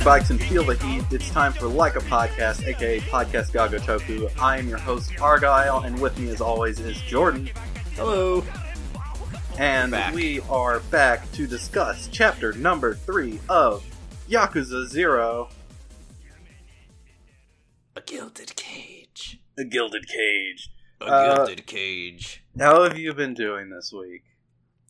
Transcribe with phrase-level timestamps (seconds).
[0.00, 1.04] Lock up your bikes and feel the heat.
[1.10, 4.30] It's time for Like a Podcast, aka Podcast Gagotoku.
[4.40, 7.50] I am your host, Argyle, and with me as always is Jordan.
[7.96, 8.42] Hello.
[9.58, 10.14] And Back.
[10.14, 13.84] we are back to discuss chapter number three of
[14.28, 15.48] Yakuza Zero
[17.96, 19.40] A gilded cage.
[19.58, 20.70] A Gilded Cage.
[21.02, 22.42] A Uh, gilded cage.
[22.58, 24.22] How have you been doing this week?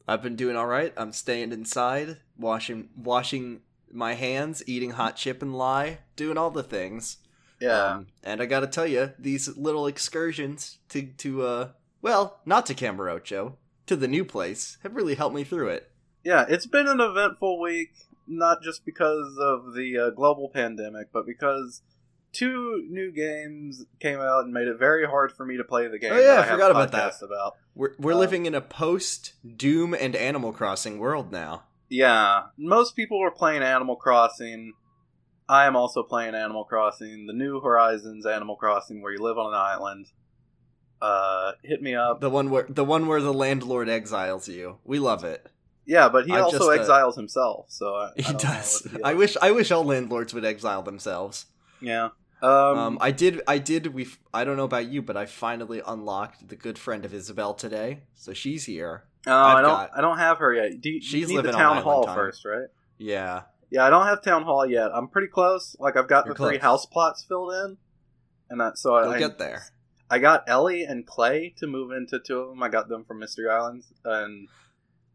[0.07, 0.93] I've been doing all right.
[0.97, 6.63] I'm staying inside, washing washing my hands, eating hot chip and lye, doing all the
[6.63, 7.19] things.
[7.61, 7.83] Yeah.
[7.85, 11.69] Um, and I got to tell you, these little excursions to to uh
[12.03, 13.55] well, not to Kamurocho,
[13.87, 15.91] to the new place have really helped me through it.
[16.25, 17.91] yeah, it's been an eventful week,
[18.27, 21.83] not just because of the uh, global pandemic, but because
[22.33, 25.99] two new games came out and made it very hard for me to play the
[25.99, 26.13] game.
[26.13, 27.15] Oh, yeah, that I forgot about that.
[27.23, 27.57] About.
[27.75, 31.65] We're we're Uh, living in a post Doom and Animal Crossing world now.
[31.91, 34.75] Yeah, most people are playing Animal Crossing.
[35.49, 39.53] I am also playing Animal Crossing, the New Horizons Animal Crossing, where you live on
[39.53, 40.07] an island.
[41.03, 42.21] Uh, hit me up.
[42.21, 44.79] The one where the one where the landlord exiles you.
[44.85, 45.47] We love it.
[45.85, 48.87] Yeah, but he I'm also uh, exiles himself, so I, I He don't does.
[49.03, 51.47] I wish I wish all landlords would exile themselves.
[51.81, 52.11] Yeah.
[52.41, 52.51] Um.
[52.79, 53.43] Um, I did.
[53.49, 53.89] I did.
[53.89, 54.07] We.
[54.33, 58.05] I don't know about you, but I finally unlocked the good friend of Isabelle today,
[58.15, 59.05] so she's here.
[59.27, 59.71] Oh, I I've don't.
[59.71, 60.81] got- I don't have her yet.
[60.81, 62.15] Do you, you She's need the town hall time.
[62.15, 62.69] first, right?
[62.99, 63.43] Yeah.
[63.71, 64.91] Yeah, I don't have town hall yet.
[64.93, 65.77] I'm pretty close.
[65.79, 67.77] Like I've got You're the three house plots filled in,
[68.51, 69.63] and that so You'll I, get there.
[70.11, 72.63] I got Ellie and Clay to move into two of them.
[72.65, 74.49] I got them from Mystery Islands, and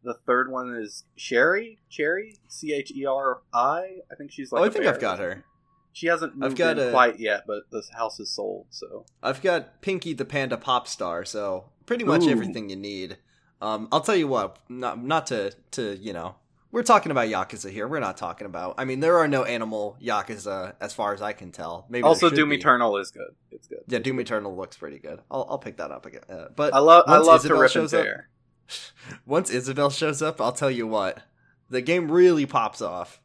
[0.03, 1.79] the third one is Sherry.
[1.89, 3.97] Cherry, C H E R I.
[4.11, 4.61] I think she's like.
[4.61, 4.93] oh, I think bear.
[4.93, 5.43] I've got her.
[5.91, 8.67] She hasn't I've moved got in a- quite yet, but this house is sold.
[8.69, 12.29] So I've got Pinky the Panda pop star, so pretty much Ooh.
[12.29, 13.17] everything you need.
[13.61, 14.59] Um, I'll tell you what.
[14.69, 16.35] Not not to to you know.
[16.71, 17.87] We're talking about Yakuza here.
[17.87, 18.75] We're not talking about.
[18.77, 21.85] I mean, there are no animal Yakuza as far as I can tell.
[21.89, 22.57] Maybe also, Doom be.
[22.57, 23.33] Eternal is good.
[23.49, 23.79] It's good.
[23.87, 25.21] Yeah, Doom Eternal looks pretty good.
[25.31, 26.23] I'll, I'll pick that up again.
[26.29, 27.05] Uh, but I love.
[27.07, 28.29] I love to Isabelle rip and shows up- tear.
[29.25, 31.21] once Isabelle shows up, I'll tell you what,
[31.69, 33.21] the game really pops off.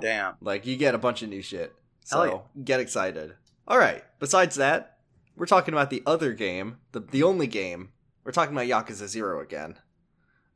[0.00, 0.34] Damn.
[0.40, 1.74] Like you get a bunch of new shit.
[2.04, 3.34] So Hell get excited.
[3.66, 4.04] All right.
[4.18, 4.98] Besides that,
[5.36, 7.90] we're talking about the other game, the the only game.
[8.24, 9.78] We're talking about Yakuza Zero again.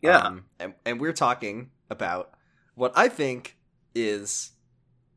[0.03, 0.19] Yeah.
[0.19, 2.31] Um, and and we're talking about
[2.75, 3.57] what I think
[3.95, 4.53] is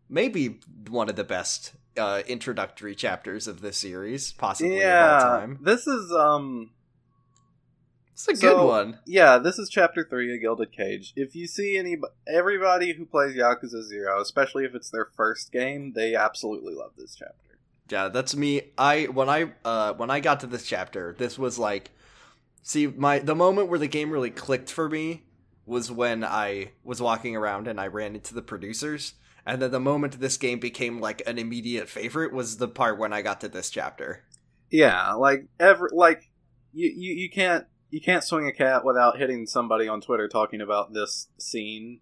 [0.09, 5.59] maybe one of the best uh, introductory chapters of the series, possibly of all time.
[5.61, 6.71] This is um.
[8.13, 8.99] It's a So- good one.
[9.05, 11.13] Yeah, this is chapter three of Gilded Cage.
[11.15, 11.97] If you see any,
[12.27, 17.15] everybody who plays Yakuza Zero, especially if it's their first game, they absolutely love this
[17.15, 17.57] chapter.
[17.89, 18.61] Yeah, that's me.
[18.77, 21.91] I when I uh when I got to this chapter, this was like
[22.61, 25.23] see my the moment where the game really clicked for me
[25.65, 29.13] was when I was walking around and I ran into the producers.
[29.45, 33.11] And then the moment this game became like an immediate favorite was the part when
[33.13, 34.23] I got to this chapter.
[34.69, 36.29] Yeah, like ever, like
[36.73, 40.61] you, you, you can't you can't swing a cat without hitting somebody on Twitter talking
[40.61, 41.99] about this scene.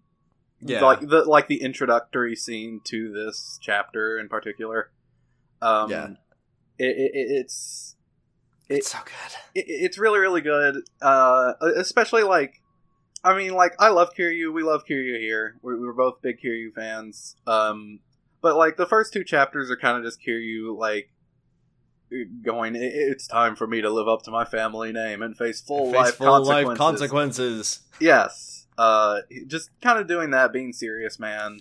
[0.60, 0.82] Yeah.
[0.82, 4.90] like the like the introductory scene to this chapter in particular.
[5.62, 6.08] Um, Yeah.
[6.78, 7.52] it, it,
[8.70, 9.36] it- it's so good.
[9.54, 12.62] it, it's really really good uh especially like
[13.24, 16.72] i mean like i love kiryu we love kiryu here we're, we're both big kiryu
[16.72, 18.00] fans um
[18.40, 21.10] but like the first two chapters are kind of just kiryu like
[22.42, 25.60] going "I- it's time for me to live up to my family name and face
[25.60, 27.80] full Face life full consequences life consequences.
[28.00, 31.60] yes uh just kind of doing that being serious man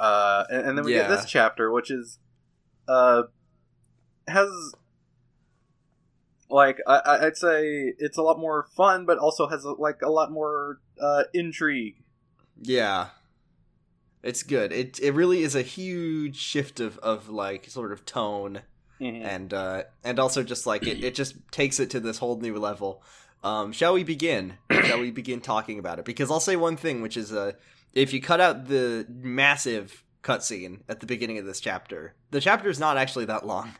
[0.00, 2.18] uh and, and then we get this chapter which is
[2.88, 3.22] uh
[4.28, 4.48] has
[6.48, 10.30] like I, I'd say it's a lot more fun, but also has like a lot
[10.30, 11.96] more uh, intrigue.
[12.60, 13.08] Yeah.
[14.22, 14.72] It's good.
[14.72, 18.62] It it really is a huge shift of, of like sort of tone
[19.00, 22.56] and uh and also just like it, it just takes it to this whole new
[22.56, 23.02] level
[23.44, 24.54] um shall we begin
[24.84, 27.52] shall we begin talking about it because i'll say one thing which is uh
[27.92, 32.68] if you cut out the massive cutscene at the beginning of this chapter the chapter
[32.68, 33.74] is not actually that long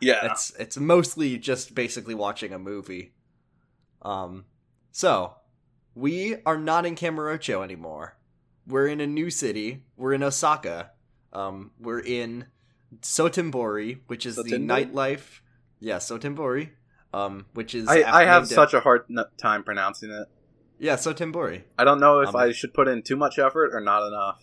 [0.00, 3.12] Yeah, it's it's mostly just basically watching a movie.
[4.02, 4.44] Um
[4.92, 5.34] so
[5.94, 8.16] we are not in Kamurocho anymore.
[8.66, 9.82] We're in a new city.
[9.96, 10.90] We're in osaka.
[11.32, 12.46] Um we're in
[13.02, 15.40] sotenbori which is the nightlife.
[15.80, 16.70] Yeah sotenbori
[17.12, 20.26] um which is I, I have such a hard n- time pronouncing it.
[20.78, 23.80] yeah sotenbori I don't know if Um, I should put in too much effort or
[23.80, 24.42] not enough.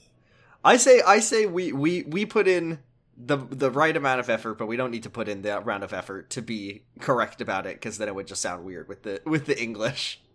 [0.63, 2.79] I say I say we we we put in
[3.17, 5.83] the the right amount of effort, but we don't need to put in that round
[5.83, 9.03] of effort to be correct about it because then it would just sound weird with
[9.03, 10.21] the with the English.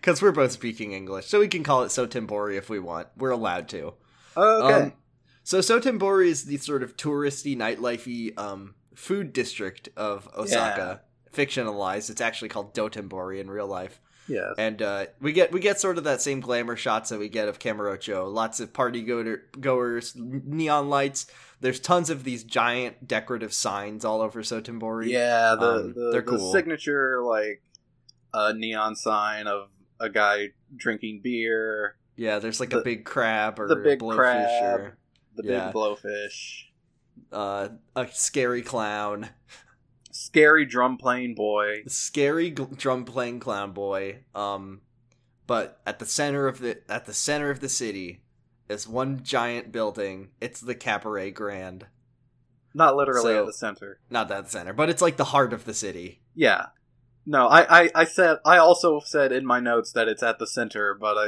[0.00, 3.06] Because we're both speaking English, so we can call it Sotenbori if we want.
[3.16, 3.94] We're allowed to.
[4.36, 4.74] Okay.
[4.86, 4.92] Um,
[5.44, 11.02] So Sotenbori is the sort of touristy, nightlifey um, food district of Osaka.
[11.32, 12.10] Fictionalized.
[12.10, 14.00] It's actually called Dotonbori in real life.
[14.26, 14.52] Yeah.
[14.58, 17.48] And uh, we get we get sort of that same glamour shots that we get
[17.48, 18.32] of Kamurocho.
[18.32, 21.26] Lots of party goer- goers, neon lights.
[21.60, 25.08] There's tons of these giant decorative signs all over Sotenbori.
[25.08, 26.52] Yeah, the Um, the, they're the cool.
[26.52, 27.62] signature like
[28.32, 33.68] a neon sign of a guy drinking beer, Yeah, there's like a big crab or
[33.68, 34.80] the big blowfish crab.
[34.80, 34.98] or
[35.36, 35.66] the Yeah.
[35.66, 36.64] big blowfish,
[37.32, 39.28] uh, a scary clown.
[40.12, 41.82] scary drum playing boy.
[41.86, 44.80] scary drum playing clown boy um
[45.46, 48.20] but at the center of the at the center of the city
[48.70, 51.86] is one giant building it's the cabaret grand
[52.74, 54.00] Not literally So- at the center.
[54.08, 56.66] not at the center but it's like the heart of the city Yeah.
[57.26, 60.46] No, I, I, I said I also said in my notes that it's at the
[60.46, 61.26] center, but I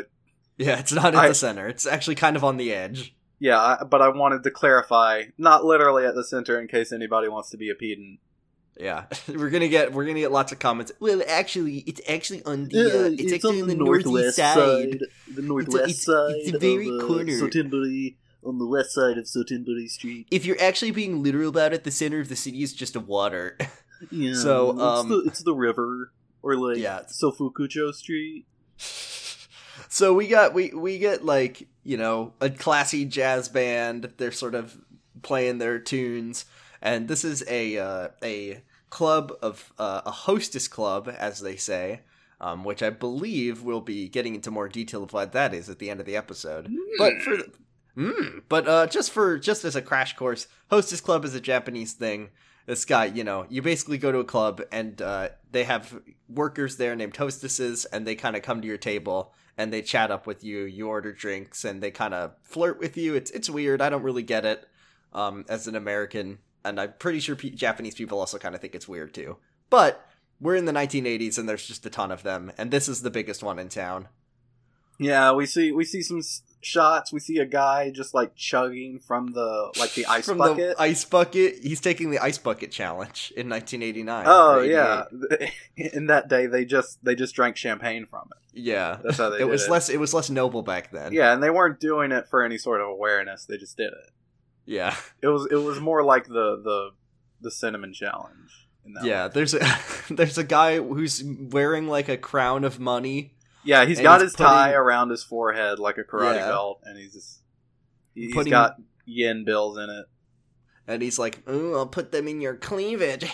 [0.56, 3.58] yeah it's not at I- the center it's actually kind of on the edge yeah,
[3.58, 7.50] I, but I wanted to clarify, not literally at the center in case anybody wants
[7.50, 8.20] to be a pedant.
[8.78, 12.68] Yeah we're gonna get we're gonna get lots of comments well actually it's actually on
[12.68, 14.98] the uh, it's, actually on the northwest side
[15.34, 17.32] the northwest it's- side it's a very of, uh, corner.
[17.32, 20.26] Sotenbori, on the west side of Sotenbori Street.
[20.30, 23.00] if you're actually being literal about it the center of the city is just a
[23.00, 23.56] water
[24.10, 27.02] Yeah, So, it's, um, the, it's the river, or like Yeah.
[27.08, 28.46] Shofukucho Street.
[29.88, 34.54] so we got we we get like you know a classy jazz band they're sort
[34.56, 34.76] of
[35.22, 36.44] playing their tunes
[36.82, 42.00] and this is a uh, a club of uh, a hostess club as they say
[42.42, 45.78] um, which i believe we'll be getting into more detail of what that is at
[45.78, 46.68] the end of the episode.
[46.98, 47.38] But for
[47.96, 51.92] mm, but uh, just for just as a crash course hostess club is a japanese
[51.92, 52.30] thing.
[52.66, 56.76] This guy you know you basically go to a club and uh, they have workers
[56.76, 60.26] there named hostesses and they kind of come to your table and they chat up
[60.26, 63.14] with you you order drinks and they kind of flirt with you.
[63.14, 63.80] It's it's weird.
[63.80, 64.68] I don't really get it
[65.12, 68.74] um, as an american and i'm pretty sure pe- japanese people also kind of think
[68.74, 69.36] it's weird too
[69.70, 70.06] but
[70.40, 73.10] we're in the 1980s and there's just a ton of them and this is the
[73.10, 74.08] biggest one in town
[74.98, 77.12] Yeah, we see we see some s- shots.
[77.12, 80.76] We see a guy just like chugging from the like the ice bucket.
[80.76, 85.04] the ice bucket he's taking the ice bucket challenge in 1989 oh yeah,
[85.76, 88.60] in that day they just they just drank champagne from it.
[88.60, 89.70] yeah That's how they it was it.
[89.70, 92.58] less it was less noble back then Yeah, and they weren't doing it for any
[92.58, 93.44] sort of awareness.
[93.46, 94.10] They just did it.
[94.66, 96.90] Yeah It was it was more like the the
[97.40, 98.68] the cinnamon challenge.
[98.84, 99.30] In that yeah one.
[99.34, 99.60] there's a
[100.10, 103.84] there's a guy who's wearing like a crown of money yeah.
[103.84, 106.48] he's got he's his tie around his forehead like a karate Yeah.
[106.48, 107.40] belt, and he's just
[108.14, 108.76] he- he's Putting- got
[109.06, 110.06] yen bills in it.
[110.88, 113.22] and he's like, "Ooh, I'll put them in your cleavage."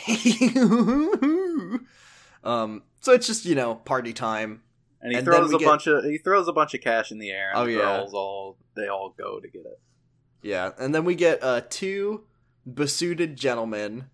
[2.45, 4.63] um, so it's just you know party time.
[5.01, 7.19] And he And throws a get- bunch of he throws a bunch of cash in
[7.19, 7.79] the air, and Oh, the yeah.
[7.79, 9.81] girls all they all go to get it.
[10.43, 12.25] Yeah, and then we get uh two
[12.73, 14.07] besuited gentlemen.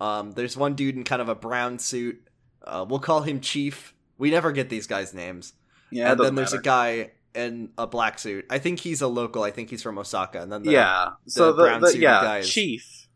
[0.00, 2.22] Um, there's one dude in kind of a brown suit.
[2.62, 3.94] Uh, we'll call him Chief.
[4.18, 5.52] We never get these guys' names.
[5.90, 8.46] Yeah, and then there's a guy in a black suit.
[8.50, 9.42] I think he's a local.
[9.42, 10.40] I think he's from Osaka.
[10.40, 11.10] And then the, yeah.
[11.26, 13.08] So the, brown the suited yeah guy is- chief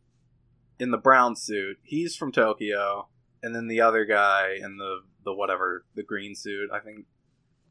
[0.79, 1.79] in the brown suit.
[1.83, 3.09] He's from Tokyo,
[3.43, 6.71] and then the other guy in the the whatever the green suit.
[6.73, 7.07] I think.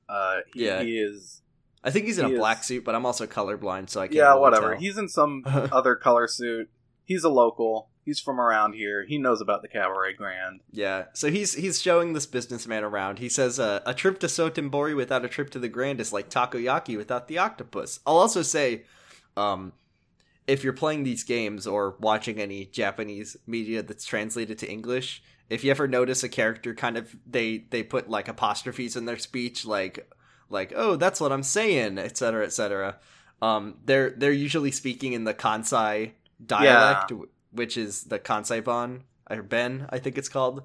[0.08, 0.82] Uh, he, Yeah.
[0.82, 1.44] he is.
[1.84, 4.08] I think he's in he a is- black suit, but I'm also colorblind, so I
[4.08, 4.16] can't.
[4.16, 4.72] Yeah, really whatever.
[4.72, 4.80] tell.
[4.80, 6.70] He's in some other color suit.
[7.06, 7.90] He's a local.
[8.06, 9.06] He's from around here.
[9.08, 10.62] He knows about the cabaret grand.
[10.72, 13.20] Yeah, so he's he's showing this businessman around.
[13.20, 16.30] He says uh, a trip to Sotenbori without a trip to the Grand is like
[16.30, 18.00] takoyaki without the octopus.
[18.08, 18.84] I'll also say,
[19.38, 19.74] um,
[20.48, 25.64] if you're playing these games or watching any Japanese media that's translated to English, if
[25.64, 29.66] you ever notice a character kind of they they put like apostrophes in their speech,
[29.66, 30.10] like
[30.50, 32.46] like oh that's what I'm saying, etc.
[32.46, 32.98] etc.
[33.42, 36.12] Um, they're they're usually speaking in the Kansai
[36.46, 37.12] dialect,
[37.52, 40.64] which is the Kansai bon or Ben, I think it's called,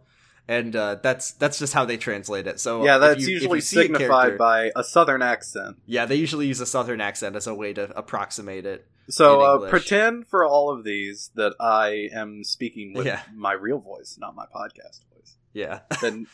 [0.48, 2.58] and uh, that's that's just how they translate it.
[2.60, 5.76] So yeah, that's you- usually see a signified by a southern accent.
[5.86, 8.86] Yeah, they usually use a southern accent as a way to approximate it.
[9.10, 13.20] So uh, pretend for all of these that I am speaking with Yeah.
[13.34, 15.36] my real voice, not my podcast voice.
[15.52, 16.26] Yeah, Then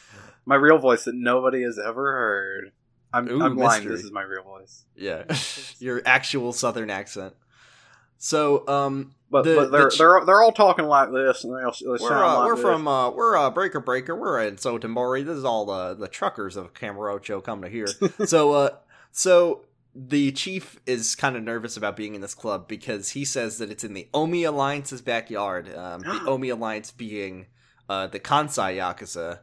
[0.47, 2.73] my real voice that nobody has ever heard.
[3.12, 3.88] I'm, Ooh, I'm lying.
[3.88, 4.85] This is my real voice.
[4.97, 5.25] yeah,
[5.79, 7.35] your actual southern accent.
[8.19, 11.55] So, um, But, The- but they're the ch- they're they're all talking like this, and
[11.57, 12.62] they'll, they we're sound uh, like we're this.
[12.62, 14.14] from uh, we're uh, Breaker Breaker.
[14.14, 15.25] We're in Sotenbori.
[15.25, 17.87] This is all the the truckers of Kamurocho coming to here.
[18.26, 18.71] so, uh,
[19.11, 19.64] so
[19.95, 23.71] the chief is kind of nervous about being in this club because he says that
[23.71, 25.75] it's in the Omi Alliance's backyard.
[25.75, 27.47] Um, the Omi Alliance being
[27.88, 29.38] uh, the Kansai Yakuza,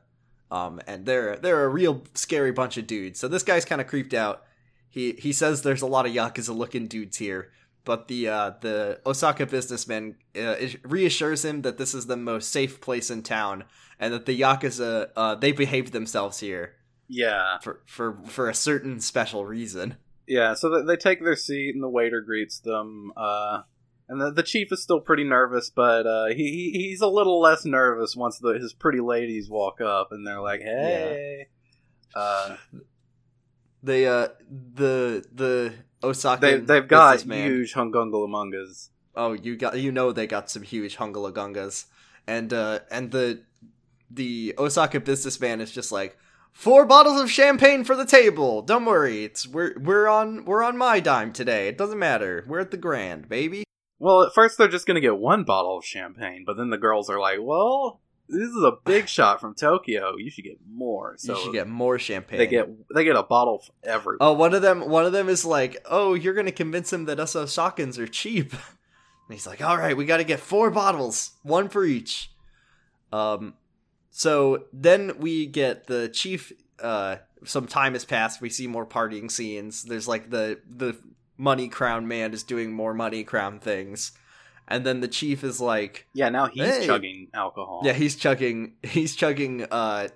[0.52, 3.20] um, and they're they're a real scary bunch of dudes.
[3.20, 4.44] So this guy's kind of creeped out.
[4.90, 7.52] He he says there's a lot of Yakuza looking dudes here,
[7.84, 12.82] but the uh, the Osaka businessman uh, reassures him that this is the most safe
[12.82, 13.64] place in town,
[14.00, 16.76] and that the yakuza uh, they behaved themselves here.
[17.08, 19.96] Yeah, for for for a certain special reason.
[20.28, 23.14] Yeah, so they take their seat, and the waiter greets them.
[23.16, 23.62] Uh,
[24.10, 27.66] and the, the chief is still pretty nervous, but uh, he he's a little less
[27.66, 31.48] nervous once the, his pretty ladies walk up, and they're like, "Hey."
[32.16, 32.20] Yeah.
[32.20, 32.58] Uh,
[33.84, 35.74] they uh the the
[36.04, 38.90] Osaka they they've got huge hungungalamungas.
[39.16, 41.86] Oh, you got you know they got some huge hungalagungas,
[42.28, 43.44] and uh and the
[44.10, 46.18] the Osaka businessman is just like
[46.52, 48.62] four bottles of champagne for the table.
[48.62, 51.68] Don't worry, it's we're we're on we're on my dime today.
[51.68, 52.44] It doesn't matter.
[52.48, 53.64] We're at the Grand, baby.
[54.00, 57.10] Well, at first they're just gonna get one bottle of champagne, but then the girls
[57.10, 60.16] are like, "Well, this is a big shot from Tokyo.
[60.18, 62.38] You should get more." So you should get more champagne.
[62.40, 64.18] They get they get a bottle every.
[64.20, 67.20] Oh, one of them one of them is like, "Oh, you're gonna convince him that
[67.20, 68.54] us Osakans are cheap."
[69.30, 72.32] And he's like, "All right, we got to get four bottles, one for each."
[73.12, 73.56] Um,
[74.10, 76.54] so then we get the chief.
[76.82, 78.40] Uh, some time has passed.
[78.40, 79.84] We see more partying scenes.
[79.84, 80.98] There's like the the
[81.38, 84.12] money crown man is doing more money crown things.
[84.68, 86.86] And then the chief is like, yeah, now he's hey.
[86.86, 87.82] chugging alcohol.
[87.86, 88.74] Yeah, he's chugging.
[88.84, 89.66] He's chugging.
[89.72, 90.10] Uh,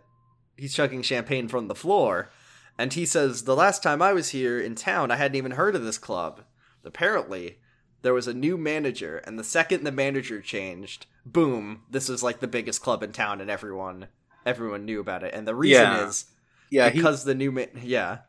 [0.58, 2.32] he's chugging champagne from the floor.
[2.78, 5.75] And he says, the last time I was here in town, I hadn't even heard
[5.75, 6.42] of this club.
[6.84, 7.60] Apparently,
[8.01, 12.40] there was a new manager, and the second the manager changed, boom, this was like
[12.40, 14.08] the biggest club in town, and everyone
[14.46, 15.34] everyone knew about it.
[15.34, 16.08] And the reason yeah.
[16.08, 16.25] is
[16.72, 18.20] yeah, because he, the new ma- yeah.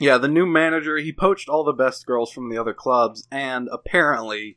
[0.00, 3.68] Yeah, the new manager, he poached all the best girls from the other clubs, and
[3.70, 4.56] apparently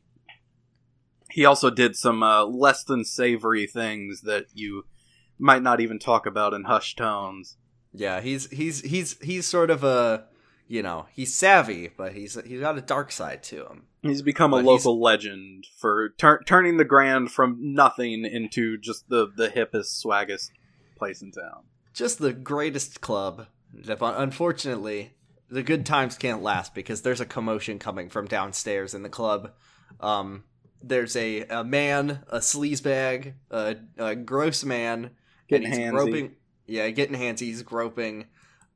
[1.30, 4.86] he also did some uh, less than savory things that you
[5.38, 7.58] might not even talk about in hushed tones.
[7.92, 10.24] Yeah, he's he's he's he's sort of a
[10.66, 13.84] you know he's savvy, but he's he's got a dark side to him.
[14.00, 19.10] He's become but a local legend for tur- turning the Grand from nothing into just
[19.10, 20.52] the the hippest, swaggest
[20.96, 21.64] place in town.
[21.92, 23.48] Just the greatest club.
[24.00, 25.12] Unfortunately,
[25.50, 29.52] the good times can't last because there's a commotion coming from downstairs in the club.
[30.00, 30.44] Um,
[30.82, 35.10] there's a, a man, a sleazebag, a, a gross man,
[35.48, 35.90] getting he's handsy.
[35.90, 36.36] groping.
[36.66, 37.40] Yeah, getting handsy.
[37.40, 38.26] He's groping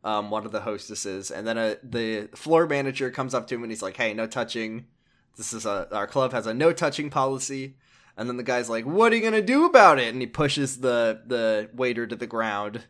[0.05, 3.63] um, one of the hostesses, and then a, the floor manager comes up to him
[3.63, 4.87] and he's like, "Hey, no touching.
[5.37, 7.77] This is a our club has a no touching policy."
[8.17, 10.81] And then the guy's like, "What are you gonna do about it?" And he pushes
[10.81, 12.85] the the waiter to the ground.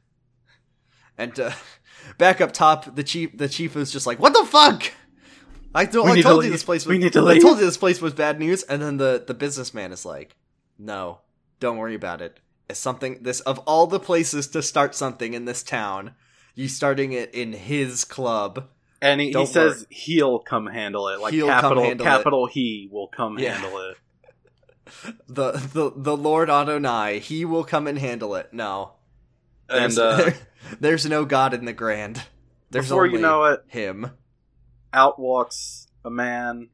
[1.16, 1.52] And uh,
[2.16, 4.92] back up top, the chief the chief is just like, "What the fuck?"
[5.74, 6.92] I, I told you this place was.
[6.92, 7.38] We need to leave.
[7.38, 10.36] I told you this place was bad news, and then the the businessman is like,
[10.78, 11.20] "No,
[11.60, 12.40] don't worry about it.
[12.68, 13.18] It's something.
[13.22, 16.14] This of all the places to start something in this town,
[16.54, 18.68] you starting it in his club."
[19.00, 22.52] And he, he says he'll come handle it, like he'll capital capital it.
[22.52, 23.54] he will come yeah.
[23.54, 23.96] handle it.
[25.28, 28.52] the the the Lord Adonai, he will come and handle it.
[28.52, 28.92] No,
[29.68, 30.34] there's, and uh, there,
[30.80, 32.22] there's no God in the Grand.
[32.70, 34.12] There's before you know it, him.
[34.92, 36.68] Out walks a man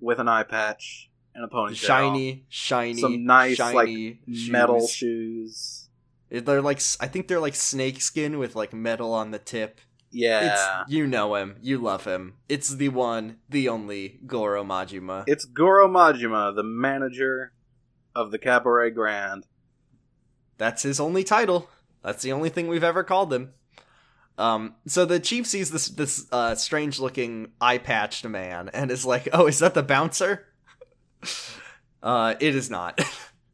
[0.00, 4.50] with an eye patch and a ponytail, shiny, shiny, some nice shiny like shoes.
[4.50, 5.88] metal shoes.
[6.30, 9.80] They're like I think they're like snakeskin with like metal on the tip.
[10.10, 10.82] Yeah.
[10.82, 11.56] It's, you know him.
[11.60, 12.34] You love him.
[12.48, 15.24] It's the one, the only Goro Majima.
[15.26, 17.52] It's Goro Majima, the manager
[18.14, 19.46] of the Cabaret Grand.
[20.58, 21.68] That's his only title.
[22.06, 23.52] That's the only thing we've ever called him.
[24.38, 29.04] Um, so the chief sees this this uh, strange looking eye patched man and is
[29.04, 30.46] like, "Oh, is that the bouncer?"
[32.04, 33.00] uh, it is not.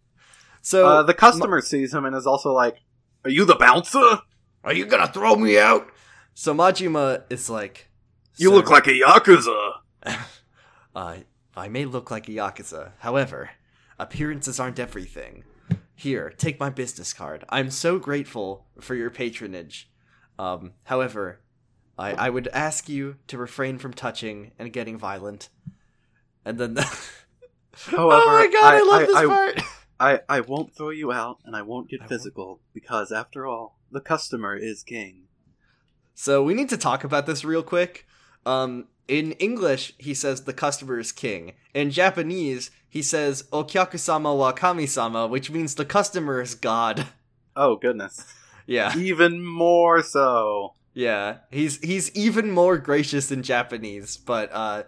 [0.60, 2.76] so uh, the customer ma- sees him and is also like,
[3.24, 4.18] "Are you the bouncer?
[4.64, 5.88] Are you gonna throw me out?"
[6.34, 7.88] So Majima is like,
[8.36, 9.76] "You look like a yakuza."
[10.94, 11.16] uh,
[11.56, 13.52] I may look like a yakuza, however,
[13.98, 15.44] appearances aren't everything.
[16.02, 17.44] Here, take my business card.
[17.48, 19.88] I'm so grateful for your patronage.
[20.36, 21.42] Um, however,
[21.96, 25.48] I, I would ask you to refrain from touching and getting violent.
[26.44, 26.82] And then, the...
[27.86, 29.62] however, oh my god, I, I love I, this I, part.
[30.00, 32.60] I, I won't throw you out, and I won't get physical won't.
[32.74, 35.28] because, after all, the customer is king.
[36.16, 38.08] So we need to talk about this real quick.
[38.44, 41.52] Um, in English, he says the customer is king.
[41.74, 47.06] In Japanese, he says okyaku-sama wa kami-sama, which means the customer is god.
[47.54, 48.24] Oh goodness.
[48.66, 48.96] yeah.
[48.96, 50.72] Even more so.
[50.94, 51.38] Yeah.
[51.50, 54.84] He's he's even more gracious in Japanese, but uh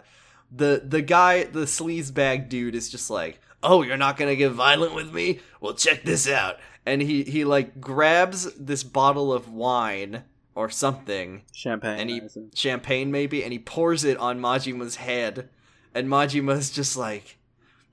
[0.51, 4.51] the the guy, the sleazebag dude is just like, "Oh, you're not going to get
[4.51, 5.41] violent with me?
[5.61, 6.57] Well, check this out."
[6.87, 10.23] And he he like grabs this bottle of wine
[10.55, 11.43] or something.
[11.53, 11.99] Champagne.
[11.99, 12.21] And he
[12.55, 15.49] champagne maybe, and he pours it on Majima's head,
[15.93, 17.37] and Majima's just like,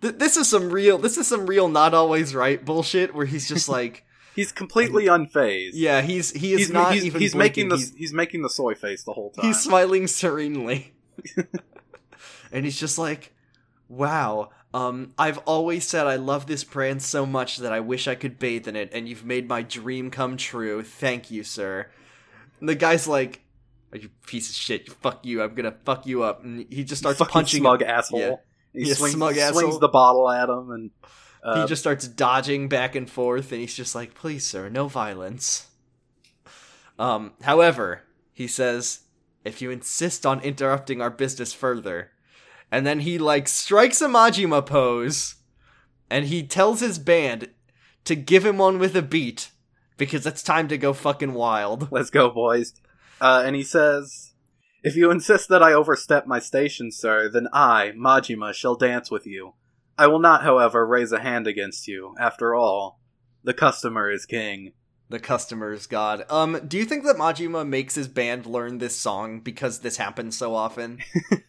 [0.00, 3.14] this is some real, this is some real not always right bullshit.
[3.14, 4.04] Where he's just like,
[4.34, 5.72] he's completely unfazed.
[5.74, 7.20] Yeah, he's he is he's, not he's, even.
[7.20, 7.68] He's blinking.
[7.68, 9.44] making the He's, he's, making the soy face the whole time.
[9.44, 10.94] he's smiling serenely,
[12.52, 13.34] and he's just like,
[13.88, 18.14] "Wow." Um, I've always said I love this brand so much that I wish I
[18.14, 20.82] could bathe in it, and you've made my dream come true.
[20.82, 21.90] Thank you, sir.
[22.62, 23.40] And the guy's like,
[23.92, 24.88] "Are you piece of shit?
[24.92, 25.42] Fuck you!
[25.42, 27.90] I'm gonna fuck you up." And he just starts Fucking punching smug him.
[27.90, 28.20] asshole.
[28.20, 28.36] Yeah.
[28.72, 30.90] He Yeah, swings, smug swings the bottle at him, and
[31.42, 34.86] uh, he just starts dodging back and forth, and he's just like, "Please, sir, no
[34.86, 35.66] violence."
[37.00, 38.02] Um, however,
[38.32, 39.00] he says,
[39.44, 42.12] "If you insist on interrupting our business further,"
[42.70, 45.34] and then he like strikes a Majima pose,
[46.08, 47.50] and he tells his band
[48.04, 49.50] to give him one with a beat
[49.96, 51.88] because it's time to go fucking wild.
[51.92, 52.74] let's go, boys.
[53.20, 54.32] Uh, and he says,
[54.82, 59.26] "If you insist that I overstep my station, sir, then I, Majima, shall dance with
[59.26, 59.54] you.
[59.98, 62.14] I will not, however, raise a hand against you.
[62.18, 63.00] After all,
[63.44, 64.72] the customer is king."
[65.12, 66.24] The customer's god.
[66.30, 70.38] Um, do you think that Majima makes his band learn this song because this happens
[70.38, 71.00] so often?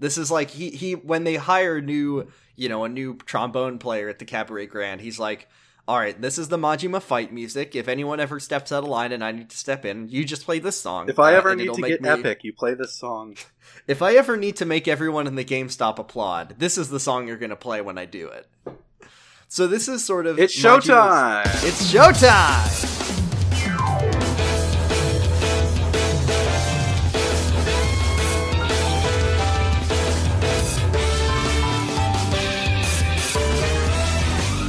[0.00, 4.08] this is like he he when they hire new, you know, a new trombone player
[4.08, 5.48] at the Cabaret Grand, he's like,
[5.88, 7.76] "All right, this is the Majima fight music.
[7.76, 10.44] If anyone ever steps out of line and I need to step in, you just
[10.44, 11.08] play this song.
[11.08, 13.36] If I uh, ever and need to make get me- epic, you play this song.
[13.88, 16.98] If I ever need to make everyone in the game stop applaud, this is the
[17.00, 18.48] song you're gonna play when I do it."
[19.48, 21.64] So this is sort of It's Majima's- showtime.
[21.64, 22.92] It's showtime.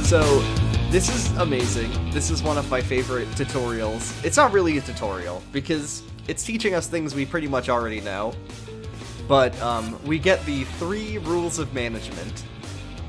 [0.04, 0.40] So,
[0.90, 1.90] this is amazing.
[2.12, 4.24] This is one of my favorite tutorials.
[4.24, 8.32] It's not really a tutorial because it's teaching us things we pretty much already know.
[9.26, 12.44] But um, we get the three rules of management.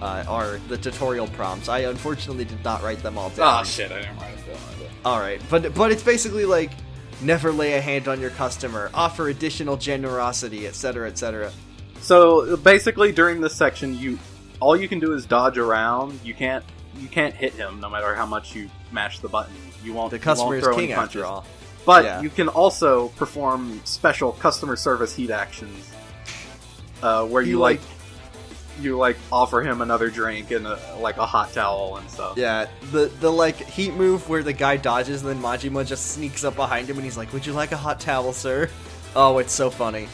[0.01, 1.69] Uh, are the tutorial prompts?
[1.69, 3.61] I unfortunately did not write them all down.
[3.61, 3.91] Oh shit!
[3.91, 4.89] I didn't write it down.
[5.05, 6.71] All right, but but it's basically like
[7.21, 11.51] never lay a hand on your customer, offer additional generosity, etc., etc.
[12.01, 14.19] So basically, during this section, you
[14.59, 16.19] all you can do is dodge around.
[16.23, 16.63] You can't
[16.97, 19.53] you can't hit him no matter how much you mash the button.
[19.83, 20.11] You won't.
[20.11, 21.45] The customer won't is king after all.
[21.85, 22.21] But Yeah.
[22.21, 25.89] you can also perform special customer service heat actions,
[27.01, 27.89] uh, where you, You, like, like-
[28.81, 32.37] you like offer him another drink and a, like a hot towel and stuff.
[32.37, 36.43] Yeah, the the like heat move where the guy dodges and then Majima just sneaks
[36.45, 38.69] up behind him and he's like, "Would you like a hot towel, sir?"
[39.15, 40.07] Oh, it's so funny.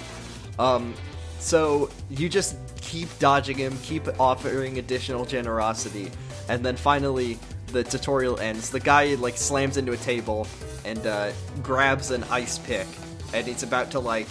[0.58, 0.94] Um,
[1.40, 6.12] so you just keep dodging him, keep offering additional generosity,
[6.50, 8.70] and then finally the tutorial ends.
[8.70, 10.48] The guy like slams into a table
[10.86, 11.32] and uh,
[11.64, 12.88] grabs an ice pick,
[13.34, 14.28] and he's about to like,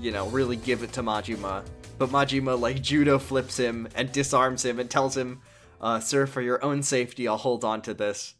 [0.00, 1.64] you know, really give it to Majima.
[1.98, 5.40] But Majima like judo flips him and disarms him and tells him,
[5.80, 8.34] uh, "Sir, for your own safety, I'll hold on to this."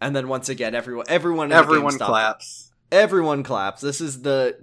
[0.00, 2.72] And then once again, everyone, everyone, Everyone claps.
[2.90, 3.80] everyone claps.
[3.80, 4.56] This is the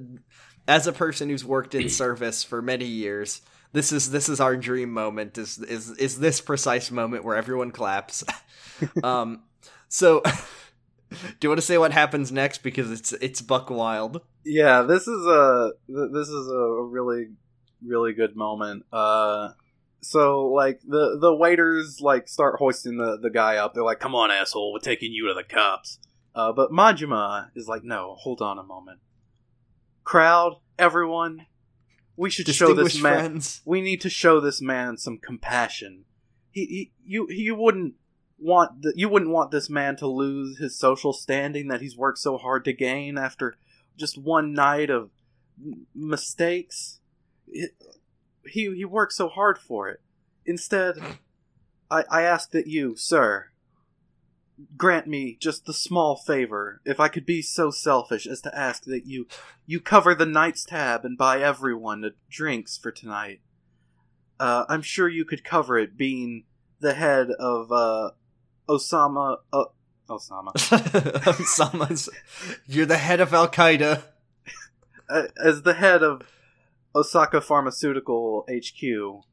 [0.67, 4.55] as a person who's worked in service for many years, this is this is our
[4.55, 5.37] dream moment.
[5.37, 8.23] Is is is this precise moment where everyone claps?
[9.03, 9.43] um,
[9.87, 10.21] so
[11.09, 14.21] do you want to say what happens next because it's it's buck wild?
[14.43, 17.27] Yeah, this is a this is a really
[17.85, 18.85] really good moment.
[18.91, 19.49] Uh,
[20.01, 23.73] so like the the waiters like start hoisting the the guy up.
[23.73, 25.99] They're like, "Come on, asshole, we're taking you to the cops."
[26.33, 28.99] Uh, but Majima is like, "No, hold on a moment,
[30.03, 31.45] crowd, everyone,
[32.19, 33.13] we should show this man.
[33.13, 33.61] friends.
[33.65, 36.05] We need to show this man some compassion.
[36.51, 37.95] He, he you you wouldn't."
[38.41, 42.19] Want the, you wouldn't want this man to lose his social standing that he's worked
[42.19, 43.57] so hard to gain after
[43.97, 45.09] just one night of
[45.93, 46.99] mistakes.
[47.49, 47.75] It-
[48.45, 49.99] he he worked so hard for it.
[50.45, 50.95] Instead,
[51.91, 53.48] I I ask that you, sir,
[54.77, 58.83] grant me just the small favor, if I could be so selfish as to ask
[58.85, 59.27] that you
[59.65, 63.41] you cover the night's tab and buy everyone a drinks for tonight.
[64.39, 66.45] Uh, I'm sure you could cover it, being
[66.79, 68.11] the head of uh,
[68.67, 69.37] Osama.
[69.51, 69.65] Uh,
[70.09, 70.53] Osama.
[70.53, 72.09] Osama's,
[72.65, 74.03] you're the head of Al Qaeda.
[75.43, 76.21] as the head of
[76.95, 79.23] Osaka Pharmaceutical HQ,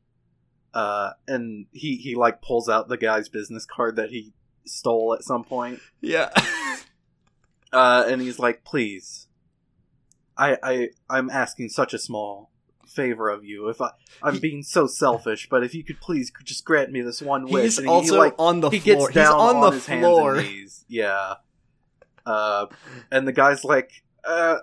[0.74, 4.32] uh, and he he like pulls out the guy's business card that he
[4.66, 6.30] stole at some point, Yeah.
[7.72, 9.28] uh, and he's like, "Please,
[10.36, 12.50] I I I'm asking such a small
[12.86, 13.68] favor of you.
[13.68, 13.90] If I
[14.22, 17.46] I'm He- being so selfish, but if you could please just grant me this one
[17.46, 19.08] wish." He's And he, also like on the he floor.
[19.08, 20.34] gets down He's on, on, the floor.
[20.36, 20.84] hands and knees.
[20.88, 21.34] Yeah.
[22.24, 22.66] Uh,
[23.10, 23.90] and the guy's like,
[24.24, 24.56] uh,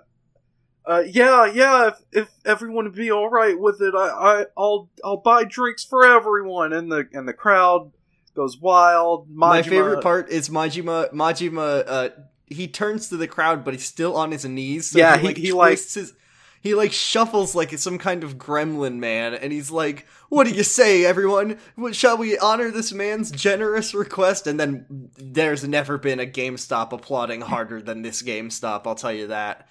[0.86, 1.88] uh, yeah, yeah.
[1.88, 5.82] If, if everyone would be all right with it, I, I, I'll, I'll buy drinks
[5.82, 6.74] for everyone.
[6.74, 7.92] And the, and the crowd
[8.34, 9.28] goes wild.
[9.28, 11.12] Majima, My favorite part is Majima.
[11.12, 12.08] Majima, uh,
[12.46, 14.90] he turns to the crowd, but he's still on his knees.
[14.90, 16.14] So yeah, he, like, he, he like his,
[16.60, 20.62] he like shuffles like some kind of gremlin man, and he's like, "What do you
[20.62, 21.58] say, everyone?
[21.92, 27.42] Shall we honor this man's generous request?" And then there's never been a GameStop applauding
[27.42, 28.86] harder than this GameStop.
[28.86, 29.68] I'll tell you that.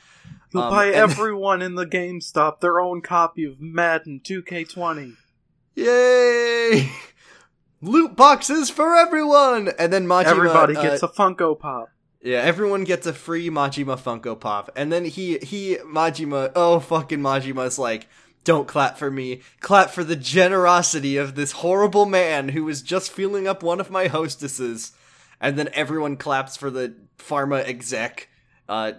[0.51, 5.15] He'll um, buy everyone in the GameStop their own copy of Madden 2K20.
[5.75, 6.91] Yay!
[7.83, 10.25] Loot boxes for everyone, and then Majima.
[10.25, 11.89] Everybody gets uh, a Funko Pop.
[12.21, 16.53] Yeah, everyone gets a free Majima Funko Pop, and then he he Majima.
[16.55, 18.07] Oh fucking Majima's like,
[18.43, 19.41] don't clap for me.
[19.59, 23.91] Clap for the generosity of this horrible man who was just feeling up one of
[23.91, 24.93] my hostesses.
[25.41, 28.29] And then everyone claps for the pharma exec.
[28.69, 28.93] Uh,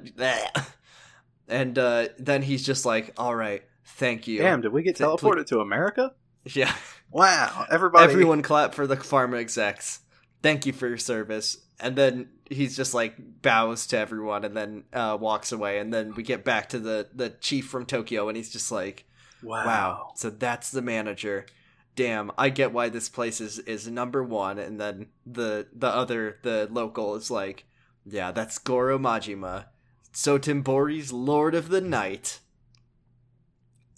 [1.49, 5.47] and uh, then he's just like, "All right, thank you." Damn, did we get teleported
[5.47, 6.13] to America?
[6.45, 6.75] Yeah.
[7.15, 8.11] Wow, everybody.
[8.11, 10.01] Everyone clap for the pharma execs.
[10.43, 11.57] Thank you for your service.
[11.79, 15.79] And then he's just like bows to everyone and then uh, walks away.
[15.79, 19.05] And then we get back to the the chief from Tokyo, and he's just like,
[19.45, 20.13] "Wow, wow.
[20.17, 21.47] So that's the manager."
[21.95, 24.59] Damn, I get why this place is is number one.
[24.59, 27.65] And then the the other the local is like,
[28.05, 29.67] "Yeah, that's Goro Majima."
[30.13, 32.41] Sotenbori's Lord of the Night.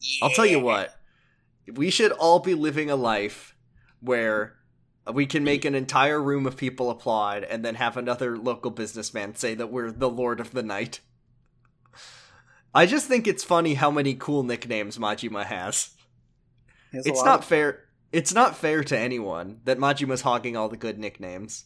[0.00, 0.26] Yeah.
[0.26, 0.96] I'll tell you what,
[1.74, 3.55] we should all be living a life
[4.00, 4.57] where
[5.12, 9.35] we can make an entire room of people applaud and then have another local businessman
[9.35, 11.00] say that we're the Lord of the Night.
[12.74, 15.90] I just think it's funny how many cool nicknames Majima has.
[16.92, 17.85] it's not fair.
[18.12, 21.64] It's not fair to anyone that Majima's hogging all the good nicknames.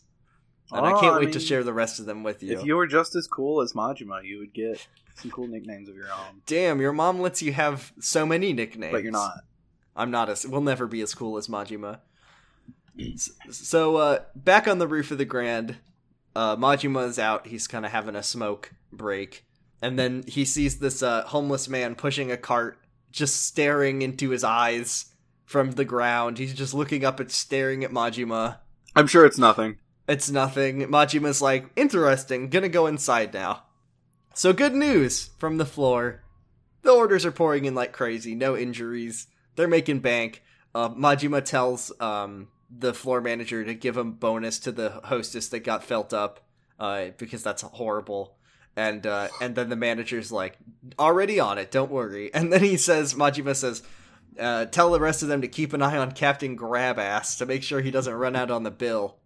[0.73, 2.57] And oh, I can't I wait mean, to share the rest of them with you.
[2.57, 4.87] If you were just as cool as Majima, you would get
[5.17, 6.43] some cool nicknames of your own.
[6.47, 8.93] Damn, your mom lets you have so many nicknames.
[8.93, 9.41] But you're not.
[9.97, 12.01] I'm not as we'll never be as cool as Majima.
[13.51, 15.77] So uh back on the roof of the Grand,
[16.35, 19.45] uh Majima's out, he's kind of having a smoke break.
[19.83, 22.79] And then he sees this uh homeless man pushing a cart
[23.11, 25.07] just staring into his eyes
[25.45, 26.39] from the ground.
[26.39, 28.59] He's just looking up and staring at Majima.
[28.95, 29.79] I'm sure it's nothing.
[30.09, 30.81] It's nothing.
[30.83, 33.65] Majima's like, interesting, gonna go inside now.
[34.35, 36.23] So good news from the floor.
[36.83, 39.27] The orders are pouring in like crazy, no injuries.
[39.57, 40.43] They're making bank.
[40.75, 45.61] Uh, Majima tells um, the floor manager to give him bonus to the hostess that
[45.61, 46.41] got felt up,
[46.79, 48.37] uh, because that's horrible.
[48.77, 50.57] And uh, and then the manager's like,
[50.99, 52.31] already on it, don't worry.
[52.35, 53.83] And then he says, Majima says,
[54.39, 57.63] uh, tell the rest of them to keep an eye on Captain Grabass to make
[57.63, 59.17] sure he doesn't run out on the bill.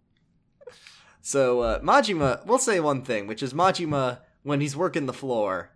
[1.21, 5.71] So uh, Majima, we'll say one thing, which is Majima when he's working the floor,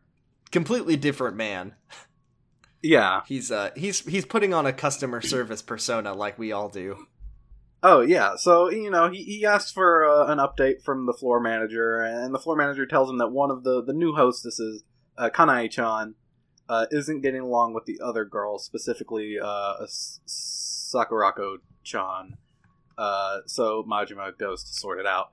[0.51, 1.75] completely different man.
[2.82, 7.08] Yeah, he's uh he's he's putting on a customer service persona like we all do.
[7.82, 11.39] Oh yeah, so you know he, he asks for uh, an update from the floor
[11.39, 14.84] manager, and the floor manager tells him that one of the the new hostesses,
[15.18, 16.15] uh, Kanae-chan,
[16.68, 19.86] uh, isn't getting along with the other girls, specifically uh,
[20.28, 22.38] Sakurako-chan.
[22.98, 25.32] Uh, so Majima goes to sort it out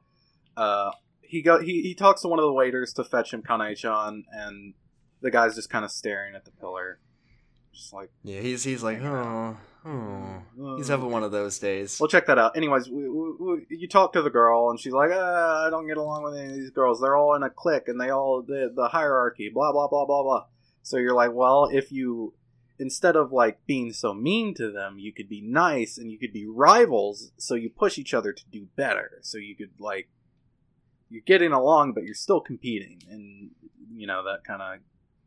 [0.57, 4.25] uh, he go he, he talks to one of the waiters to fetch him Kanae-chan,
[4.33, 4.75] and
[5.21, 6.99] the guy's just kind of staring at the pillar,
[7.77, 9.57] just like yeah, he's he's like oh.
[9.89, 10.43] Oh,
[10.77, 11.99] he's having one of those days.
[12.01, 12.57] Well, check that out.
[12.57, 15.87] Anyways, we, we, we, you talk to the girl, and she's like, ah, "I don't
[15.87, 17.01] get along with any of these girls.
[17.01, 20.25] They're all in a clique, and they all the, the hierarchy, blah blah blah blah
[20.25, 20.47] blah."
[20.83, 22.35] So you're like, "Well, if you
[22.81, 26.33] instead of like being so mean to them, you could be nice, and you could
[26.33, 29.19] be rivals, so you push each other to do better.
[29.23, 30.09] So you could like
[31.09, 33.51] you're getting along, but you're still competing, and
[33.95, 34.81] you know that kind of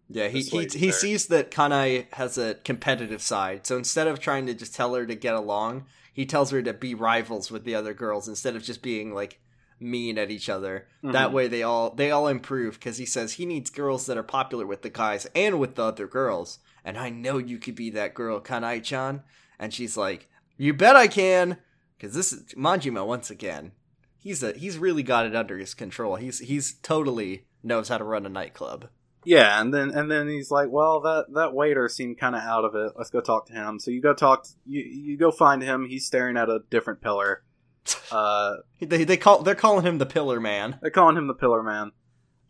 [0.10, 0.28] yeah.
[0.28, 4.54] He he, he sees that Kanae has a competitive side, so instead of trying to
[4.54, 7.94] just tell her to get along, he tells her to be rivals with the other
[7.94, 9.40] girls instead of just being like
[9.80, 10.88] mean at each other.
[10.98, 11.12] Mm-hmm.
[11.12, 14.24] That way they all they all improve because he says he needs girls that are
[14.24, 16.60] popular with the guys and with the other girls.
[16.84, 19.22] And I know you could be that girl, Kanae-chan.
[19.60, 21.58] And she's like, "You bet I can."
[21.98, 23.74] Because this is Majima once again
[24.20, 26.16] he's a he's really got it under his control.
[26.18, 28.90] He's he's totally knows how to run a nightclub.
[29.26, 32.64] Yeah, and then and then he's like, "Well, that that waiter seemed kind of out
[32.64, 32.94] of it.
[32.96, 34.44] Let's go talk to him." So you go talk.
[34.44, 35.88] To, you you go find him.
[35.90, 37.44] He's staring at a different pillar.
[38.12, 40.78] Uh, they they call they're calling him the Pillar Man.
[40.82, 41.92] They're calling him the Pillar Man.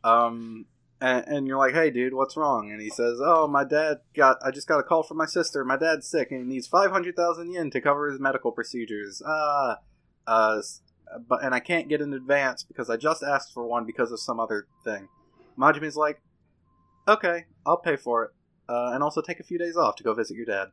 [0.04, 0.66] Um,
[1.02, 4.38] and, and you're like, "Hey, dude, what's wrong?" And he says, "Oh, my dad got.
[4.44, 5.64] I just got a call from my sister.
[5.64, 9.22] My dad's sick and he needs five hundred thousand yen to cover his medical procedures.
[9.26, 9.78] Ah,
[10.28, 10.62] uh, uh,
[11.28, 14.20] but and I can't get an advance because I just asked for one because of
[14.20, 15.08] some other thing.
[15.58, 16.22] Majima's like,
[17.10, 18.32] okay, I'll pay for it,
[18.69, 20.69] uh, and also take a few days off to go visit your dad.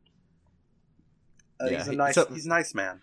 [1.60, 3.00] Uh, Yeah, he's a nice, so- he's a nice man.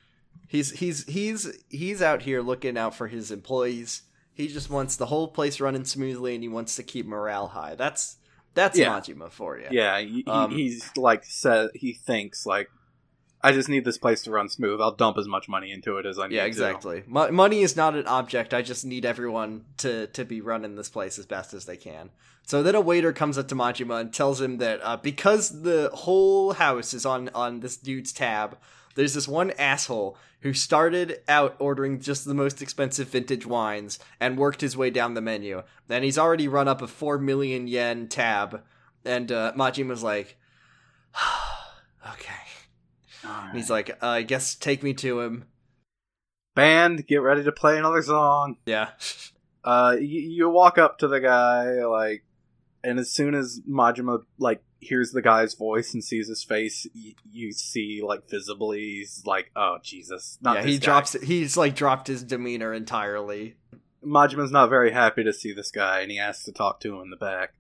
[0.48, 4.04] He's he's he's he's out here looking out for his employees.
[4.34, 7.76] He just wants the whole place running smoothly, and he wants to keep morale high.
[7.76, 8.18] That's
[8.54, 8.90] that's Yeah.
[8.90, 9.68] Majima for you.
[9.72, 12.70] Yeah, he, Um, he's like said he thinks like,
[13.44, 14.80] I just need this place to run smooth.
[14.80, 16.36] I'll dump as much money into it as I need.
[16.36, 17.04] Yeah, to." exactly.
[17.06, 18.54] Mo- money is not an object.
[18.54, 22.10] I just need everyone to to be running this place as best as they can.
[22.46, 25.90] So then a waiter comes up to Majima and tells him that uh, because the
[25.94, 28.58] whole house is on on this dude's tab,
[28.96, 34.38] there's this one asshole who started out ordering just the most expensive vintage wines and
[34.38, 35.64] worked his way down the menu.
[35.88, 38.62] And he's already run up a four million yen tab.
[39.06, 40.38] And uh, Majima's like,
[42.14, 42.43] okay.
[43.24, 45.46] And he's like, uh, I guess take me to him.
[46.56, 48.58] Band, get ready to play another song.
[48.66, 48.90] Yeah.
[49.66, 52.26] Uh, you, you walk up to the guy like,
[52.84, 57.14] and as soon as Majima like hears the guy's voice and sees his face, you,
[57.32, 60.86] you see like visibly he's like, oh Jesus, not yeah, he guy.
[60.86, 61.14] drops.
[61.14, 63.56] He's like dropped his demeanor entirely.
[64.06, 67.04] Majima's not very happy to see this guy, and he asks to talk to him
[67.04, 67.54] in the back.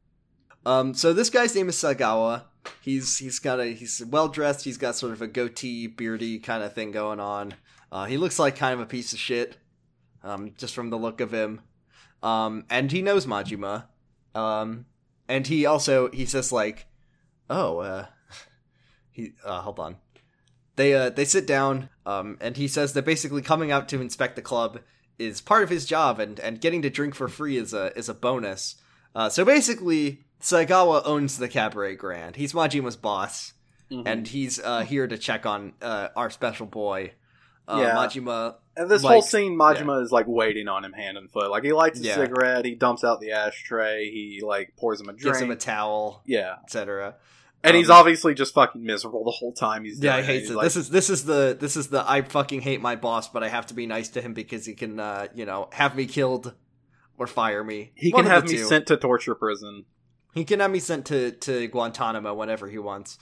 [0.66, 2.44] Um, so this guy's name is Sagawa.
[2.82, 4.66] He's he's got a he's well dressed.
[4.66, 7.56] He's got sort of a goatee, beardy kind of thing going on.
[7.92, 9.58] Uh, he looks like kind of a piece of shit,
[10.24, 11.62] um, just from the look of him.
[12.22, 13.86] Um, and he knows Majima.
[14.34, 14.86] Um,
[15.28, 16.88] and he also he says like,
[17.50, 18.06] oh, uh,
[19.12, 19.98] he uh, hold on.
[20.76, 21.90] They uh they sit down.
[22.06, 24.80] Um, and he says that basically coming out to inspect the club
[25.20, 28.10] is part of his job, and and getting to drink for free is a is
[28.10, 28.76] a bonus.
[29.16, 32.36] Uh, so basically, Sagawa owns the Cabaret Grand.
[32.36, 33.54] He's Majima's boss,
[33.92, 34.04] Mhm.
[34.06, 37.14] and he's uh, here to check on uh, our special boy.
[37.68, 37.96] Uh, Yeah.
[37.96, 38.56] Majima.
[38.76, 41.50] And this whole scene, Majima is like waiting on him hand and foot.
[41.50, 42.16] Like he lights a Yeah.
[42.16, 45.24] cigarette, he dumps out the ashtray, he like pours him a drink.
[45.24, 47.16] Gives him a towel, yeah, etc.
[47.64, 50.02] and Um, he's obviously just fucking miserable the whole time he's.
[50.04, 50.56] Yeah, hates He's it.
[50.58, 53.44] like, this is this is the this is the I fucking hate my boss, but
[53.44, 56.06] I have to be nice to him because he can, uh, you know, have me
[56.06, 56.54] killed
[57.18, 57.92] or fire me.
[57.96, 58.66] he One can have me two.
[58.66, 59.86] sent to torture prison.
[60.34, 63.18] He can have me sent to, to Guantanamo whenever he wants.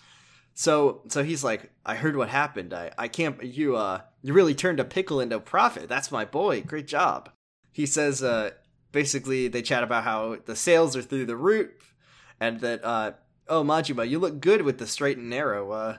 [0.54, 2.74] So so he's like, I heard what happened.
[2.74, 5.90] I, I can't you uh you really turned a pickle into a profit.
[5.90, 6.62] That's my boy.
[6.62, 7.30] Great job.
[7.72, 8.52] He says uh
[8.92, 11.94] basically they chat about how the sales are through the roof
[12.40, 13.12] and that uh
[13.48, 15.72] oh Majima, you look good with the straight and narrow.
[15.72, 15.98] Uh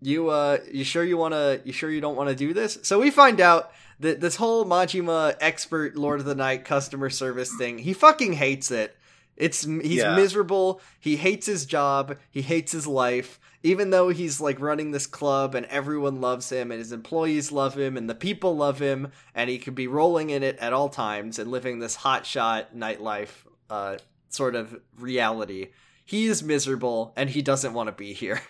[0.00, 2.78] you uh you sure you wanna you sure you don't wanna do this?
[2.82, 7.52] So we find out that this whole Majima expert Lord of the Night customer service
[7.56, 8.94] thing, he fucking hates it.
[9.38, 10.14] It's he's Yeah.
[10.16, 10.80] miserable.
[11.00, 12.16] He hates his job.
[12.30, 13.38] He hates his life.
[13.62, 17.76] Even though he's like running this club and everyone loves him and his employees love
[17.76, 20.88] him and the people love him and he could be rolling in it at all
[20.88, 23.96] times and living this hotshot nightlife uh
[24.28, 25.68] sort of reality.
[26.04, 28.40] He is miserable and he doesn't want to be here.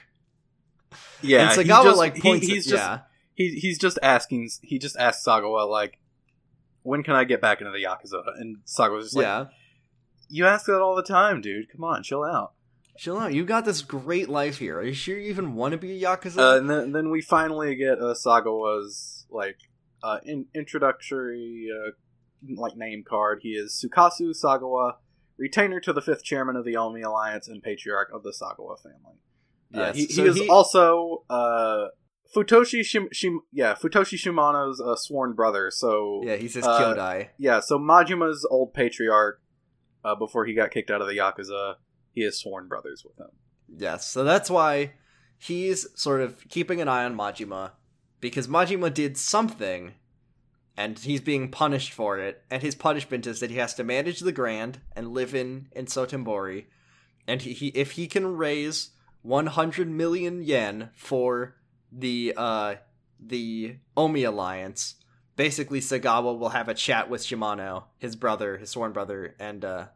[1.23, 2.99] Yeah, and he Sagawa just- like he- points he's at, just yeah.
[3.35, 4.49] he, he's just asking.
[4.63, 5.99] He just asks Sagawa like,
[6.83, 9.47] "When can I get back into the yakuza?" And Sagawa's just like, yeah.
[10.29, 11.71] "You ask that all the time, dude.
[11.73, 12.53] Come on, chill out."
[12.99, 13.33] Chill out.
[13.33, 14.79] You got this great life here.
[14.79, 16.39] Are you sure you even want to be a yakuza?
[16.39, 19.57] Uh, and then, then we finally get uh, Sagawa's like
[20.03, 21.91] uh, in, introductory uh,
[22.57, 23.39] like name card.
[23.43, 24.95] He is Sukasu Sagawa,
[25.37, 29.19] retainer to the fifth chairman of the Omi Alliance and patriarch of the Sagawa family.
[29.73, 31.89] Uh, Yes, he, he so is he- also uh,
[32.35, 35.71] Futoshi Shim, Shim, yeah Futoshi Shimano's uh, sworn brother.
[35.71, 37.29] So yeah, he's his uh, Kyodai.
[37.39, 39.41] yeah, so Majima's old patriarch
[40.09, 41.77] uh, before he got kicked out of the yakuza,
[42.13, 43.31] he is sworn brothers with him.
[43.77, 44.93] Yes, so that's why
[45.37, 47.73] he's sort of keeping an eye on Majima
[48.21, 49.95] because Majima did something
[50.77, 52.45] and he's being punished for it.
[52.51, 56.65] And his punishment is that he has to manage the Grand and live in in.
[57.27, 58.91] And he, he if he can raise
[59.23, 61.57] 100 million yen for
[61.91, 62.77] the uh
[63.21, 64.95] the Omi alliance,
[65.37, 69.87] basically Sagawa will have a chat with Shimano, his brother, his sworn brother, and uh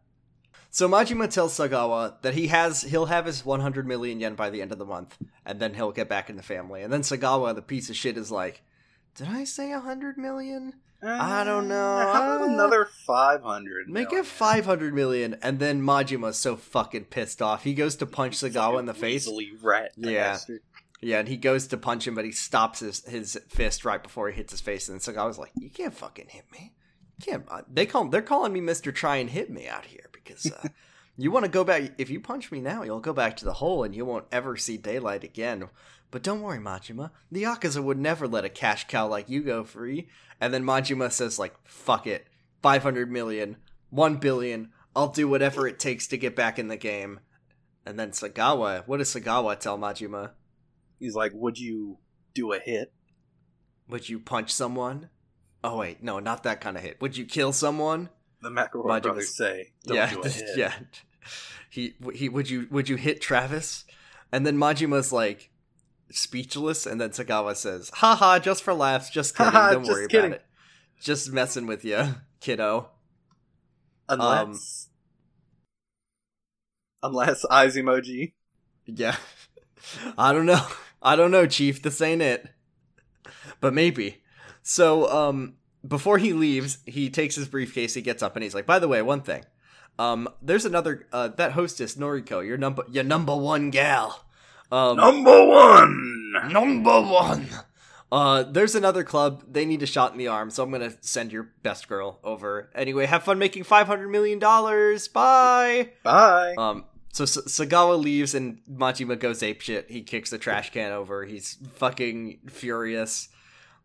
[0.72, 4.61] so Majima tells Sagawa that he has he'll have his 100 million yen by the
[4.61, 6.82] end of the month, and then he'll get back in the family.
[6.82, 8.62] And then Sagawa, the piece of shit, is like,
[9.14, 10.72] "Did I say 100 million?
[11.04, 11.74] I don't know.
[11.98, 13.88] Uh, How about Uh, another five hundred?
[13.88, 17.64] Make it 500 million." And then Majima's so fucking pissed off.
[17.64, 19.28] He goes to punch Sagawa in the face.
[19.62, 19.92] rat.
[19.96, 20.38] Yeah.
[21.04, 24.30] Yeah, and he goes to punch him, but he stops his, his fist right before
[24.30, 24.88] he hits his face.
[24.88, 26.72] And then Sagawa's like, "You can't fucking hit me.
[27.18, 30.06] You can't." Uh, they call they're calling me Mister Try and Hit Me out here
[30.24, 30.68] because uh,
[31.16, 31.92] you want to go back.
[31.98, 34.56] If you punch me now, you'll go back to the hole, and you won't ever
[34.56, 35.68] see daylight again.
[36.11, 37.11] But don't worry, Majima.
[37.30, 40.08] The Yakuza would never let a cash cow like you go free.
[40.40, 42.26] And then Majima says, like, fuck it.
[42.62, 43.56] 500 million,
[43.90, 44.70] 1 billion.
[44.94, 47.20] I'll do whatever it takes to get back in the game.
[47.87, 50.32] And then Sagawa, what does Sagawa tell Majima?
[50.98, 51.98] He's like, "Would you
[52.35, 52.92] do a hit?
[53.88, 55.08] Would you punch someone?
[55.64, 57.00] Oh wait, no, not that kind of hit.
[57.00, 58.11] Would you kill someone?
[58.42, 60.14] The McElroy brothers say, "Don't yeah,
[60.57, 60.72] yeah.
[61.70, 63.85] He he would you would you hit Travis?
[64.33, 65.50] And then Majima's like
[66.11, 69.52] speechless, and then Sagawa says, "Haha, just for laughs, just kidding.
[69.52, 70.46] Haha, Don't just worry kidding." about it.
[71.00, 72.90] Just messing with you, kiddo."
[74.09, 74.88] Unless,
[77.02, 78.33] unless eyes emoji.
[78.87, 79.16] Yeah.
[80.18, 80.66] I don't know.
[81.02, 81.81] I don't know, Chief.
[81.81, 82.48] This ain't it.
[83.61, 84.22] But maybe.
[84.62, 85.55] So, um,
[85.87, 88.88] before he leaves, he takes his briefcase, he gets up, and he's like, by the
[88.88, 89.45] way, one thing.
[89.99, 94.25] Um, there's another, uh, that hostess, Noriko, your number, your number one gal.
[94.71, 96.33] Um, Number one.
[96.51, 97.47] number one.
[98.11, 99.42] Uh, there's another club.
[99.51, 102.71] They need a shot in the arm, so I'm gonna send your best girl over.
[102.75, 105.09] Anyway, have fun making five hundred million dollars.
[105.09, 105.90] Bye.
[106.03, 106.55] Bye.
[106.57, 109.90] Um, so S- Sagawa leaves and Majima goes ape shit.
[109.90, 111.25] He kicks the trash can over.
[111.25, 113.29] He's fucking furious.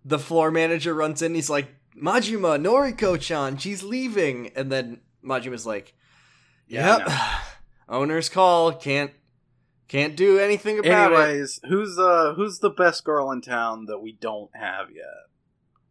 [0.06, 1.34] The floor manager runs in.
[1.36, 1.68] He's like,
[2.02, 4.52] Majima, Noriko-chan, she's leaving.
[4.56, 5.94] And then Majima's like,
[6.68, 7.40] Yep, I
[7.90, 8.74] owner's call.
[8.74, 9.12] Can't
[9.88, 11.16] can't do anything about it.
[11.16, 15.06] Anyways, who's uh who's the best girl in town that we don't have yet?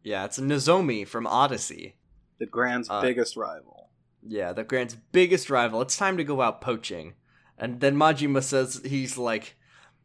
[0.02, 1.96] Yeah, it's Nozomi from Odyssey.
[2.38, 3.88] The Grand's Uh, biggest rival.
[4.22, 5.80] Yeah, the Grand's biggest rival.
[5.80, 7.14] It's time to go out poaching.
[7.58, 9.56] And then Majima says he's like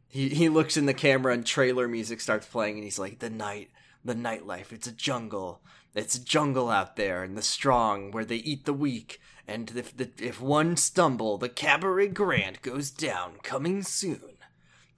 [0.08, 3.28] he he looks in the camera and trailer music starts playing and he's like the
[3.30, 3.70] night
[4.04, 5.60] the nightlife it's a jungle.
[5.94, 9.96] It's a jungle out there and the strong where they eat the weak and if
[9.96, 14.34] the, if one stumble the cabaret grand goes down coming soon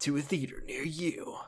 [0.01, 1.39] to a theater near you.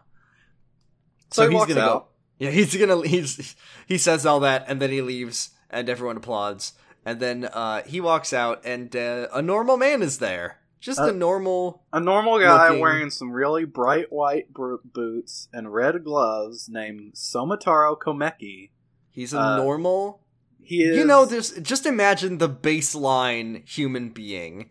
[1.31, 1.93] So, he walks gonna out.
[1.93, 2.07] go
[2.39, 3.57] yeah, he's gonna he's
[3.87, 6.73] he says all that and then he leaves and everyone applauds.
[7.05, 10.59] And then uh, he walks out and uh, a normal man is there.
[10.81, 15.49] Just Uh, a normal A normal guy Looking- wearing some really bright white bro- boots
[15.53, 18.71] and red gloves named Somataro Komeki.
[19.17, 20.21] He's a uh, normal
[20.63, 24.71] He is You know there's just imagine the baseline human being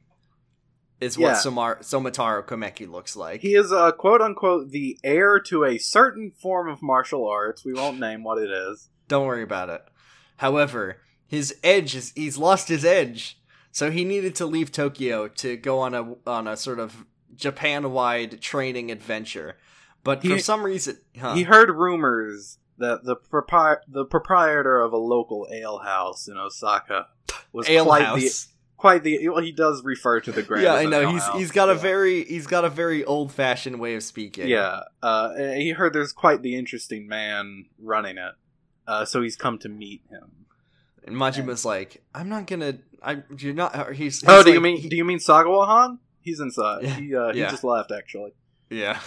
[1.02, 1.34] is what Yeah.
[1.36, 3.42] Somar- Somataro Komeki looks like.
[3.42, 7.66] he is uh, quote unquote the heir to a certain form of martial arts.
[7.66, 8.90] We won't name what it is.
[9.10, 9.84] Don't worry about it.
[10.38, 13.38] However, his edge is he's lost his edge.
[13.72, 17.06] So he needed to leave Tokyo to go on a on a sort of
[17.36, 19.58] Japan-wide training adventure.
[20.04, 21.34] But for some reason, huh.
[21.34, 27.08] He heard rumors that the propri- the proprietor of a local ale house in Osaka
[27.52, 28.20] was ale quite house.
[28.20, 30.64] the quite the well, he does refer to the grand.
[30.64, 31.10] yeah, I know.
[31.12, 34.48] He's house, he's got a very he's got a very old fashioned way of speaking.
[34.48, 34.82] yeah.
[35.02, 38.34] Uh, he heard there's quite the interesting man running it,
[38.88, 40.46] uh, so he's come to meet him.
[41.06, 42.80] And Majima's like, I'm not gonna.
[43.02, 43.94] I you're not.
[43.94, 46.00] He's, he's oh, do you mean he- do you mean Sagawa-han?
[46.22, 46.82] He's inside.
[46.84, 47.52] Yeah, He uh, he yeah.
[47.52, 48.34] just left actually.
[48.72, 49.00] Yeah.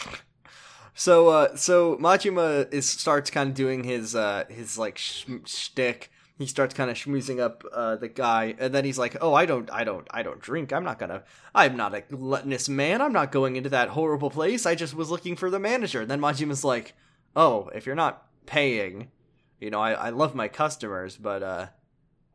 [0.99, 6.11] So uh so Majima is starts kind of doing his uh his like sh- shtick.
[6.39, 9.47] He starts kind of schmoozing up uh the guy and then he's like, "Oh, I
[9.47, 10.73] don't I don't I don't drink.
[10.73, 11.23] I'm not to
[11.55, 13.01] I'm not a gluttonous man.
[13.01, 14.67] I'm not going into that horrible place.
[14.67, 16.95] I just was looking for the manager." And then Majima's like,
[17.37, 19.13] "Oh, if you're not paying,
[19.61, 21.67] you know, I I love my customers, but uh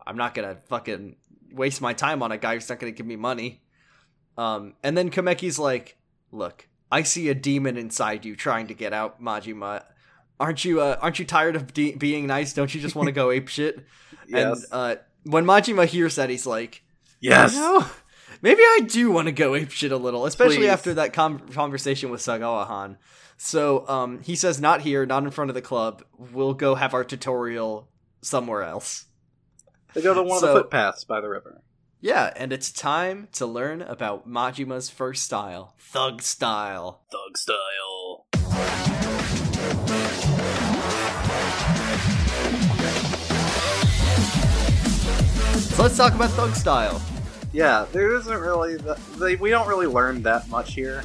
[0.08, 1.18] I'm not to fucking
[1.52, 3.62] waste my time on a guy who's not to give me money."
[4.38, 5.98] Um and then Kameki's like,
[6.32, 9.84] "Look, I see a demon inside you trying to get out, Majima.
[10.40, 10.80] Aren't you?
[10.80, 12.54] Uh, aren't you tired of de- being nice?
[12.54, 13.80] Don't you just want to go ape shit?
[14.28, 14.64] Yes.
[14.64, 16.82] And uh, when Majima hears that, he's like,
[17.20, 17.54] yes.
[18.42, 20.70] maybe I do want to go ape shit a little, especially Please.
[20.70, 22.98] after that com- conversation with Sagawa-han.
[23.38, 26.04] So um, he says, not here, not in front of the club.
[26.18, 27.90] We'll go have our tutorial
[28.22, 29.06] somewhere else.
[29.94, 31.62] They go to one So- of the footpaths by the river.
[32.04, 37.00] Yeah, and it's time to learn about Majima's first style, thug style.
[37.10, 38.26] Thug style.
[45.74, 47.02] So let's talk about thug style.
[47.52, 51.04] Yeah, there isn't really that, they, we don't really learn that much here.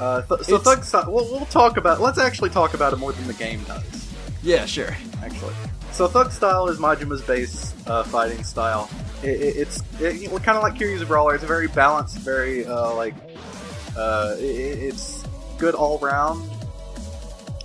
[0.00, 1.04] Uh, th- so It's- thug style.
[1.12, 2.00] We'll, we'll talk about.
[2.00, 4.12] Let's actually talk about it more than the game does.
[4.42, 4.96] Yeah, sure.
[5.22, 5.54] Actually,
[5.92, 8.88] so thug style is Majima's base uh, fighting style.
[9.22, 11.34] It, it, it's it, kind of like Kiryu's brawler.
[11.34, 13.14] It's a very balanced, very uh, like
[13.96, 15.24] uh, it, it's
[15.58, 16.50] good all round.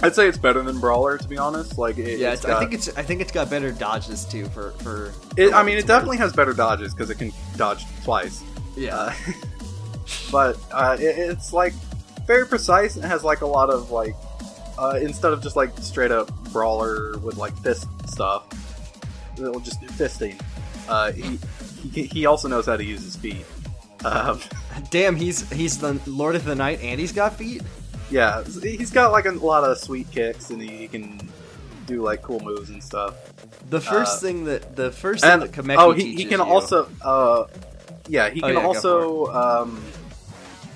[0.02, 1.78] I'd say it's better than brawler, to be honest.
[1.78, 4.45] Like, it, Yeah, it's it's, I think it's I think it's got better dodges too
[4.47, 5.14] for for.
[5.36, 8.41] It, for I mean, it definitely has better dodges because it can dodge twice.
[8.78, 9.14] Yeah, Uh,
[10.32, 11.74] but uh, it, it's like
[12.26, 14.16] very precise and has like a lot of like
[14.78, 18.47] uh, instead of just like straight up brawler with like fist stuff,
[19.38, 20.39] it'll just do fisting.
[20.89, 21.39] Uh, he,
[21.93, 23.45] he he also knows how to use his feet.
[24.03, 24.39] Um,
[24.91, 27.61] Damn, he's he's the Lord of the Night and he's got feet.
[28.11, 31.29] yeah, he's got like a lot of sweet kicks, and he, he can
[31.85, 33.15] do like cool moves and stuff.
[33.69, 36.39] The first Uh, thing that the first thing And that Kameki oh, he, he can
[36.39, 37.45] you- also, uh,
[38.07, 39.25] yeah, he Oh, can yeah, also.
[39.27, 39.81] Um,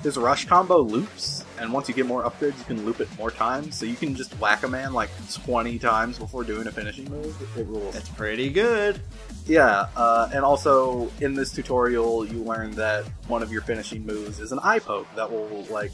[0.03, 3.31] his rush combo loops, and once you get more upgrades, you can loop it more
[3.31, 3.77] times.
[3.77, 7.33] So you can just whack a man like twenty times before doing a finishing move.
[7.57, 7.95] It rules.
[7.95, 8.99] It's pretty good.
[9.45, 14.39] Yeah, uh, and also in this tutorial, you learn that one of your finishing moves
[14.39, 15.91] is an eye poke that will like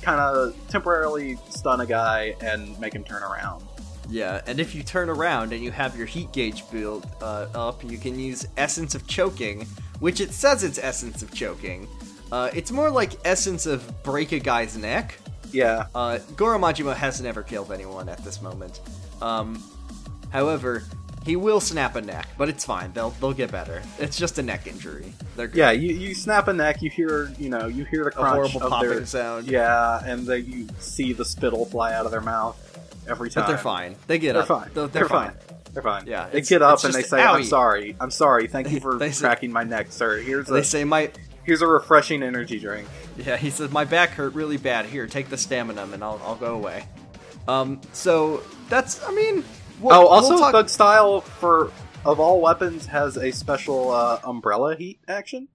[0.00, 3.64] kind of temporarily stun a guy and make him turn around.
[4.08, 7.82] Yeah, and if you turn around and you have your heat gauge build uh, up,
[7.82, 9.66] you can use Essence of Choking,
[9.98, 11.88] which it says it's Essence of Choking.
[12.30, 15.18] Uh, it's more like Essence of Break a Guy's Neck.
[15.52, 18.80] Yeah, Uh, Goro Majima has never killed anyone at this moment.
[19.22, 19.62] Um,
[20.30, 20.82] however,
[21.24, 22.92] he will snap a neck, but it's fine.
[22.92, 23.82] They'll they'll get better.
[23.98, 25.12] It's just a neck injury.
[25.36, 25.56] They're good.
[25.58, 25.70] yeah.
[25.70, 28.70] You, you snap a neck, you hear you know you hear the a horrible of
[28.70, 29.46] popping their sound.
[29.46, 32.56] yeah, and then you see the spittle fly out of their mouth
[33.08, 33.44] every time.
[33.44, 33.96] but they're fine.
[34.06, 34.48] They get They're up.
[34.48, 34.70] fine.
[34.74, 35.32] They're, They're, fine.
[35.72, 36.06] They're fine.
[36.06, 37.96] Yeah, they get up and they say, "I'm sorry.
[38.00, 38.46] I'm sorry.
[38.46, 40.18] Thank you for say- cracking my neck, sir.
[40.18, 41.10] Here's They a say my
[41.44, 44.86] here's a refreshing energy drink." Yeah, he says my back hurt really bad.
[44.86, 46.86] Here, take the stamina, and I'll I'll go away.
[47.48, 49.42] Um, so that's I mean.
[49.80, 51.70] We'll, oh, also, we'll talk- Thug Style for
[52.04, 55.48] of all weapons has a special uh, umbrella heat action.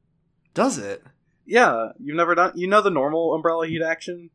[0.54, 1.04] does it?
[1.46, 2.52] Yeah, you've never done.
[2.56, 4.30] You know the normal umbrella heat action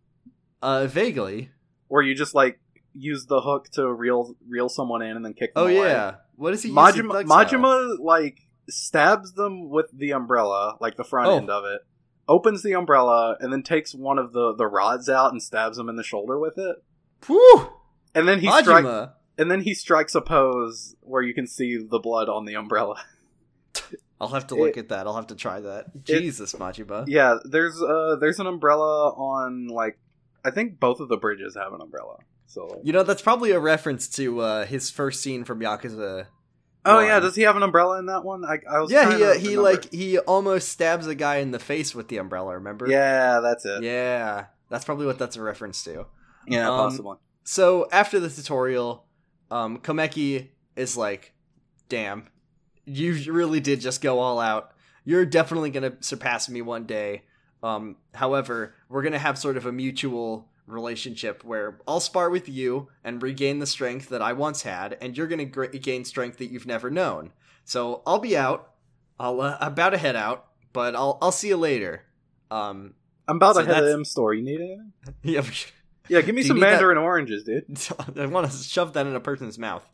[0.62, 1.50] Uh, vaguely.
[1.88, 2.58] where you just like
[2.92, 5.54] use the hook to reel reel someone in and then kick.
[5.54, 5.74] Them Oh away.
[5.88, 6.14] yeah.
[6.36, 6.70] What does he?
[6.72, 11.36] Majima, Majima like stabs them with the umbrella, like the front Oh.
[11.36, 11.82] end of it.
[12.26, 15.88] Opens the umbrella and then takes one of the the rods out and stabs him
[15.88, 16.76] in the shoulder with it.
[17.26, 17.68] Whew!
[18.14, 19.12] And then he strikes.
[19.36, 23.02] And then he strikes a pose where you can see the blood on the umbrella.
[24.20, 25.06] I'll have to look It- at that.
[25.06, 26.04] I'll have to try that.
[26.04, 27.04] Jesus, Majima.
[27.08, 29.98] Yeah, there's uh there's an umbrella on like
[30.44, 32.18] I think both of the bridges have an umbrella.
[32.46, 36.26] So You know, that's probably a reference to uh, his first scene from Yakuza.
[36.86, 37.06] Oh one.
[37.06, 38.44] yeah, does he have an umbrella in that one?
[38.44, 41.58] I, I was Yeah, he uh, he like he almost stabs a guy in the
[41.58, 42.54] face with the umbrella.
[42.54, 42.86] Remember?
[42.88, 43.82] Yeah, that's it.
[43.82, 46.00] Yeah, Yeah, that's probably what that's a reference to.
[46.00, 46.06] Um,
[46.48, 47.16] possibly.
[47.42, 49.06] So after the tutorial,
[49.54, 51.32] um, Komeki is like,
[51.88, 52.26] "Damn,
[52.84, 54.72] you really did just go all out.
[55.04, 57.22] You're definitely gonna surpass me one day.
[57.62, 62.88] Um, however, we're gonna have sort of a mutual relationship where I'll spar with you
[63.04, 66.50] and regain the strength that I once had, and you're gonna gr- gain strength that
[66.50, 67.32] you've never known.
[67.64, 68.72] So I'll be out.
[69.20, 72.02] I'll uh, about to head out, but I'll I'll see you later.
[72.50, 72.94] Um,
[73.28, 74.34] I'm about so to head to the M store.
[74.34, 74.92] You need anything?
[75.22, 75.42] yeah."
[76.08, 77.64] Yeah, give me Do some need that- mandarin oranges, dude.
[78.18, 79.88] I want to shove that in a person's mouth.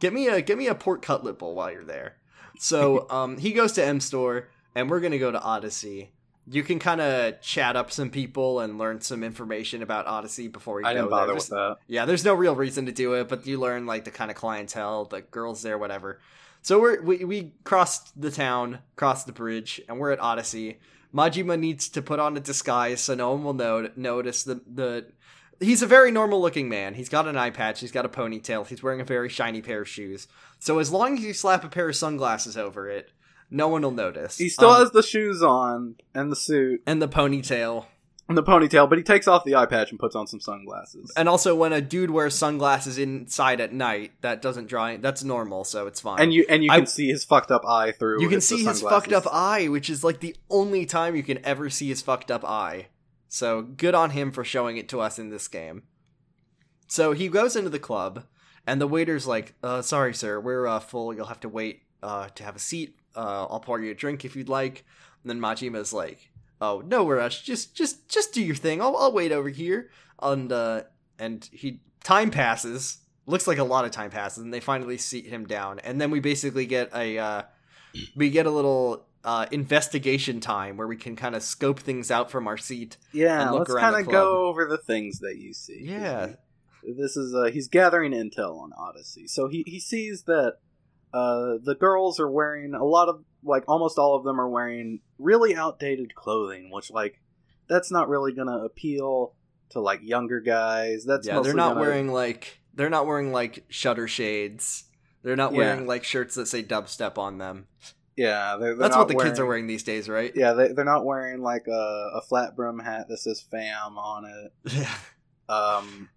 [0.00, 2.16] Get me a get me a pork cutlet bowl while you're there.
[2.58, 6.10] So um, he goes to M Store, and we're gonna go to Odyssey.
[6.48, 10.80] You can kind of chat up some people and learn some information about Odyssey before
[10.80, 11.18] you I go didn't there.
[11.18, 11.76] bother There's- that.
[11.88, 14.36] yeah, there's no real reason to do it, but you learn like the kind of
[14.36, 16.20] clientele, the girls there, whatever.
[16.62, 20.78] So we're we, we crossed the town, crossed the bridge, and we're at Odyssey.
[21.14, 25.06] Majima needs to put on a disguise so no one will know, notice the the.
[25.60, 26.94] He's a very normal looking man.
[26.94, 27.80] He's got an eye patch.
[27.80, 28.66] He's got a ponytail.
[28.66, 30.28] He's wearing a very shiny pair of shoes.
[30.58, 33.10] So as long as you slap a pair of sunglasses over it,
[33.50, 34.38] no one will notice.
[34.38, 37.86] He still Um, has the shoes on and the suit and the ponytail.
[38.28, 41.12] and the ponytail, but he takes off the eye patch and puts on some sunglasses.
[41.16, 44.96] And also, when a dude wears sunglasses inside at night, that doesn't draw.
[44.96, 46.18] That's normal, so it's fine.
[46.20, 48.20] And you and you I- can see his fucked up eye through.
[48.20, 51.38] you can see his fucked up eye, which is like the only time you can
[51.46, 52.88] ever see his fucked up eye.
[53.36, 55.82] So good on him for showing it to us in this game.
[56.86, 58.24] So he goes into the club,
[58.66, 61.12] and the waiter's like, uh, "Sorry, sir, we're uh, full.
[61.12, 62.98] You'll have to wait uh, to have a seat.
[63.14, 64.86] Uh, I'll pour you a drink if you'd like."
[65.22, 66.30] And then Majima's like,
[66.62, 67.42] "Oh, no rush.
[67.42, 68.80] Just, just, just do your thing.
[68.80, 69.90] I'll, I'll wait over here."
[70.22, 70.84] And uh,
[71.18, 72.98] and he time passes.
[73.26, 75.78] Looks like a lot of time passes, and they finally seat him down.
[75.80, 77.42] And then we basically get a uh,
[78.14, 82.30] we get a little uh, investigation time where we can kind of scope things out
[82.30, 82.96] from our seat.
[83.12, 85.80] Yeah, and look let's kind of go over the things that you see.
[85.82, 86.34] Yeah.
[86.96, 89.26] this is uh, he's gathering intel on Odyssey.
[89.26, 90.58] So he he sees that
[91.12, 95.00] uh, the girls are wearing a lot of like almost all of them are wearing
[95.18, 97.20] really outdated clothing, which like
[97.68, 99.34] that's not really gonna appeal
[99.70, 101.04] to like younger guys.
[101.04, 104.84] That's yeah, they're not gonna- wearing like they're not wearing like shutter shades.
[105.24, 105.58] They're not Yeah.
[105.58, 107.66] wearing like shirts that say dubstep on them.
[108.16, 108.56] Yeah.
[108.58, 110.32] They're, they're That's what the kids are wearing these days, right?
[110.34, 114.24] Yeah, they, they're not wearing like a, a flat brim hat that says "fam" on
[114.24, 114.72] it.
[114.74, 114.94] Yeah.
[115.48, 116.08] Um,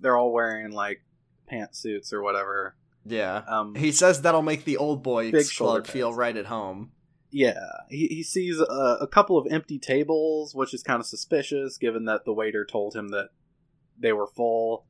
[0.00, 1.02] they're all wearing like
[1.50, 2.76] pantsuits or whatever.
[3.06, 3.42] yeah.
[3.48, 6.92] Um, He says that'll make the old boy club feel right at home.
[7.30, 11.76] Yeah, he, he sees a, a couple of empty tables, which is kind of suspicious
[11.78, 13.30] given that the waiter told him that
[13.98, 14.86] they were full.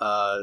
[0.00, 0.40] Uh,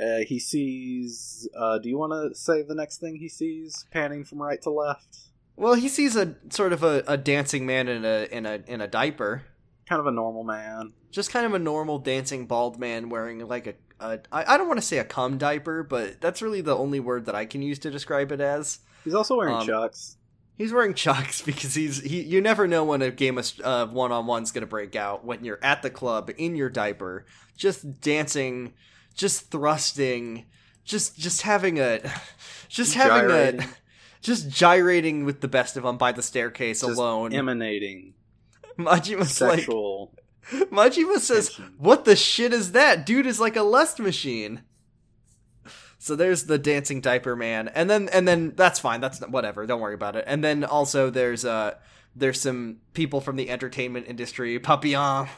[0.00, 1.48] uh, he sees.
[1.56, 4.70] Uh, do you want to say the next thing he sees, panning from right to
[4.70, 5.18] left?
[5.56, 8.80] Well, he sees a sort of a, a dancing man in a in a in
[8.80, 9.42] a diaper.
[9.88, 10.92] Kind of a normal man.
[11.10, 14.68] Just kind of a normal dancing bald man wearing like a, a I, I don't
[14.68, 17.62] want to say a cum diaper, but that's really the only word that I can
[17.62, 18.78] use to describe it as.
[19.04, 20.16] He's also wearing Um, chucks.
[20.56, 22.22] He's wearing chucks because he's he.
[22.22, 25.44] You never know when a game of uh, one on one's gonna break out when
[25.44, 27.26] you're at the club in your diaper,
[27.56, 28.72] just dancing,
[29.12, 30.46] just thrusting,
[30.84, 32.00] just just having a,
[32.68, 33.60] just having Gyrating.
[33.60, 33.68] a,
[34.20, 37.32] just gyrating with the best of them by the staircase Just alone.
[37.32, 38.14] emanating
[38.78, 40.14] Majima's like sexual.
[40.52, 41.74] Majima says, tension.
[41.78, 43.06] "What the shit is that?
[43.06, 44.62] Dude is like a lust machine."
[45.98, 49.00] So there's the dancing diaper man, and then and then that's fine.
[49.00, 49.66] That's whatever.
[49.66, 50.24] Don't worry about it.
[50.26, 51.74] And then also there's uh
[52.16, 54.58] there's some people from the entertainment industry.
[54.58, 55.28] Papillon,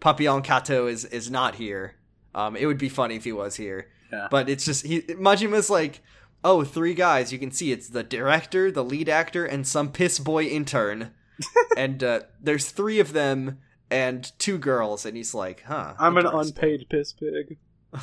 [0.00, 1.96] Papillon Kato is is not here.
[2.36, 4.28] Um, it would be funny if he was here, Yeah.
[4.30, 6.02] but it's just he Majima's like,
[6.44, 7.32] oh, three guys.
[7.32, 11.12] You can see it's the director, the lead actor, and some piss boy intern.
[11.76, 13.58] and uh, there's three of them
[13.90, 15.94] and two girls, and he's like, huh.
[15.98, 17.56] I'm an unpaid piss pig.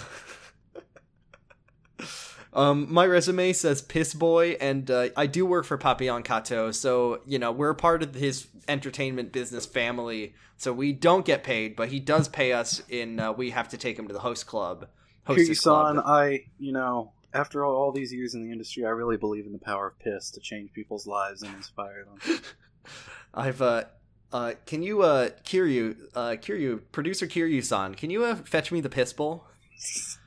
[2.56, 7.22] Um, my resume says piss boy, and uh, I do work for Papillon Kato, so
[7.26, 10.36] you know we're part of his entertainment business family.
[10.58, 12.82] So we don't get paid, but he does pay us.
[12.89, 14.88] In uh, we have to take him to the host club.
[15.28, 15.99] Kiryu-san.
[15.99, 19.54] I, you know, after all, all these years in the industry, I really believe in
[19.54, 22.39] the power of piss to change people's lives and inspire them.
[23.34, 23.86] I've uh,
[24.32, 28.89] uh, can you uh, Kiryu, uh, Kiryu, producer Kiryu-san, can you uh, fetch me the
[28.89, 29.45] piss bowl?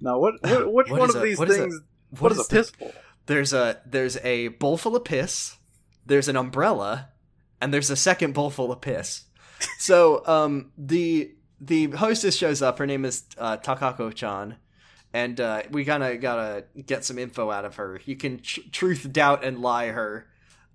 [0.00, 1.80] now, what, what which What one of a- these what is a- things?
[2.18, 2.92] what is, a the- piss bowl?
[3.26, 5.56] There's a there's a bowl full of piss.
[6.04, 7.08] There's an umbrella,
[7.60, 9.24] and there's a second bowl full of piss.
[9.78, 12.78] So um, the the hostess shows up.
[12.78, 14.56] Her name is uh, Takako Chan,
[15.12, 18.00] and uh, we kind of gotta get some info out of her.
[18.04, 20.28] You can tr- truth, doubt, and lie her.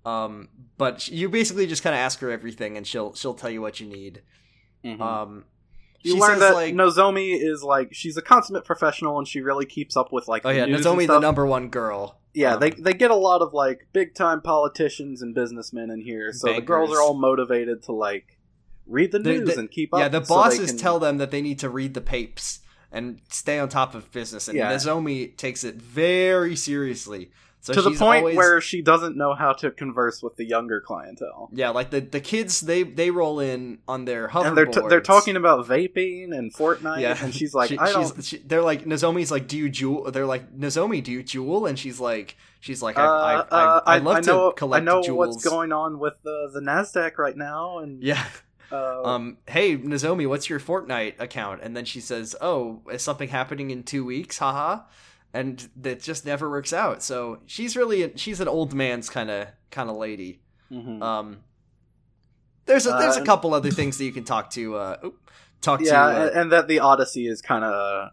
[0.04, 3.62] Um, but you basically just kind of ask her everything, and she'll she'll tell you
[3.62, 4.22] what you need.
[4.84, 5.00] Mhm.
[5.00, 5.44] Um,
[6.02, 9.40] you she learn says, that like, Nozomi is like she's a consummate professional and she
[9.40, 12.18] really keeps up with like oh the yeah, news Nozomi and the number one girl.
[12.34, 16.00] Yeah, Um, they they get a lot of like big time politicians and businessmen in
[16.00, 18.38] here, so the girls are all motivated to like
[18.86, 20.00] read the The- news the- and keep up.
[20.00, 23.20] Yeah, the so bosses can- tell them that they need to read the papes and
[23.28, 24.72] stay on top of business, and Yeah.
[24.72, 27.30] Nozomi takes it very seriously.
[27.64, 30.80] So to the point always- where she doesn't know how to converse with the younger
[30.80, 31.48] clientele.
[31.52, 34.46] yeah, like the the kids they they roll in on their hoverboards.
[34.48, 37.92] And they're t- they're talking about vaping and Fortnite, Yeah, and she's like, She- I
[37.92, 38.24] don't.
[38.24, 40.12] she- they're like Nozomi's like, do you Juul?
[40.12, 41.68] They're like Nozomi, do you Juul?
[41.68, 44.82] And she's like, she's like, I, uh, I, uh, I, I love know, to collect
[44.82, 45.36] I know jewels.
[45.36, 48.24] what's going on with the the Nasdaq right now, and Yeah.
[48.72, 49.36] uh, Um.
[49.46, 51.60] Hey, Nozomi, what's your Fortnite account?
[51.62, 54.38] And then she says, "Oh, is something happening in two weeks?
[54.38, 54.80] Haha."
[55.34, 57.02] And that just never works out.
[57.02, 60.40] So she's really she's an old man's kind of kind of lady.
[60.70, 61.02] mhm.
[61.02, 61.38] Um.
[62.66, 64.76] There's a there's a Uh, couple other things that you can talk to.
[64.76, 65.30] Uh, oop,
[65.60, 65.96] talk yeah, to.
[65.98, 68.10] Uh, and, that the Odyssey is kind of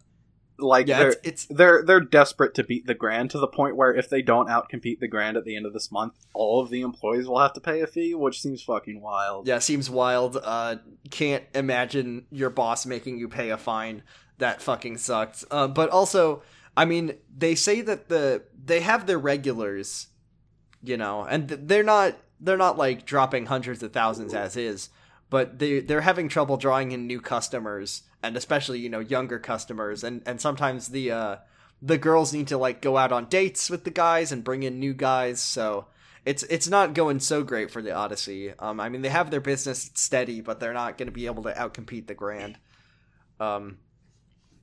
[0.58, 3.76] like yeah, they're it's, it's they're they're desperate to beat the grand to the point
[3.76, 6.68] where if they don't outcompete the grand at the end of this month, all of
[6.70, 9.46] the employees will have to pay a fee, which seems fucking wild.
[9.46, 10.36] yeah, seems wild.
[10.42, 10.76] Uh,
[11.10, 14.02] can't imagine your boss making you pay a fine.
[14.38, 15.44] That fucking sucks.
[15.50, 16.42] Uh, but also,
[16.76, 20.08] I mean, they say that the they have their regulars,
[20.82, 24.88] you know, and they're not they're not like dropping hundreds of thousands as is,
[25.28, 30.04] but they they're having trouble drawing in new customers, and especially you know younger customers,
[30.04, 31.36] and and sometimes the uh
[31.82, 34.78] the girls need to like go out on dates with the guys and bring in
[34.78, 35.86] new guys, so
[36.24, 38.52] it's it's not going so great for the Odyssey.
[38.58, 41.42] Um, I mean they have their business steady, but they're not going to be able
[41.44, 42.58] to outcompete the Grand.
[43.38, 43.78] Um,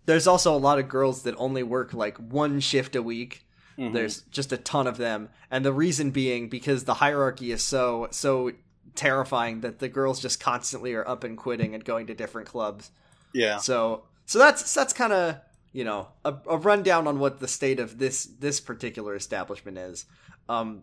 [0.07, 3.45] there's also a lot of girls that only work like one shift a week.
[3.77, 3.93] Mhm.
[3.93, 8.07] There's just a ton of them, and the reason being because the hierarchy is so
[8.09, 8.51] so
[8.95, 12.89] terrifying that the girls just constantly are up and quitting and going to different clubs.
[13.33, 13.57] yeah.
[13.57, 15.35] So so that's that's kind of
[15.73, 20.05] you know a, a rundown on what the state of this this particular establishment is.
[20.49, 20.81] Um,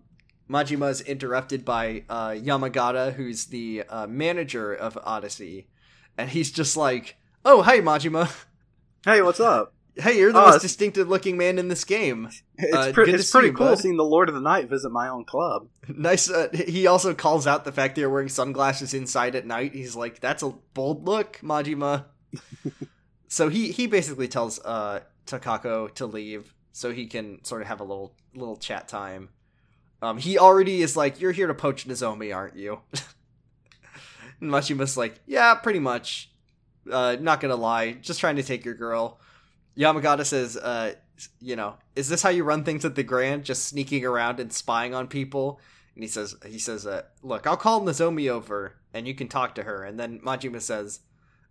[0.48, 5.66] Majima is interrupted by uh, Yamagata, who's the uh, manager of Odyssey,
[6.18, 8.30] and he's just like, "Oh, hey, Majima.
[9.04, 9.74] Hey, what's up?
[9.96, 12.30] Hey, you're the Oh, most distinctive looking man in this game.
[12.58, 13.78] It's, Uh, pre- it's pretty you, cool bud.
[13.78, 15.68] seeing the Lord of the Night visit my own club.
[15.88, 19.74] nice." Uh, he also calls out the fact that you're wearing sunglasses inside at night.
[19.74, 22.06] He's like, "That's a bold look, Majima."
[23.28, 27.80] so he he basically tells uh, Takako to leave so he can sort of have
[27.80, 29.30] a little little chat time.
[30.02, 32.80] Um, he already is like, "You're here to poach Nozomi, aren't you?"
[34.40, 36.30] and Majima's like, "Yeah, pretty much.
[36.90, 39.18] Uh, not gonna lie, just trying to take your girl."
[39.76, 40.94] Yamagata says, uh,
[41.40, 43.44] "You know, is this how you run things at the Grand?
[43.44, 45.60] Just sneaking around and spying on people?"
[45.94, 49.54] And he says, "He says, uh, look, I'll call Nozomi over, and you can talk
[49.54, 51.00] to her." And then Majima says,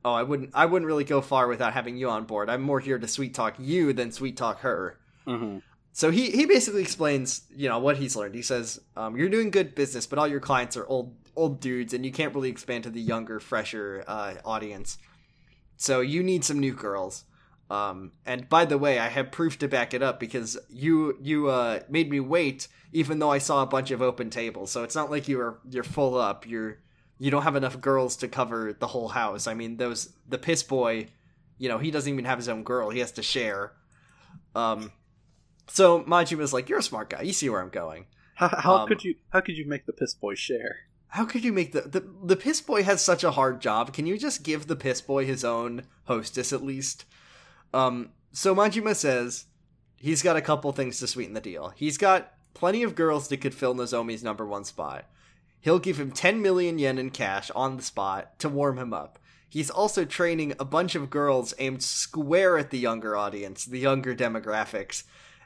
[0.04, 2.50] "Oh, I wouldn't, I wouldn't really go far without having you on board.
[2.50, 5.60] I'm more here to sweet talk you than sweet talk her." Mm-hmm.
[5.94, 8.36] So he he basically explains, you know, what he's learned.
[8.36, 11.94] He says, um, "You're doing good business, but all your clients are old old dudes,
[11.94, 14.98] and you can't really expand to the younger, fresher uh, audience.
[15.78, 17.26] So you need some new girls."
[17.70, 21.48] Um, and by the way, I have proof to back it up because you you
[21.50, 24.70] uh, made me wait, even though I saw a bunch of open tables.
[24.72, 26.48] So it's not like you're you're full up.
[26.48, 26.80] You're
[27.20, 29.48] you don't have enough girls to cover the whole house.
[29.48, 31.08] I mean, those the piss boy,
[31.58, 32.90] you know, he doesn't even have his own girl.
[32.90, 33.74] He has to share.
[34.56, 34.92] Um,
[35.68, 37.22] so Majima's like, "You're a smart guy.
[37.22, 38.06] You see where I'm going."
[38.36, 40.76] How, how Um, could you how could you make the piss boy share?
[41.14, 43.94] How could you make the, the the piss boy has such a hard job?
[43.94, 47.06] Can you just give the piss boy his own hostess at least?
[47.72, 49.46] Um, so Majima says
[49.96, 51.72] he's got a couple things to sweeten the deal.
[51.76, 55.06] He's got plenty of girls that could fill Nozomi's number one spot.
[55.62, 59.20] He'll give him 10 million yen in cash on the spot to warm him up.
[59.48, 64.16] He's also training a bunch of girls aimed square at the younger audience, the younger
[64.16, 65.04] demographics.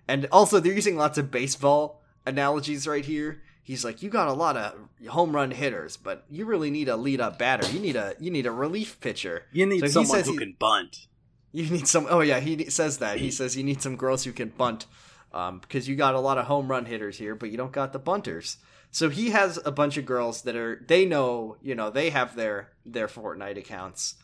[0.07, 3.41] And also, they're using lots of baseball analogies right here.
[3.67, 4.73] He's like, you got a lot of
[5.09, 7.69] home run hitters, but you really need a lead up batter.
[7.69, 9.43] You need a you need a relief pitcher.
[9.51, 11.07] You need So someone who he- can bunt.
[11.51, 12.07] You need some.
[12.09, 13.17] Oh yeah, he says that.
[13.19, 14.85] He says you need some girls who can bunt,
[15.33, 17.91] um, because you got a lot of home run hitters here, but you don't got
[17.91, 18.55] the bunters.
[18.91, 22.35] So he has a bunch of girls that are they know you know they have
[22.37, 24.15] their their Fortnite accounts.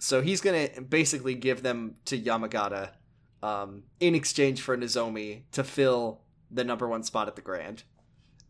[0.00, 2.90] So he's gonna basically give them to Yamagata,
[3.44, 7.82] um, in exchange for Nozomi to fill the number one spot at the Grand.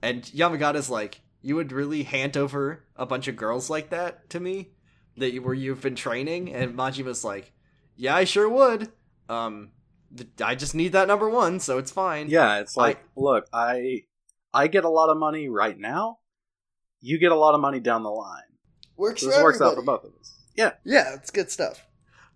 [0.02, 4.40] And Yamagata's like, you would really hand over a bunch of girls like that to
[4.40, 4.70] me
[5.16, 6.54] that you, where you've been training?
[6.54, 7.52] And Majima's like,
[7.96, 8.92] yeah, I sure would.
[9.28, 9.70] Um,
[10.16, 12.28] th- I just need that number one, so it's fine.
[12.28, 14.04] Yeah, it's like, look, I
[14.54, 16.18] I get a lot of money right now.
[17.00, 18.42] You get a lot of money down the line.
[18.96, 19.20] works.
[19.20, 20.34] So this works out for both of us.
[20.56, 21.84] Yeah, Yeah, it's good stuff.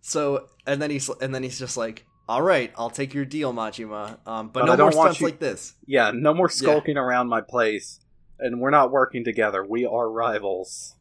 [0.01, 3.53] So, and then he's and then he's just like, "All right, I'll take your deal,
[3.53, 4.19] Majima.
[4.27, 6.11] Um, but, But no more stunts you- like this." yeah.
[6.15, 8.01] No more skulking around my place,
[8.39, 9.65] and we're not working together.
[9.65, 10.95] We are rivals.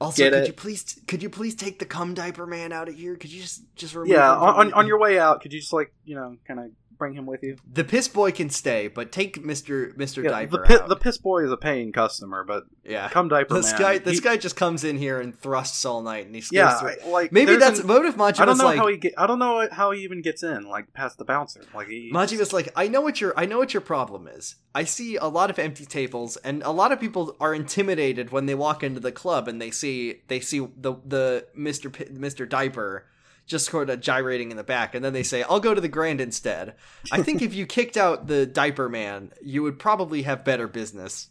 [0.00, 0.46] Also, Get could it?
[0.48, 3.14] you please could you please take the cum diaper man out of here?
[3.16, 5.60] Could you just just remove Yeah, him on, on, on your way out, could you
[5.60, 6.70] just like you know kind of
[7.04, 7.56] bring him with you?
[7.72, 11.18] the piss boy can stay, but take Mister Mister Yeah, Diaper the pi- the piss
[11.18, 13.80] boy is a paying customer, but yeah, come diaper this man.
[13.80, 16.78] guy this he- guy just comes in here and thrusts all night, and he Yeah,
[16.78, 19.14] through- like maybe that's an- if Majima's I don't know like how he get.
[19.18, 21.60] I don't know how he even gets in, like past the bouncer.
[21.74, 24.56] Like he, Majima's like, I know what your I know what your problem is.
[24.74, 28.46] I see a lot of empty tables, and a lot of people are intimidated when
[28.46, 32.46] they walk into the club and they see they see the the Mister P- Mister
[32.46, 33.06] Diaper
[33.46, 35.88] just sort of gyrating in the back, and then they say, "I'll go to the
[35.88, 36.74] Grand instead."
[37.12, 41.28] I think if you kicked out the Diaper Man, you would probably have better business.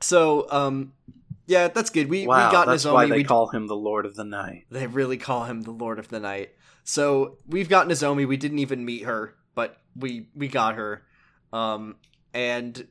[0.00, 0.92] So, um,
[1.46, 2.08] yeah, that's good.
[2.08, 2.92] We wow, we got that's Nozomi.
[2.92, 4.66] why they we call him the Lord of the Night.
[4.70, 6.50] they really call him the Lord of the Night.
[6.84, 8.26] So we've got Nozomi.
[8.26, 11.02] We didn't even meet her, but we we got her.
[11.52, 11.96] Um,
[12.32, 12.86] and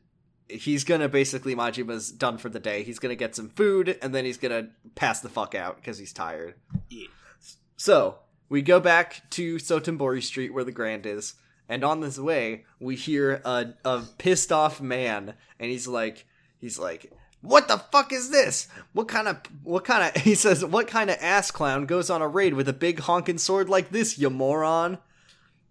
[0.49, 2.83] he's gonna basically Majima's done for the day.
[2.83, 6.13] He's gonna get some food, and then he's gonna pass the fuck out because he's
[6.13, 6.55] tired.
[6.89, 7.07] Yeah.
[7.79, 8.19] So
[8.49, 11.35] we go back to Sotenbori Street where the Grand is,
[11.69, 16.25] and on this way we hear a a pissed off man, and he's like
[16.59, 17.11] he's like.
[17.41, 18.67] What the fuck is this?
[18.91, 22.21] What kind of what kind of he says what kind of ass clown goes on
[22.21, 24.97] a raid with a big honking sword like this, you moron?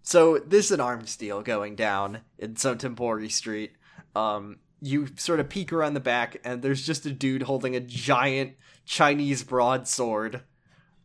[0.03, 3.73] So this is an arms deal going down in Sotenbori Street.
[4.17, 7.81] Um, you sort of peek around the back, and there's just a dude holding a
[7.81, 8.55] giant
[8.87, 10.41] Chinese broadsword,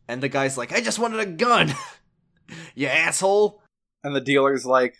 [0.08, 1.74] and the guy's like, "I just wanted a gun,
[2.74, 3.60] you asshole."
[4.02, 4.96] And the dealer's like,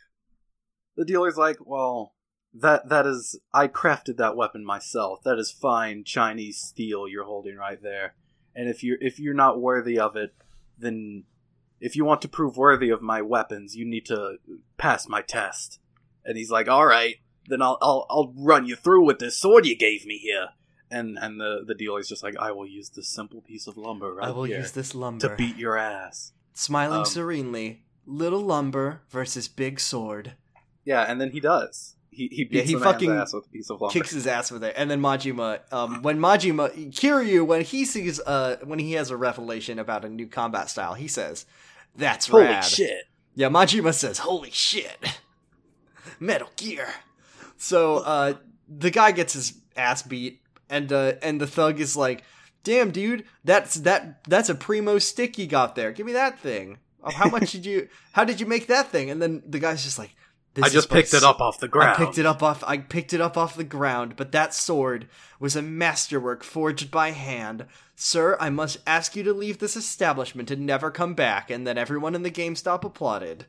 [0.97, 2.15] the dealer's like, well,
[2.53, 5.23] that that is, I crafted that weapon myself.
[5.25, 8.15] That is fine Chinese steel you're holding right there.
[8.55, 10.35] And if you're if you're not worthy of it,
[10.79, 11.25] then
[11.81, 14.37] if you want to prove worthy of my weapons, you need to
[14.79, 15.81] pass my test.
[16.25, 17.17] And he's like, all right,
[17.49, 20.51] then I'll I'll I'll run you through with this sword you gave me here.
[20.95, 24.15] And and the the dealer's just like, I will use this simple piece of lumber
[24.15, 26.33] right I will use this lumber to beat your ass.
[26.53, 30.35] Smiling Um, serenely, little lumber versus big sword.
[30.85, 31.97] Yeah, and then he does.
[32.11, 33.93] He he beats he fucking ass with a piece of lumber.
[33.93, 38.21] kicks his ass with it, and then Majima, um, when Majima Kiryu, when he sees,
[38.21, 41.45] uh, when he has a revelation about a new combat style, he says,
[41.97, 43.05] "That's Holy rad." shit!
[43.35, 45.19] Yeah, Majima says, "Holy shit,
[46.21, 46.87] Metal Gear."
[47.57, 48.35] So uh,
[48.69, 50.41] the guy gets his ass beat,
[50.75, 52.25] and uh, and the thug is like,
[52.65, 55.93] "Damn, dude, that's that that's a primo stick you got there.
[55.93, 56.79] Give me that thing.
[57.03, 57.89] Oh, how much did you?
[58.13, 60.15] How did you make that thing?" And then the guy's just like.
[60.63, 61.97] I just picked it up off the ground.
[62.01, 62.63] I picked it up off.
[62.65, 65.09] I picked it up off the ground, but that sword
[65.41, 67.67] was a masterwork forged by hand.
[67.97, 71.51] Sir, I must ask you to leave this establishment and never come back.
[71.51, 73.47] And then everyone in the GameStop applauded.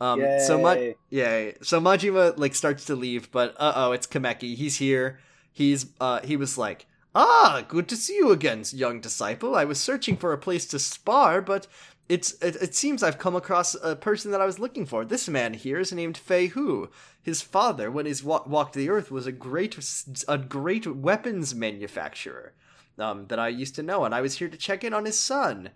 [0.00, 0.38] Um, Yay.
[0.46, 0.78] so much
[1.10, 1.56] yay.
[1.60, 4.54] So Majima like starts to leave, but uh oh, it's Kameki.
[4.54, 5.18] He's here.
[5.52, 9.54] He's uh he was like, ah, good to see you again, young disciple.
[9.54, 11.66] I was searching for a place to spar, but
[12.08, 15.04] it's it, it seems I've come across a person that I was looking for.
[15.04, 16.90] This man here is named Fei Hu.
[17.22, 19.78] His father, when he wa- walked the earth, was a great
[20.26, 22.54] a great weapons manufacturer
[22.98, 25.18] um, that I used to know, and I was here to check in on his
[25.18, 25.70] son.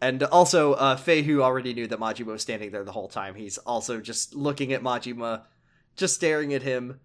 [0.00, 3.34] And also, uh, Fei Hu already knew that Majima was standing there the whole time.
[3.34, 5.42] He's also just looking at Majima,
[5.96, 7.00] just staring at him,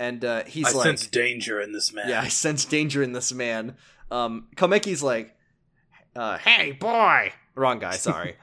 [0.00, 2.08] and uh, he's I like, sense danger in this man.
[2.08, 3.76] "Yeah, I sense danger in this man."
[4.10, 5.36] Um, Komeki's like,
[6.16, 7.90] uh, "Hey, boy!" Wrong guy.
[7.96, 8.36] Sorry.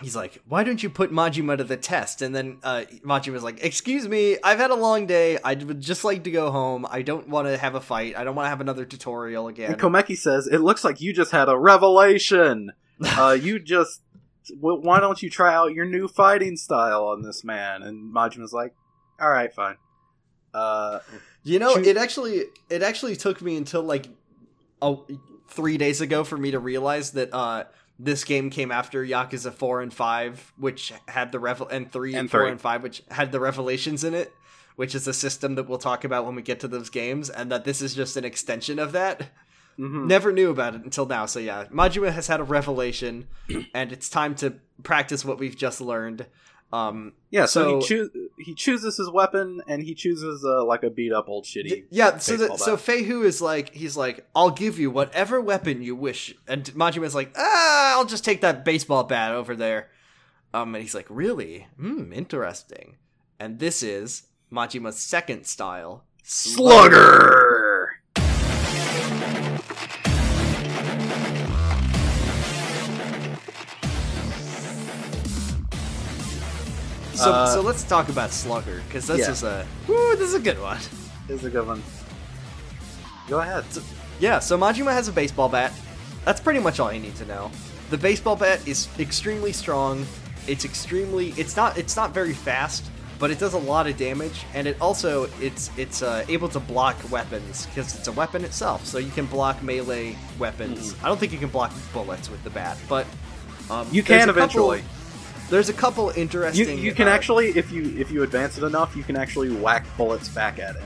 [0.00, 3.62] he's like, "Why don't you put Majima to the test?" And then uh, Majima's like,
[3.62, 5.38] "Excuse me, I've had a long day.
[5.44, 6.86] I would just like to go home.
[6.90, 8.16] I don't want to have a fight.
[8.16, 11.12] I don't want to have another tutorial again." And Komeki says, "It looks like you
[11.12, 12.72] just had a revelation.
[13.04, 14.02] uh, you just,
[14.58, 18.74] why don't you try out your new fighting style on this man?" And Majima's like,
[19.20, 19.76] "All right, fine."
[20.54, 20.98] Uh,
[21.42, 24.06] You know, it actually it actually took me until like
[25.48, 27.64] three days ago for me to realize that uh
[27.98, 32.30] this game came after Yakuza four and five, which had the revel and three And
[32.30, 34.32] four and five, which had the revelations in it,
[34.76, 37.52] which is a system that we'll talk about when we get to those games, and
[37.52, 39.28] that this is just an extension of that.
[39.78, 40.06] mhm.
[40.06, 41.26] Never knew about it until now.
[41.26, 43.28] So yeah, Majima has had a revelation,
[43.74, 46.24] and it's time to practice what we've just learned.
[46.72, 50.82] Um, Yeah, so, So- he choo- he chooses his weapon, and he chooses uh, like
[50.84, 51.84] a beat up old shitty.
[51.90, 52.80] yeah, so that so bat.
[52.84, 57.14] Fei Hu is like he's like I'll give you whatever weapon you wish, and Majima's
[57.14, 59.90] like ah I'll just take that baseball bat over there.
[60.54, 62.96] Um, and he's like really, hmm, interesting.
[63.38, 67.39] And this is Majima's second style, Slugger.
[77.70, 79.30] Let's talk about Slugger because this yeah.
[79.30, 80.80] is a woo, this is a good one.
[81.28, 81.80] This is a good one.
[83.28, 83.64] Go ahead.
[84.18, 85.72] Yeah, so Majima has a baseball bat.
[86.24, 87.52] That's pretty much all you need to know.
[87.90, 90.04] The baseball bat is extremely strong.
[90.48, 92.90] It's extremely it's not it's not very fast,
[93.20, 96.58] but it does a lot of damage and it also it's it's uh, able to
[96.58, 98.84] block weapons because it's a weapon itself.
[98.84, 100.96] So you can block melee weapons.
[101.04, 103.06] I don't think you can block bullets with the bat, but
[103.70, 104.82] um, You can a couple- eventually.
[105.50, 108.64] There's a couple You, interesting you can uh, actually, if you if you advance it
[108.64, 110.82] enough, you can actually whack bullets back at it.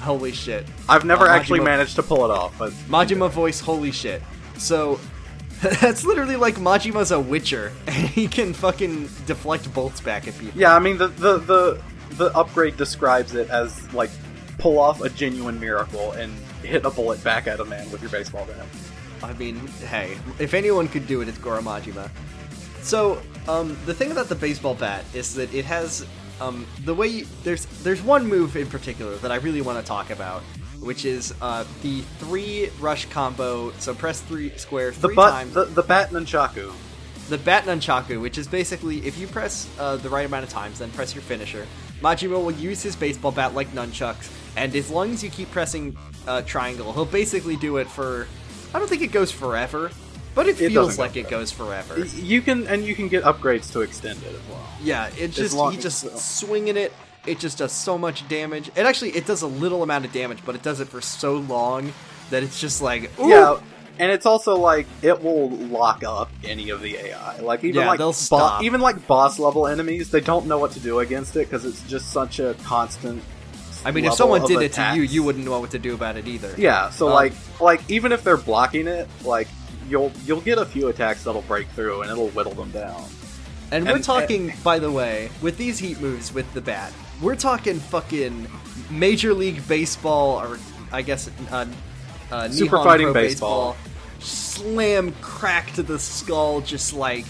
[0.00, 0.66] holy shit.
[0.88, 4.22] I've never Uh, actually Majima- managed to pull it off, but Majima voice, holy shit.
[4.58, 5.00] So,
[5.80, 10.60] that's literally like Majima's a witcher, and he can fucking deflect bolts back at people.
[10.60, 11.80] yeah, I mean the the the
[12.12, 14.10] the upgrade describes it as like
[14.58, 18.10] pull off a genuine miracle and hit a bullet back at a man with your
[18.10, 18.66] baseball bat.
[19.22, 19.56] I mean,
[19.88, 22.08] hey, if anyone could do it, it's Goro Majima.
[22.82, 26.06] So, um, the thing about the baseball bat is that it has,
[26.40, 29.84] um, the way you, there's there's one move in particular that I really want to
[29.84, 30.42] talk about,
[30.80, 33.72] which is uh, the three rush combo.
[33.78, 35.54] So press three square The three butt, times.
[35.54, 36.72] the, the bat nunchaku.
[37.28, 40.78] the bat nunchaku, which is basically if you press uh, the right amount of times,
[40.78, 41.66] then press your finisher.
[42.00, 45.96] Majima will use his baseball bat like nunchucks, and as long as you keep pressing
[46.28, 48.28] uh, triangle, he'll basically do it for.
[48.72, 49.90] I don't think it goes forever,
[50.38, 51.30] but it It feels like it forever.
[51.42, 52.04] goes forever.
[52.04, 54.64] You can and you can get upgrades to extend it as well.
[54.80, 56.92] Yeah, it just he as- just swinging it.
[57.26, 58.68] It just does so much damage.
[58.76, 61.34] It actually it does a little amount of damage, but it does it for so
[61.34, 61.92] long
[62.30, 63.58] that it's just like ooh, Yeah,
[63.98, 67.40] and it's also like it will lock up any of the AI.
[67.40, 68.62] Like even Yeah, like they'll bo- stop.
[68.62, 71.82] even like boss level enemies, they don't know what to do against it because it's
[71.82, 73.24] just such a constant.
[73.84, 75.94] I mean, if someone of did it to you, you wouldn't know what to do
[75.94, 76.52] about it either.
[76.56, 79.48] Yeah, so Um, like like even if they're blocking it, like
[79.88, 83.04] you'll you'll get a few attacks that'll break through and it'll whittle them down.
[83.70, 87.36] And we're And- talking, by the way, with these heat moves with the bat, we're
[87.36, 88.46] talking fucking
[88.90, 90.58] Major League Baseball, or
[90.92, 91.66] I guess uh,
[92.30, 93.76] uh, Super Nihon Fighting Pro Baseball.
[94.20, 97.24] Slam crack to the skull, just like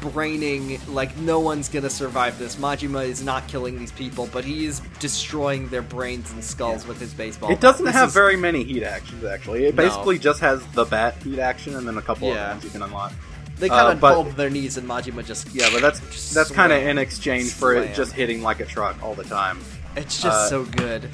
[0.00, 2.56] braining, like no one's gonna survive this.
[2.56, 6.98] Majima is not killing these people, but he is destroying their brains and skulls with
[7.00, 7.50] his baseball.
[7.52, 9.66] It doesn't This have is- very many heat actions actually.
[9.66, 9.84] It No.
[9.84, 12.46] basically just has the bat heat action and then a couple Yeah.
[12.46, 13.12] of ones you can unlock.
[13.58, 16.34] They kind uh, of but- bulb their knees, and Majima just Yeah, but that's just
[16.34, 19.58] that's kind of in exchange for it just hitting like a truck all the time.
[19.94, 21.08] It's just uh, so good.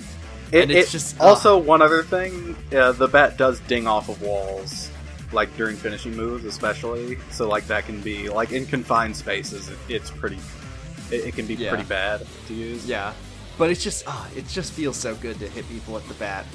[0.50, 2.56] It, and it's it- just also one other thing.
[2.74, 4.87] Uh, the bat does ding off of walls,
[5.32, 7.18] like during finishing moves, especially.
[7.30, 9.68] So like that can be like in confined spaces.
[9.68, 10.38] It, it's pretty.
[11.10, 11.70] It, it can be Yeah.
[11.70, 12.86] pretty bad to use.
[12.86, 13.12] Yeah,
[13.58, 16.46] but it's just ah, it just feels so good to hit people with the bat.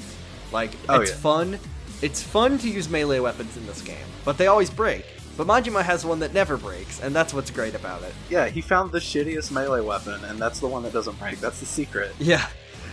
[0.52, 1.16] Like Oh, it's yeah.
[1.18, 1.58] fun.
[2.02, 5.04] It's fun to use melee weapons in this game, but they always break.
[5.36, 8.14] But Majima has one that never breaks, and that's what's great about it.
[8.30, 11.40] Yeah, he found the shittiest melee weapon, and that's the one that doesn't break.
[11.40, 12.12] That's the secret.
[12.20, 12.46] Yeah.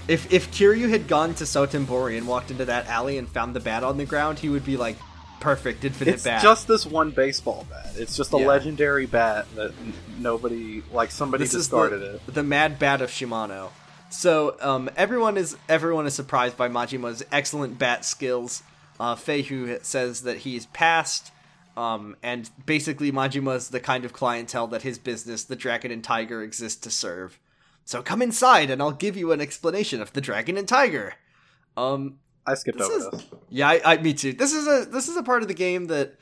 [0.08, 3.60] If if Kiryu had gone to Sotenbori and walked into that alley and found the
[3.60, 4.98] bat on the ground, he would be like,
[5.42, 6.42] perfect, infinite It's bat.
[6.42, 7.92] just this one baseball bat.
[7.96, 8.48] It's just a Yeah.
[8.48, 12.34] legendary bat that n- nobody, like somebody this is discarded the, it.
[12.34, 13.70] the mad bat of Shimano.
[14.10, 18.64] So um, everyone is everyone is surprised by Majima's excellent bat skills.
[19.00, 21.32] Uh, Feihu says that he's passed,
[21.76, 26.44] um, and basically Majima's the kind of clientele that his business, the Dragon and Tiger,
[26.44, 27.40] exists to serve.
[27.84, 31.16] So come inside, and I'll give you an explanation of the Dragon and Tiger.
[31.76, 33.26] Um, I skipped this over is- this.
[33.50, 34.34] yeah, I, I me too.
[34.34, 36.16] This is a this is a part of the game that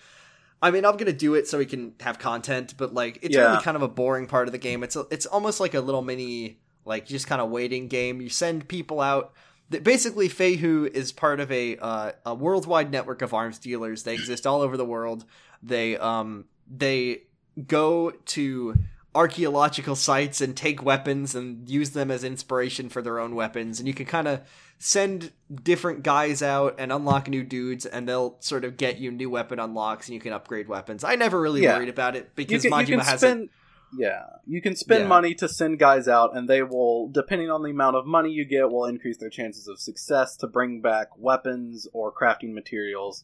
[0.61, 3.51] I mean, I'm gonna do it so we can have content, but like it's Yeah.
[3.51, 4.83] really kind of a boring part of the game.
[4.83, 8.19] It's a, it's almost like a little mini like just kind of waiting game.
[8.21, 9.33] You send people out.
[9.71, 14.01] That basically, Feihu is part of a uh, a worldwide network of arms dealers.
[14.03, 15.25] They exist all over the world.
[15.61, 17.23] They um they
[17.67, 18.75] go to
[19.15, 23.87] archaeological sites and take weapons and use them as inspiration for their own weapons and
[23.87, 24.39] you can kind of
[24.77, 25.31] send
[25.63, 29.59] different guys out and unlock new dudes and they'll sort of get you new weapon
[29.59, 31.75] unlocks and you can upgrade weapons i never really Yeah.
[31.77, 33.49] worried about it You because can, majima has spend, it
[33.97, 35.07] yeah, you can spend Yeah.
[35.07, 38.45] money to send guys out, and they will, depending on the amount of money you
[38.45, 43.23] get, will increase their chances of success to bring back weapons or crafting materials.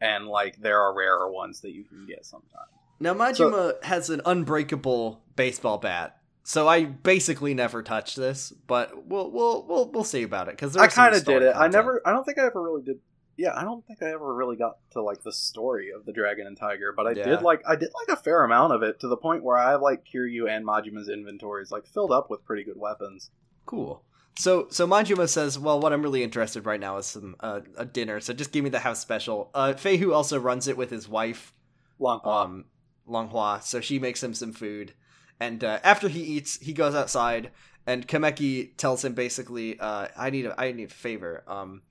[0.00, 2.70] And like, there are rarer ones that you can get sometimes.
[3.00, 9.30] Now majima has an unbreakable baseball bat so i basically never touched this but we'll
[9.30, 11.54] we'll we'll, we'll see about it because I kind of did it.
[11.56, 12.00] I never.
[12.06, 12.98] I don't think I ever really did.
[13.36, 16.46] Yeah, I don't think I ever really got to like the story of the dragon
[16.46, 17.24] and tiger, but I Yeah.
[17.24, 19.70] did like I did like a fair amount of it to the point where I
[19.72, 23.30] have like Kiryu and Majima's inventories like filled up with pretty good weapons.
[23.66, 24.04] Cool.
[24.38, 27.84] So so Majima says, well, what I'm really interested right now is some uh, a
[27.84, 28.20] dinner.
[28.20, 29.50] So just give me the house special.
[29.54, 31.52] Uh, Feihu also runs it with his wife,
[31.98, 32.64] Long um,
[33.08, 33.62] Longhua.
[33.62, 34.92] So she makes him some food,
[35.40, 37.50] and uh, after he eats, he goes outside,
[37.86, 41.42] and Kameki tells him basically, uh, I need a I need a favor.
[41.46, 41.82] Um,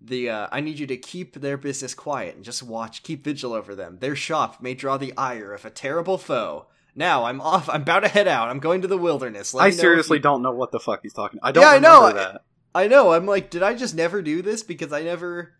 [0.00, 3.52] the uh, I need you to keep their business quiet and just watch, keep vigil
[3.52, 3.98] over them.
[4.00, 6.66] Their shop may draw the ire of a terrible foe.
[6.94, 7.68] Now I'm off.
[7.68, 8.48] I'm about to head out.
[8.48, 9.54] I'm going to the wilderness.
[9.54, 11.38] Let I me know if seriously you- don't know what the fuck he's talking.
[11.42, 12.12] I don't Yeah, I know.
[12.12, 12.42] that.
[12.74, 13.12] I know.
[13.12, 15.52] I'm like, did I just never do this because I never,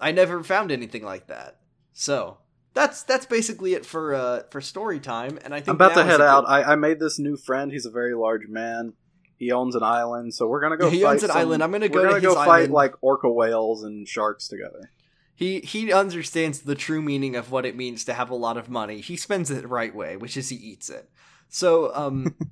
[0.00, 1.60] I never found anything like that.
[1.92, 2.38] So
[2.76, 5.38] that's that's basically it for uh for story time.
[5.44, 6.44] And I think I'm about to head a good- out.
[6.46, 7.72] I, I made this new friend.
[7.72, 8.92] He's a very large man.
[9.38, 10.88] He owns an island, so we're gonna go.
[10.96, 11.62] He owns an some- island.
[11.64, 12.72] I'm gonna go We're to gonna go fight island.
[12.72, 14.92] like orca whales and sharks together.
[15.34, 18.68] he he understands the true meaning of what it means to have a lot of
[18.70, 19.00] money.
[19.00, 21.10] He spends it the right way, which is he eats it.
[21.48, 22.36] So um.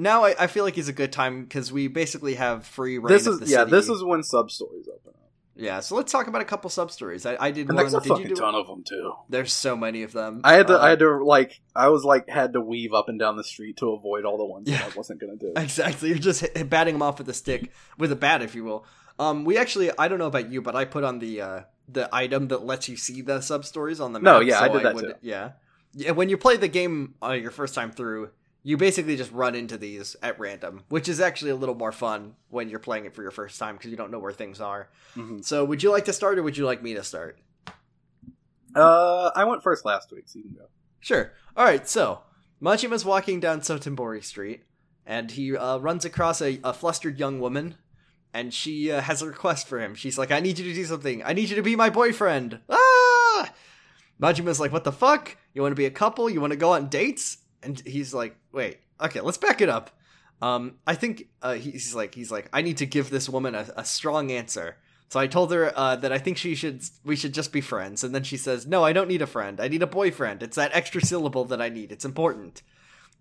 [0.00, 3.08] Now I, I feel like is a good time because we basically have free reign
[3.12, 3.58] This is yeah.
[3.64, 3.72] city.
[3.72, 5.12] This is when sub stories open
[5.58, 5.80] yeah.
[5.80, 7.26] So let's talk about a couple sub stories.
[7.26, 7.76] I, I did and one.
[7.76, 9.12] there's a Did you fucking ton of them too.
[9.28, 10.40] There's so many of them.
[10.44, 13.08] I had to, Uh, I had to like, I was like, had to weave up
[13.08, 14.78] and down the street to avoid all the ones Yeah.
[14.78, 15.52] that I wasn't gonna do.
[15.56, 16.08] Exactly.
[16.10, 18.86] You're just hit, batting them off with a stick, with a bat, if you will.
[19.18, 22.08] Um, we actually, I don't know about you, but I put on the uh, the
[22.14, 24.34] item that lets you see the sub stories on the map.
[24.34, 25.14] No, yeah, I did that would- too.
[25.22, 25.52] Yeah,
[25.92, 26.12] yeah.
[26.12, 28.30] When you play the game uh, your first time through,
[28.68, 32.34] you basically just run into these at random, which is actually a little more fun
[32.50, 34.90] when you're playing it for your first time because you don't know where things are.
[35.16, 35.42] Mhm.
[35.42, 37.38] So, would you like to start, or would you like me to start?
[38.74, 40.66] Uh, I went first last week, so you can go.
[41.00, 41.32] Sure.
[41.56, 41.88] All right.
[41.88, 42.20] So
[42.60, 44.64] Majima's walking down Sotenbori Street,
[45.06, 47.76] and he uh, runs across a, a flustered young woman,
[48.34, 49.94] and she uh, has a request for him.
[49.94, 51.22] She's like, "I need you to do something.
[51.24, 53.50] I need you to be my boyfriend." Ah!
[54.20, 55.38] Majima's like, "What the fuck?
[55.54, 56.28] You want to be a couple?
[56.28, 58.78] You want to go on dates?" And he's like, "Wait.
[59.00, 59.90] Okay, let's back it up."
[60.40, 63.66] Um, I think uh, he's like, he's like, "I need to give this woman a,
[63.76, 64.76] a strong answer."
[65.10, 68.04] So I told her uh, that I think she should we should just be friends,
[68.04, 69.60] and then she says, "No, I don't need a friend.
[69.60, 70.42] I need a boyfriend.
[70.42, 71.90] It's that extra syllable that I need.
[71.92, 72.62] It's important."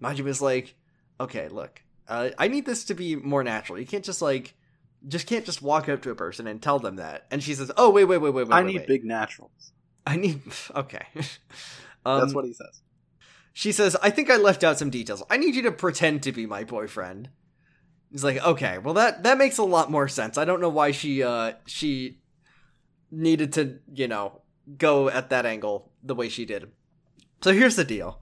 [0.02, 0.76] Majima's like,
[1.20, 3.80] "Okay, look, uh, I need this to be more natural.
[3.80, 4.54] You can't just like,
[5.08, 7.72] just can't just walk up to a person and tell them that." And she says,
[7.78, 8.54] "Oh, wait, wait, wait, wait, wait.
[8.54, 8.88] I wait, need wait.
[8.88, 9.72] big naturals.
[10.06, 10.42] I need.
[10.76, 11.06] Okay."
[12.06, 12.82] um, That's what he says.
[13.58, 15.24] She says, I think I left out some details.
[15.32, 17.30] I need you to pretend to be my boyfriend.
[18.12, 20.38] He's like, okay, well that that makes a lot more sense.
[20.38, 22.20] I don't know why she uh she
[23.10, 24.44] needed to, you know,
[24.78, 26.70] go at that angle the way she did.
[27.42, 28.22] So here's the deal.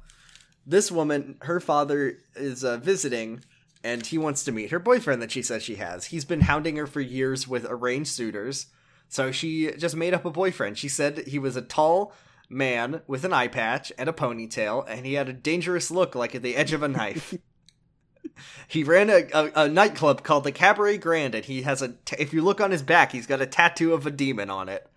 [0.65, 3.43] This woman, her father is uh, visiting
[3.83, 6.05] and he wants to meet her boyfriend that she says she has.
[6.05, 8.67] He's been hounding her for years with arranged suitors,
[9.09, 10.77] so she just made up a boyfriend.
[10.77, 12.13] She said he was a tall
[12.50, 16.36] man with an eye patch and a ponytail, and he had a dangerous look like
[16.36, 17.36] at the edge of a knife.
[18.68, 21.89] he ran a, a, a, nightclub called the Cabaret Grand, and he has a.
[22.06, 24.70] T- if you look on his back, he's got a tattoo of a demon on
[24.70, 24.88] it.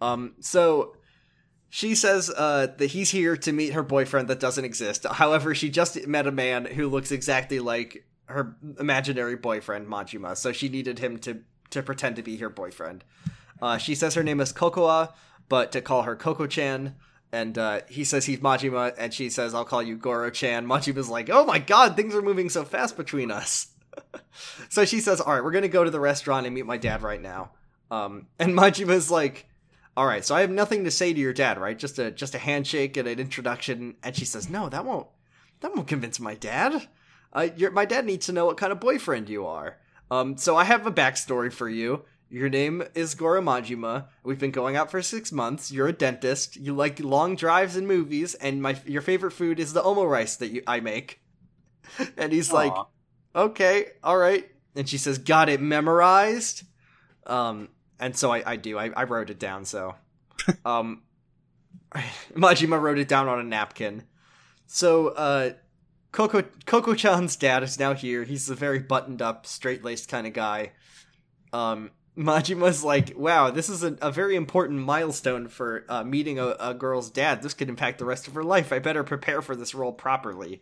[0.00, 0.96] Um, so
[1.70, 5.06] she says uh, that he's here to meet her boyfriend that doesn't exist.
[5.06, 10.52] However, she just met a man who looks exactly like her imaginary boyfriend Majima, so
[10.52, 13.04] she needed him to to pretend to be her boyfriend.
[13.60, 15.12] Uh, she says her name is Kokoa,
[15.48, 16.94] but to call her Coco Chan.
[17.30, 20.66] And uh, he says he's Majima, and she says, I'll call you Goro-chan.
[20.66, 23.68] Majima's like, oh my god, things are moving so fast between us.
[24.70, 26.78] so she says, all right, we're going to go to the restaurant and meet my
[26.78, 27.50] dad right now.
[27.90, 29.46] Um, and Majima's like,
[29.96, 31.76] all right, so I have nothing to say to your dad, right?
[31.78, 33.96] Just a just a handshake and an introduction.
[34.02, 35.08] And she says, no, that won't
[35.60, 36.86] that won't convince my dad.
[37.32, 39.78] Uh, my dad needs to know what kind of boyfriend you are.
[40.10, 42.04] Um, so I have a backstory for you.
[42.30, 44.06] Your name is Goro Majima.
[44.22, 45.72] We've been going out for six months.
[45.72, 46.56] You're a dentist.
[46.56, 50.48] You like long drives and movies, and my your favorite food is the omurice that
[50.48, 51.20] you I make.
[52.18, 52.52] And he's Aww.
[52.52, 52.74] like,
[53.34, 56.64] "Okay, all right." And she says, "Got it memorized."
[57.26, 58.78] Um, and so I, I do.
[58.78, 59.64] I, I wrote it down.
[59.64, 59.94] So,
[60.66, 61.02] um,
[62.34, 64.04] Majima wrote it down on a napkin.
[64.66, 65.52] So, uh,
[66.12, 68.24] Coco Coco Chan's dad is now here.
[68.24, 70.72] He's a very buttoned up, straight laced kind of guy.
[71.54, 76.56] Um, Majima's like, wow, this is a, a very important milestone for uh, meeting a,
[76.58, 77.42] a, girl's dad.
[77.42, 78.72] This could impact the rest of her life.
[78.72, 80.60] I better prepare for this role properly.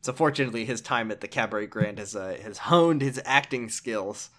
[0.00, 4.30] So, fortunately, his time at the Cabaret Grand has uh, has honed his acting skills.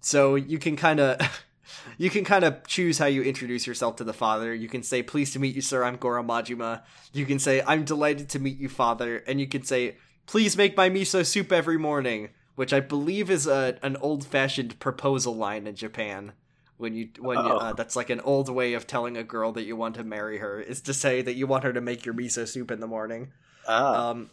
[0.00, 1.20] So you can kind of.
[1.98, 4.54] you can kind of choose how you introduce yourself to the father.
[4.54, 5.84] You can say, "Pleased to meet you, sir.
[5.84, 6.82] I'm Goro Majima."
[7.12, 10.76] You can say, "I'm delighted to meet you, father," and you can say, "Please make
[10.76, 15.66] my miso soup every morning." Which I believe is a an old fashioned proposal line
[15.66, 16.32] in Japan.
[16.76, 19.64] When you when you, uh, that's like an old way of telling a girl that
[19.64, 22.14] you want to marry her is to say that you want her to make your
[22.14, 23.32] miso soup in the morning.
[23.68, 23.94] Oh.
[23.94, 24.30] Um,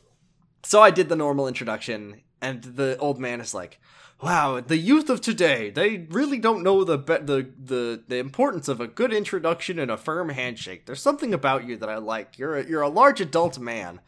[0.64, 3.80] so I did the normal introduction, and the old man is like,
[4.22, 8.68] "Wow, the youth of today, they really don't know the be- the the the importance
[8.68, 10.86] of a good introduction and a firm handshake.
[10.86, 12.38] There's something about you that I like.
[12.38, 14.00] You're a, you're a large adult man."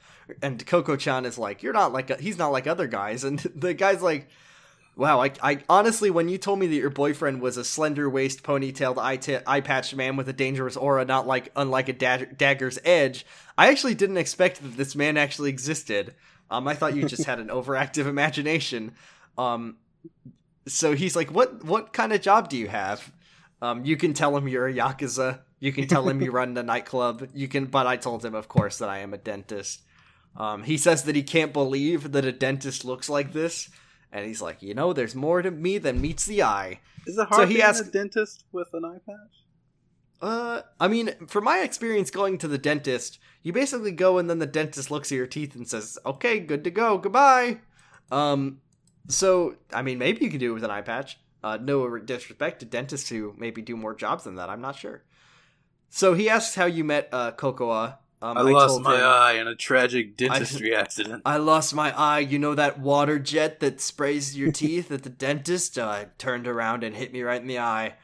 [0.41, 3.39] and Coco Chan is like, "You're not like a, he's not like other guys," and
[3.55, 4.27] the guy's like,
[4.95, 8.43] "Wow, I, I honestly, when you told me that your boyfriend was a slender waist,
[8.43, 12.25] ponytailed, eye, t- eye patched man with a dangerous aura, not like unlike a da-
[12.25, 13.25] dagger's edge,
[13.57, 16.13] I actually didn't expect that this man actually existed.
[16.51, 18.93] Um, I thought you just had an overactive imagination.
[19.37, 19.77] Um,
[20.67, 23.11] so he's like, "What what kind of job do you have?"
[23.61, 25.39] Um, you can tell him you're a yakuza.
[25.59, 27.27] You can tell him you run a nightclub.
[27.33, 29.81] You can, but I told him, of course, that I am a dentist.
[30.37, 33.69] Um, he says that he can't believe that a dentist looks like this,
[34.11, 36.79] and he's like, you know, there's more to me than meets the eye.
[37.05, 39.39] Is it hard so he asks, a dentist with an eye patch?
[40.21, 44.39] Uh, I mean, from my experience going to the dentist, you basically go and then
[44.39, 47.59] the dentist looks at your teeth and says, "Okay, good to go, goodbye."
[48.11, 48.61] Um,
[49.09, 51.19] so I mean, maybe you can do it with an eye patch.
[51.43, 54.49] Uh, no disrespect to dentists who maybe do more jobs than that.
[54.49, 55.03] I'm not sure.
[55.89, 59.31] So he asks how you met uh, Kokoa, um, I, I, lost my him, eye
[59.33, 61.21] in a tragic dentistry I, accident.
[61.25, 62.19] I lost my eye.
[62.19, 65.77] You know that water jet that sprays your teeth at the dentist?
[65.77, 67.95] Uh, turned around and hit me right in the eye.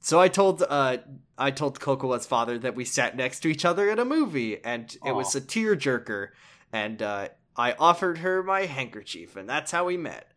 [0.00, 0.98] So I told uh,
[1.36, 4.84] I told Kokoa's father that we sat next to each other at a movie, and
[4.84, 5.16] it Aww.
[5.16, 6.28] was a tearjerker.
[6.72, 10.32] And uh, I offered her my handkerchief, and that's how we met.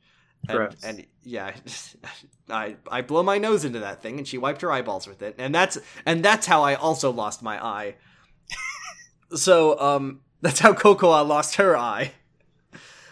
[0.50, 1.54] And, and, yeah,
[2.50, 5.36] I I blow my nose into that thing, and she wiped her eyeballs with it,
[5.38, 7.96] and that's and that's how I also lost my eye.
[9.34, 12.12] So, um, that's how Kokoa lost her eye.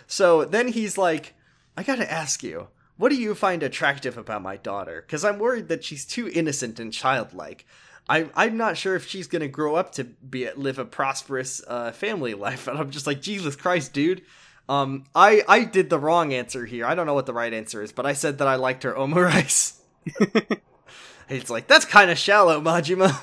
[0.05, 1.33] So then he's like,
[1.77, 2.67] I gotta ask you,
[2.97, 5.01] what do you find attractive about my daughter?
[5.01, 7.65] Because I'm worried that she's too innocent and childlike.
[8.09, 11.91] I, I'm not sure if she's gonna grow up to be live a prosperous uh,
[11.91, 12.67] family life.
[12.67, 14.23] And I'm just like, Jesus Christ, dude.
[14.69, 16.85] Um, I I did the wrong answer here.
[16.85, 18.93] I don't know what the right answer is, but I said that I liked her
[18.93, 19.79] omurice.
[21.27, 23.19] He's like, that's kind of shallow, Majima.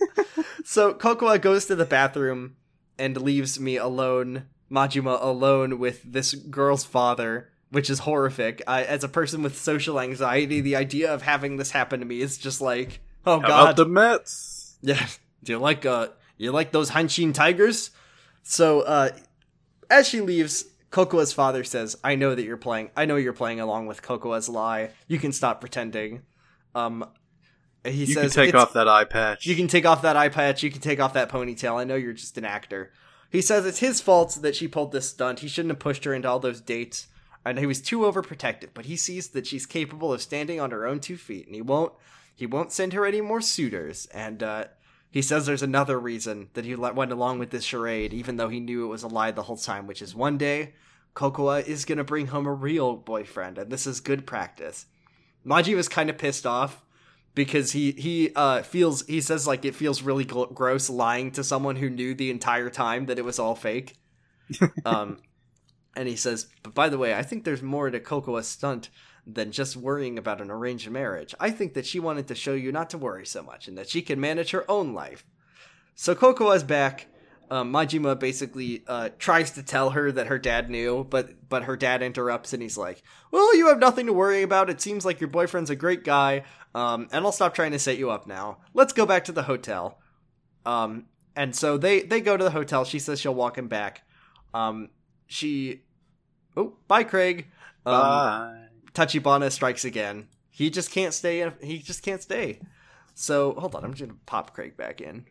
[0.64, 2.56] so Kokoa goes to the bathroom
[2.98, 8.62] and leaves me alone, Majima alone with this girl's father, which is horrific.
[8.66, 12.20] I, as a person with social anxiety, the idea of having this happen to me
[12.20, 13.62] is just like, oh How god.
[13.62, 14.76] About the Mets.
[14.82, 15.06] Yeah.
[15.42, 17.90] Do you like uh you like those Hanshin Tigers?
[18.42, 19.10] So uh
[19.90, 20.64] as she leaves,
[20.94, 22.90] Kokoa's father says, "I know that you're playing.
[22.96, 24.90] I know you're playing along with Kokoa's lie.
[25.08, 26.22] You can stop pretending."
[26.72, 27.04] Um,
[27.84, 29.44] he you says, can take off that eye patch.
[29.44, 30.62] You can take off that eye patch.
[30.62, 31.74] You can take off that ponytail.
[31.80, 32.92] I know you're just an actor.
[33.28, 35.40] He says it's his fault that she pulled this stunt.
[35.40, 37.08] He shouldn't have pushed her into all those dates.
[37.44, 38.68] and he was too overprotective.
[38.72, 41.60] But he sees that she's capable of standing on her own two feet, and he
[41.62, 41.92] won't
[42.34, 44.06] he won't send her any more suitors.
[44.14, 44.64] And uh,
[45.10, 48.60] he says there's another reason that he went along with this charade, even though he
[48.60, 50.74] knew it was a lie the whole time, which is one day
[51.14, 54.86] Kokoa is gonna bring home a real boyfriend, and this is good practice.
[55.46, 56.82] Maji was kind of pissed off
[57.34, 61.44] because he he uh feels he says like it feels really gl- gross lying to
[61.44, 63.96] someone who knew the entire time that it was all fake.
[64.84, 65.18] um,
[65.96, 68.90] and he says, but by the way, I think there's more to Kokoa's stunt
[69.26, 71.34] than just worrying about an arranged marriage.
[71.40, 73.88] I think that she wanted to show you not to worry so much and that
[73.88, 75.24] she can manage her own life.
[75.94, 77.06] So Kokoa's back.
[77.50, 81.76] Um, Majima basically uh, tries to tell her that her dad knew, but but her
[81.76, 84.70] dad interrupts and he's like, "Well, you have nothing to worry about.
[84.70, 87.98] It seems like your boyfriend's a great guy, um, and I'll stop trying to set
[87.98, 88.58] you up now.
[88.72, 89.98] Let's go back to the hotel."
[90.66, 92.84] Um, and so they they go to the hotel.
[92.84, 94.02] She says she'll walk him back.
[94.52, 94.90] Um,
[95.26, 95.82] she,
[96.56, 97.46] oh, bye, Craig.
[97.84, 98.64] Um, Bye.
[98.94, 100.28] Tachibana strikes again.
[100.50, 101.40] He just can't stay.
[101.40, 102.60] In, he just can't stay.
[103.14, 105.26] So hold on, I'm just gonna pop Craig back in.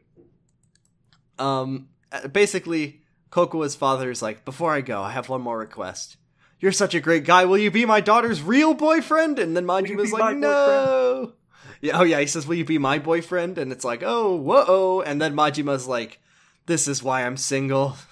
[1.40, 1.90] Um,
[2.32, 3.02] basically,
[3.32, 6.18] Kokoa's father is like, before I go, I have one more request.
[6.60, 7.46] You're such a great guy.
[7.46, 9.38] Will you be my daughter's real boyfriend?
[9.40, 11.34] And then Majima's like, no.
[11.82, 13.58] Yeah, oh yeah, he says, will you be my boyfriend?
[13.58, 15.02] And it's like, oh, whoa.
[15.02, 16.20] And then Majima's like,
[16.66, 17.98] this is why I'm single.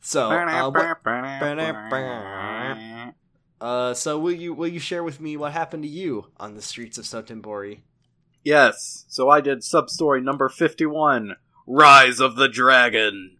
[0.00, 0.82] So, uh, what-
[3.60, 6.62] uh, so will you will you share with me what happened to you on the
[6.62, 7.80] streets of Sotenbori?
[8.44, 11.34] Yes, so I did sub story number 51
[11.66, 13.36] Rise of the Dragon.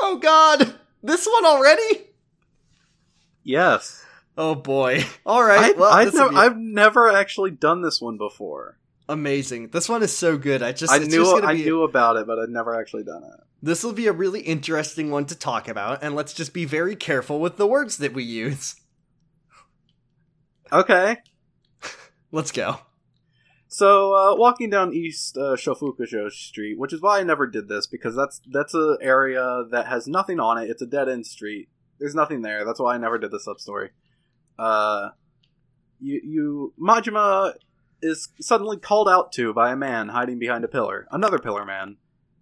[0.00, 2.06] Oh God, this one already?
[3.42, 4.04] Yes.
[4.36, 5.04] Oh boy!
[5.26, 8.78] All right, I, well, I've, this nev- be I've never actually done this one before.
[9.08, 9.68] amazing.
[9.70, 10.62] This one is so good.
[10.62, 13.24] I just I knew just I be, knew about it, but I'd never actually done
[13.24, 13.40] it.
[13.60, 16.94] this will be a really interesting one to talk about, and let's just be very
[16.94, 18.76] careful with the words that we use.
[20.70, 21.16] Okay.
[22.30, 22.78] Let's go.
[23.70, 27.86] So, uh, walking down East uh, Shofukucho Street, which is why I never did this
[27.86, 30.70] because that's that's a area that has nothing on it.
[30.70, 31.68] It's a dead end street.
[31.98, 32.64] There's nothing there.
[32.64, 33.90] That's why I never did the sub story.
[34.58, 35.10] Uh,
[36.00, 37.54] you you Majima
[38.00, 41.06] is suddenly called out to by a man hiding behind a pillar.
[41.10, 41.96] Another pillar man.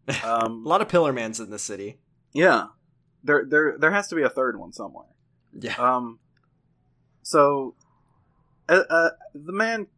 [0.24, 1.98] Um, A lot of Pillarmans in the city.
[2.32, 2.66] yeah,
[3.24, 5.08] there there there has to be a third one somewhere.
[5.58, 5.74] Yeah.
[5.78, 6.20] Um,
[7.22, 7.74] so,
[8.68, 9.88] uh, uh, the man,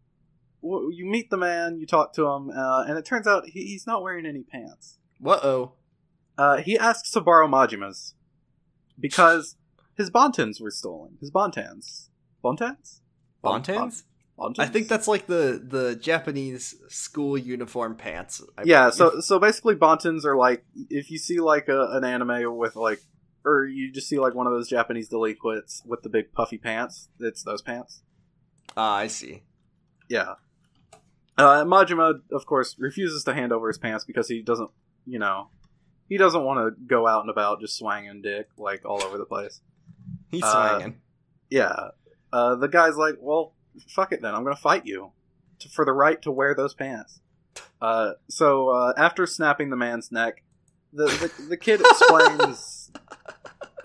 [0.63, 3.87] you meet the man, you talk to him, uh, and it turns out he, he's
[3.87, 4.99] not wearing any pants.
[5.25, 5.73] Uh oh.
[6.37, 8.15] Uh, he asks to borrow Majima's
[8.99, 9.57] because
[9.97, 11.17] his bontans were stolen.
[11.21, 12.09] His bontans,
[12.45, 13.01] bontans,
[13.45, 14.03] Bontans?
[14.37, 14.59] bon- bontans?
[14.59, 18.43] I think that's like the the Japanese school uniform pants.
[18.57, 18.91] I yeah.
[18.91, 18.95] believe.
[18.95, 23.01] So so basically, bontans are like if you see like a, an anime with like.
[23.45, 27.09] Or you just see like one of those Japanese delinquents with the big puffy pants.
[27.19, 28.03] It's those pants.
[28.77, 29.45] ah, I see.
[30.11, 30.35] Yeah.
[31.39, 34.71] Uh, Majima, of course, refuses to hand over his pants because he doesn't,
[35.07, 35.49] you know,
[36.09, 39.25] he doesn't want to go out and about just swanging dick like all over the
[39.25, 39.61] place.
[40.31, 41.01] He's Uh, swinging.
[41.49, 41.91] Yeah.
[42.33, 43.55] Uh, the guy's like, well,
[43.89, 44.35] fuck it then.
[44.35, 45.13] I'm going to fight you
[45.61, 47.21] to, for the right to wear those pants.
[47.81, 50.43] Uh, so uh, after snapping the man's neck,
[50.93, 52.91] the the, the kid explains.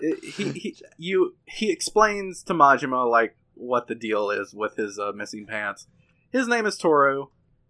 [0.00, 5.12] he, he you he explains to Majima like what the deal is with his uh,
[5.14, 5.86] missing pants.
[6.32, 7.26] His name is Toru.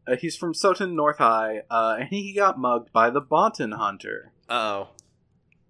[0.07, 4.33] Uh, he's from Soten North High, uh, and he got mugged by the Bontan Hunter.
[4.49, 4.91] Oh.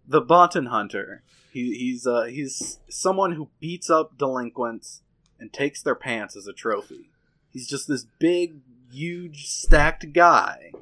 [0.06, 1.22] The Bontan Hunter.
[1.52, 5.02] He, he's uh, he's someone who beats up delinquents
[5.38, 7.10] and takes their pants as a trophy.
[7.50, 10.72] He's just this big, huge, stacked guy.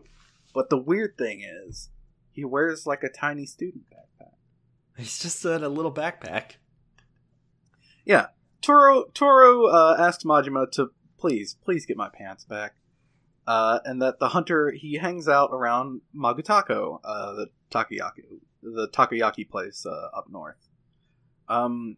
[0.54, 1.90] But the weird thing is,
[2.30, 4.32] he wears like a tiny student backpack.
[4.96, 6.52] He's just in a little backpack.
[8.04, 8.28] Yeah,
[8.62, 12.76] Toru Toru uh, asks Majima to please, please get my pants back,
[13.46, 18.24] uh, and that the hunter he hangs out around Magutako, uh, the takoyaki,
[18.62, 20.68] the takoyaki place uh, up north.
[21.48, 21.96] Um,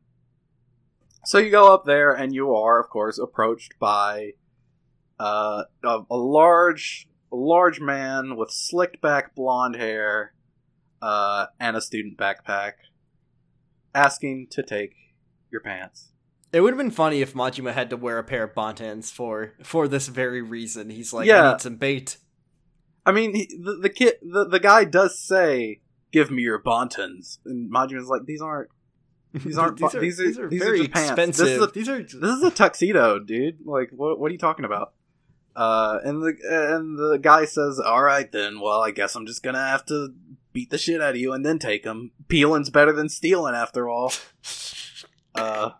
[1.24, 4.32] so you go up there, and you are, of course, approached by
[5.18, 10.34] uh, a, a large, a large man with slicked back blonde hair
[11.00, 12.72] uh, and a student backpack,
[13.94, 14.94] asking to take
[15.50, 16.13] your pants.
[16.54, 19.54] It would have been funny if Majima had to wear a pair of bontans for
[19.64, 20.88] for this very reason.
[20.88, 21.48] He's like, Yeah.
[21.48, 22.18] I need some bait.
[23.04, 25.80] I mean, he, the the kid, the, the guy does say,
[26.12, 28.70] "Give me your bontans," and Majima's like, "These aren't.
[29.32, 29.76] These aren't.
[29.78, 31.10] these, are, these are these are these are very pants.
[31.10, 31.46] expensive.
[31.46, 33.58] This is a, these are this is a tuxedo, dude.
[33.66, 34.94] Like, what what are you talking about?"
[35.56, 38.60] Uh, and the and the guy says, "All right then.
[38.60, 40.14] Well, I guess I'm just gonna have to
[40.52, 42.12] beat the shit out of you and then take them.
[42.28, 44.12] Peeling's better than stealing, after all."
[45.36, 45.70] Uh,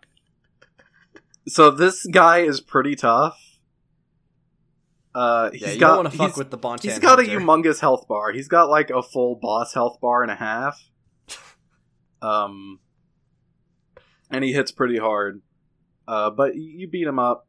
[1.47, 3.39] so this guy is pretty tough.
[5.13, 6.83] Uh, he's Yeah, you got don't want to fuck with the Bontan.
[6.83, 8.33] He's got a humongous health bar.
[8.33, 10.81] He's got like a full boss health bar and a half.
[12.21, 12.79] Um,
[14.31, 15.43] and he hits pretty hard.
[16.07, 17.47] Uh, but you beat him up,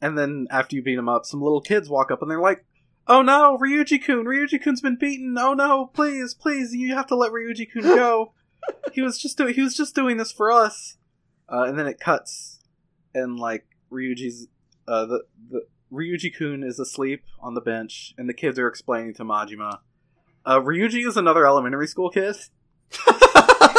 [0.00, 2.64] and then after you beat him up, some little kids walk up and they're like,
[3.06, 4.24] "Oh no, Ryuji-kun!
[4.24, 5.36] Ryuji-kun's been beaten!
[5.38, 8.34] Oh no, please, please, you have to let Ryuji-kun go.
[8.92, 10.96] he was just doing he was just doing this for us."
[11.48, 12.51] Uh, and then it cuts,
[13.14, 14.48] and like Ryuji's
[14.88, 15.62] uh, the the
[15.92, 19.78] Ryuji-kun is asleep on the bench, and the kids are explaining to Majima.
[20.44, 22.34] Uh, Ryuji is another elementary school kid.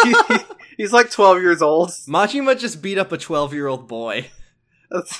[0.03, 0.43] He- he-
[0.77, 1.89] he's like 12 years old.
[2.09, 4.29] Majima just beat up a 12 year old boy.
[4.91, 5.17] That's,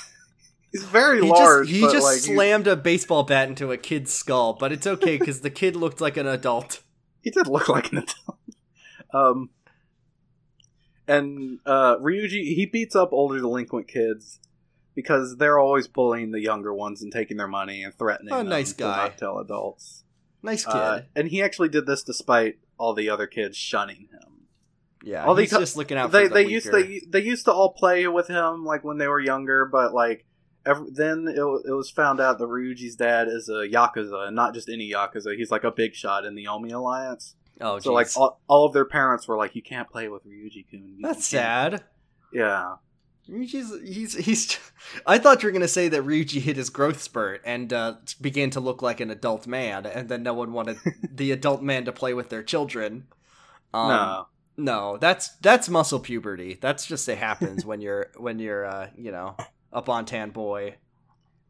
[0.72, 1.68] he's very He large.
[1.68, 5.16] just, he just like, slammed a baseball bat into a kid's skull, but it's okay
[5.16, 6.82] because the kid looked like an adult.
[7.22, 8.38] He did look like an adult.
[9.14, 9.50] Um,
[11.08, 14.40] and uh, Ryuji, he beats up older delinquent kids
[14.94, 18.72] because they're always bullying the younger ones and taking their money and threatening Oh, nice
[18.72, 18.96] to guy.
[18.96, 20.04] not tell adults.
[20.42, 20.74] Nice kid.
[20.74, 24.46] Uh, and he actually did this despite all the other kids shunning him.
[25.02, 26.52] yeah, all he's these- just looking out they for the they weaker.
[26.54, 29.92] used they they used to all play with him like when they were younger, but
[29.94, 30.24] like
[30.66, 34.54] ev then it, it was found out that Ryuji's dad is a yakuza and not
[34.54, 35.36] just any yakuza.
[35.36, 37.34] He's like a big shot in the Omi Alliance.
[37.60, 40.98] Oh, so like all, all of their parents were like, "You can't play with Ryuji-kun."
[41.00, 41.84] That's can't." sad.
[42.32, 42.76] Yeah,
[43.28, 44.58] Ryuji's he's he's.
[45.06, 48.50] I thought you were gonna say that Ryuji hit his growth spurt and uh, began
[48.50, 50.78] to look like an adult man, and then no one wanted
[51.10, 53.06] the adult man to play with their children.
[53.72, 54.26] Um, no,
[54.56, 56.58] no, that's that's muscle puberty.
[56.60, 59.36] That's just it happens when you're when you're uh, you know
[59.72, 60.76] a Bontan boy.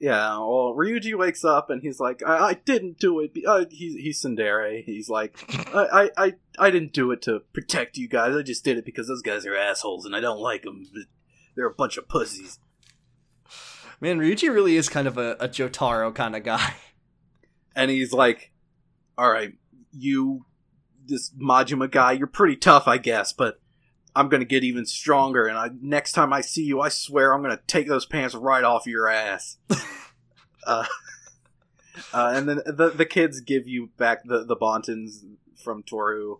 [0.04, 0.36] Yeah.
[0.36, 3.94] Well, Ryuji wakes up and he's like, "I, I didn't do it." be- Uh, he's
[3.94, 4.84] he's Tsundere.
[4.84, 5.38] He's like,
[5.74, 8.36] I, I I I didn't do it to protect you guys.
[8.36, 10.84] I just did it because those guys are assholes and I don't like them.
[11.56, 12.58] They're a bunch of pussies.
[13.98, 16.74] Man, Ryuji really is kind of a, a Jotaro kind of guy.
[17.74, 18.52] and he's like,
[19.16, 19.54] "All right,
[19.90, 20.44] you,
[21.06, 23.58] this Majima guy, you're pretty tough, I guess, but
[24.16, 25.46] I'm gonna get even stronger.
[25.46, 28.64] And I, next time I see you, I swear I'm gonna take those pants right
[28.64, 29.58] off your ass."
[30.66, 30.84] uh,
[32.12, 35.24] uh, and then the the kids give you back the the Bontans
[35.62, 36.38] from Toru,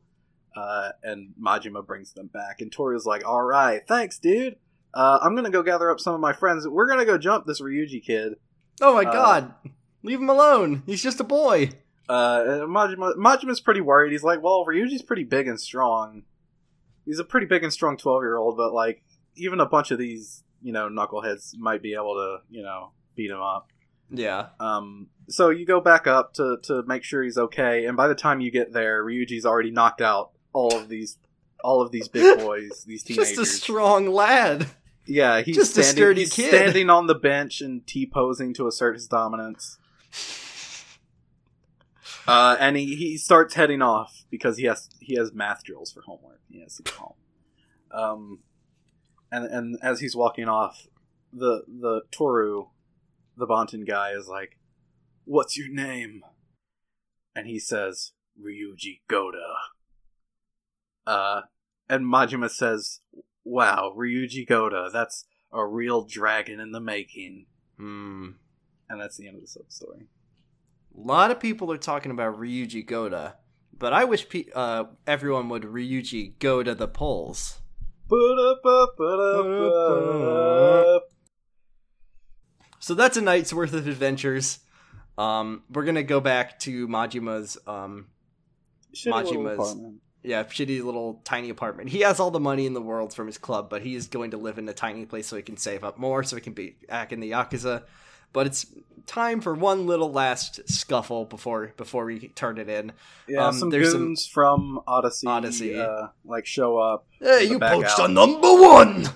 [0.56, 4.56] uh, and Majima brings them back, and Toru's like, "All right, thanks, dude."
[4.92, 6.68] Uh, I'm gonna go gather up some of my friends.
[6.68, 8.34] We're gonna go jump this Ryuji kid.
[8.80, 9.55] Oh my Uh, god,
[10.02, 10.82] leave him alone.
[10.86, 11.70] He's just a boy.
[12.09, 14.12] Uh, Majima, Majima's pretty worried.
[14.12, 16.22] He's like, well, Ryuji's pretty big and strong.
[17.05, 19.02] He's a pretty big and strong 12 year old, but, like,
[19.36, 23.31] even a bunch of these, you know, knuckleheads might be able to, you know, beat
[23.31, 23.68] him up.
[24.10, 24.48] Yeah.
[24.60, 28.14] Um, so you go back up to, to make sure he's okay, and by the
[28.14, 31.18] time you get there, Ryuji's already knocked out all of these,
[31.62, 33.31] all of these big boys, these teenagers.
[33.36, 34.66] Just a strong lad.
[35.06, 36.48] yeah, he's just a sturdy kid.
[36.48, 39.78] standing on the bench and T posing to assert his dominance.
[42.26, 46.02] Uh, and he, he starts heading off because he has he has math drills for
[46.02, 46.40] homework.
[46.51, 47.14] He has to go home.
[47.92, 48.38] Um,
[49.30, 50.86] and and as he's walking off,
[51.32, 52.66] the the Toru,
[53.36, 54.59] the Bontan guy, is like,
[55.24, 56.22] "What's your name?"
[57.34, 59.55] And he says, "Ryuji Goda."
[61.06, 61.42] Uh,
[61.88, 63.01] and Majima says,
[63.44, 67.46] "Wow, Ryuji Goda, that's a real dragon in the making."
[67.76, 68.30] Hmm.
[68.88, 70.06] And that's the end of the sub story.
[70.96, 73.36] A lot of people are talking about Ryuji Goda,
[73.76, 77.58] but I wish pe- uh, everyone would Ryuji go to the polls.
[82.78, 84.58] So that's a night's worth of adventures.
[85.16, 88.08] Um, we're gonna go back to Majima's um,
[88.94, 89.76] Shitty Majima's-
[90.22, 91.90] yeah, shitty little tiny apartment.
[91.90, 94.30] He has all the money in the world from his club, but he is going
[94.30, 96.52] to live in a tiny place so he can save up more, so he can
[96.54, 97.84] be back in the yakuza.
[98.35, 98.66] But it's
[99.06, 102.93] time for one little last scuffle before before we turn it in.
[103.28, 105.78] Yeah, Um, some there's some- goons from Odyssey, Odyssey.
[105.81, 107.06] uh, like show up.
[107.20, 109.09] Hey, you poached a number one.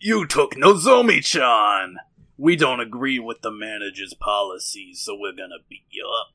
[0.00, 1.96] You took Nozomi-chan.
[2.36, 6.28] We don't agree with the manager's policies, so we're gonna beat you up.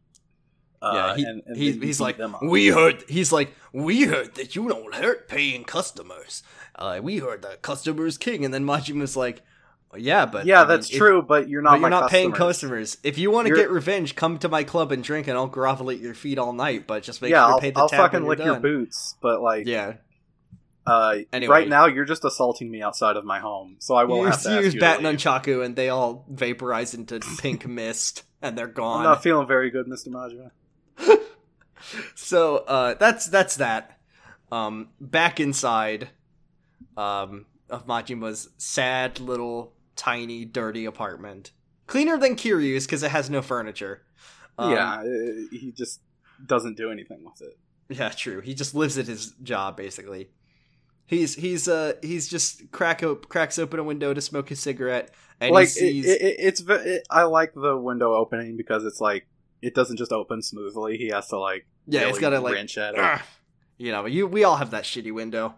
[0.81, 3.03] Uh, yeah, he, and- and he- he's like, we heard.
[3.09, 6.41] He's like, we heard that you don't hurt paying customers.
[6.75, 9.41] Uh, we heard that customers king, and then Majima's like,
[9.97, 11.71] yeah, but yeah, I mean, that's if- true, but you're not.
[11.71, 12.91] but you're not paying customers.
[12.95, 12.97] customers.
[13.03, 15.89] If you want to get revenge, come to my club and drink, and I'll grovel
[15.89, 16.85] at your feet all night.
[16.85, 18.55] But just make yeah, sure you pay the I'll tab fucking when lick you're your
[18.55, 18.61] done.
[18.61, 19.93] boots, but like, Yeah,
[20.85, 21.51] uh, Anyway.
[21.51, 24.41] right now you're just assaulting me outside of my home, so I will you have
[24.43, 28.99] to use you bat nunchaku, and they all vaporize into pink mist, and they're gone.
[28.99, 30.51] I'm not feeling very good, Mister Majima.
[32.15, 33.99] so uh, that's that's that.
[34.51, 36.09] Um, back inside,
[36.97, 41.51] um, of Majima's sad little tiny dirty apartment.
[41.85, 44.03] Cleaner than Kiryu's because it has no furniture.
[44.57, 45.03] Um, yeah,
[45.51, 46.01] he just
[46.45, 47.59] doesn't do anything with it.
[47.89, 48.39] Yeah, true.
[48.41, 50.29] He just lives at his job basically.
[51.05, 55.11] He's he's uh he's just crack op- cracks open a window to smoke his cigarette
[55.41, 56.05] and like sees...
[56.05, 59.27] it, it, it's it, I like the window opening because it's like
[59.61, 60.97] it doesn't just open smoothly.
[60.97, 63.21] He has to like yeah, really it's got to like wrench at it.
[63.77, 65.55] You know, you we all have that shitty window.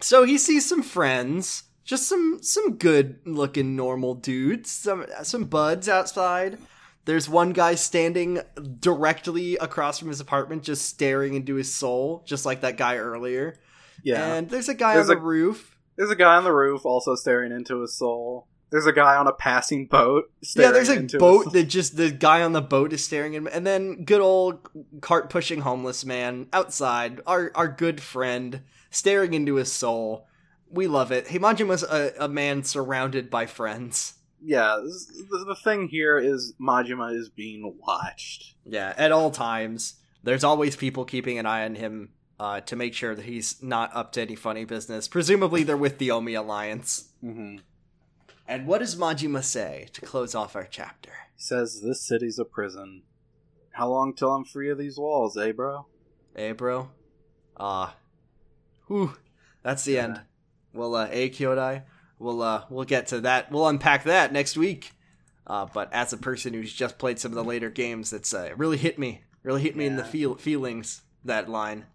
[0.00, 5.88] So he sees some friends, just some some good looking normal dudes, some some buds
[5.88, 6.58] outside.
[7.04, 8.40] There's one guy standing
[8.78, 13.58] directly across from his apartment, just staring into his soul, just like that guy earlier.
[14.04, 14.34] Yeah.
[14.34, 15.76] And there's a guy there's on the a, roof.
[15.96, 18.46] There's a guy on the roof also staring into his soul.
[18.70, 20.30] There's a guy on a passing boat.
[20.56, 23.48] Yeah, there's a boat that just the guy on the boat is staring at him,
[23.52, 24.66] and then good old
[25.02, 30.26] cart pushing homeless man outside, our our good friend, staring into his soul.
[30.72, 31.26] We love it.
[31.26, 34.14] Himajima's a, a man surrounded by friends.
[34.44, 38.54] Yeah, the, the thing here is Majima is being watched.
[38.64, 39.94] Yeah, at all times.
[40.24, 43.94] There's always people keeping an eye on him uh, to make sure that he's not
[43.94, 45.08] up to any funny business.
[45.08, 47.10] Presumably, they're with the Omi Alliance.
[47.22, 47.58] Mm-hmm.
[48.48, 51.12] And what does Majima say to close off our chapter?
[51.36, 53.02] He says, This city's a prison.
[53.72, 55.86] How long till I'm free of these walls, eh, bro?
[56.36, 56.90] Eh, bro?
[57.56, 57.90] Ah.
[57.90, 57.92] Uh,
[58.88, 59.16] whew.
[59.62, 60.02] That's the yeah.
[60.04, 60.20] end.
[60.72, 61.82] Well, uh, eh, Kyodai?
[62.18, 63.50] We'll, uh, we'll get to that.
[63.50, 64.92] We'll unpack that next week.
[65.46, 68.48] Uh, but as a person who's just played some of the later games, it's uh,
[68.50, 69.22] it really hit me.
[69.42, 69.90] Really hit me yeah.
[69.90, 71.02] in the feel feelings.
[71.24, 71.86] That line.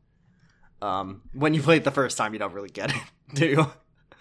[0.82, 3.02] Um, when you play it the first time, you don't really get it,
[3.34, 3.72] do you?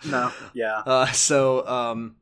[0.05, 0.33] No.
[0.55, 0.79] Yeah.
[0.79, 2.17] Uh, so um,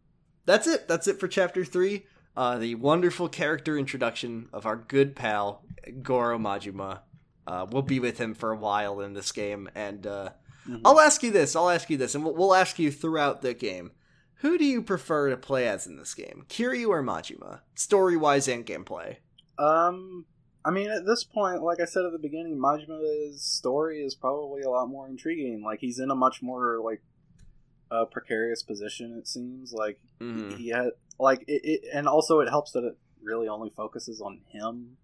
[0.45, 0.89] that's it.
[0.89, 2.07] That's it for chapter three.
[2.37, 5.63] Uh, the wonderful character introduction of our good pal
[6.03, 7.01] Goro Majima.
[7.47, 10.31] Uh, we'll be with him for a while in this game, and uh,
[10.69, 10.83] mm-hmm.
[10.85, 11.57] I'll ask you this.
[11.57, 13.93] I'll ask you this, and we'll, we'll ask you throughout the game.
[14.37, 18.47] Who do you prefer to play as in this game, Kiryu or Majima, story wise
[18.47, 19.17] and gameplay?
[19.59, 20.27] Um,
[20.65, 24.63] I mean, at this point, like I said at the beginning, Majima's story is probably
[24.63, 25.63] a lot more intriguing.
[25.63, 27.03] Like he's in a much more like
[27.91, 29.17] a precarious position.
[29.19, 30.57] It seems like mm.
[30.57, 34.41] he had like it, it, and also it helps that it really only focuses on
[34.49, 34.97] him.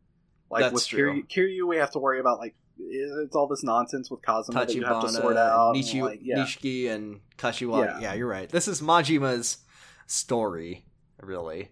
[0.50, 1.22] Like That's with true.
[1.24, 2.56] Kiryu, Kiryu, we have to worry about like
[2.88, 5.74] it's all this nonsense with Kazuma Tachibana, that you have to sort out.
[5.74, 6.38] Nichi, and, like, yeah.
[6.38, 7.84] Nishiki and Kashiwa.
[7.84, 8.00] Yeah.
[8.00, 8.48] yeah, you're right.
[8.48, 9.58] This is Majima's
[10.06, 10.84] story,
[11.20, 11.70] really.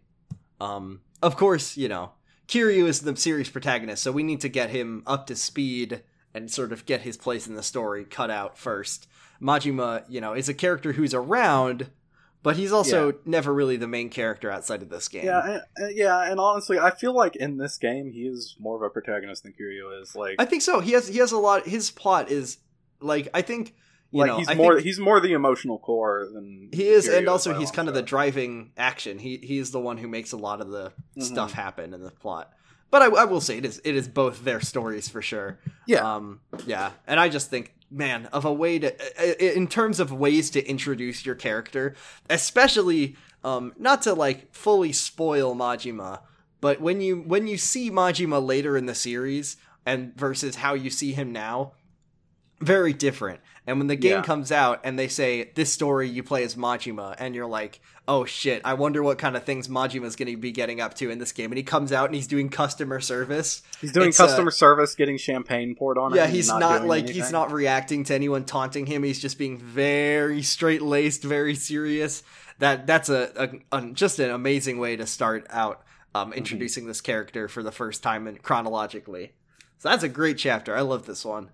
[0.60, 2.12] Um, of course, you know
[2.48, 6.02] Kiryu is the series protagonist, so we need to get him up to speed
[6.35, 9.06] and sort of get his place in the story cut out first.
[9.40, 11.90] Majima, you know, is a character who's around,
[12.43, 13.19] but he's also yeah.
[13.24, 15.24] never really the main character outside of this game.
[15.24, 18.82] Yeah, and, yeah, and honestly, I feel like in this game he is more of
[18.82, 20.15] a protagonist than Kiryu is.
[20.15, 20.81] Like, I think so.
[20.81, 21.66] He has he has a lot.
[21.66, 22.59] His plot is
[23.01, 23.74] like I think.
[24.10, 27.19] You like know, he's I more he's more the emotional core than he is, Kiryu
[27.19, 29.19] and also he's kind of the driving action.
[29.19, 31.20] He he's the one who makes a lot of the mm-hmm.
[31.20, 32.51] stuff happen in the plot.
[32.90, 35.59] But I, I, will say it is it is both their stories for sure.
[35.86, 40.12] Yeah, um, yeah, and I just think man of a way to in terms of
[40.12, 41.94] ways to introduce your character
[42.28, 46.20] especially um not to like fully spoil majima
[46.60, 49.56] but when you when you see majima later in the series
[49.86, 51.73] and versus how you see him now
[52.60, 54.23] very different and when the game yeah.
[54.23, 58.24] comes out and they say this story you play as majima and you're like oh
[58.24, 61.19] shit, I wonder what kind of things Majima's going to be getting up to in
[61.19, 61.53] this game.
[61.53, 63.62] And he comes out and he's doing customer service.
[63.81, 66.31] He's doing it's, uh, customer uh, service, getting champagne poured on yeah, him.
[66.31, 67.23] Yeah, he's not, not like anything.
[67.23, 69.03] he's not reacting to anyone taunting him.
[69.03, 72.23] He's just being very straight laced, very serious.
[72.59, 75.82] That that's a, a, a, just an amazing way to start out
[76.15, 76.39] um, mm-hmm.
[76.39, 76.89] introducing mm-hmm.
[76.89, 79.32] this character for the first time and chronologically.
[79.77, 80.74] So that's a great chapter.
[80.74, 81.51] I love this one.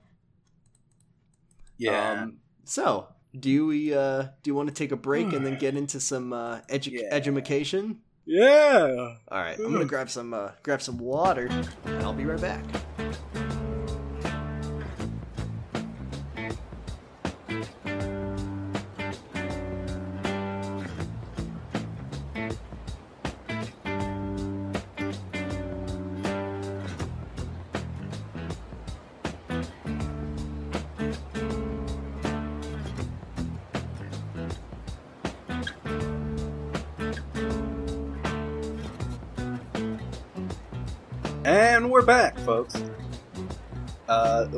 [1.79, 2.23] Yeah.
[2.23, 5.77] Um, so do we uh do you want to take a break and then get
[5.77, 7.09] into some uh edu- yeah.
[7.11, 8.01] education?
[8.27, 9.17] Yeah.
[9.29, 11.47] All right, I'm gonna grab some uh, grab some water,
[11.85, 12.65] and I'll be right back.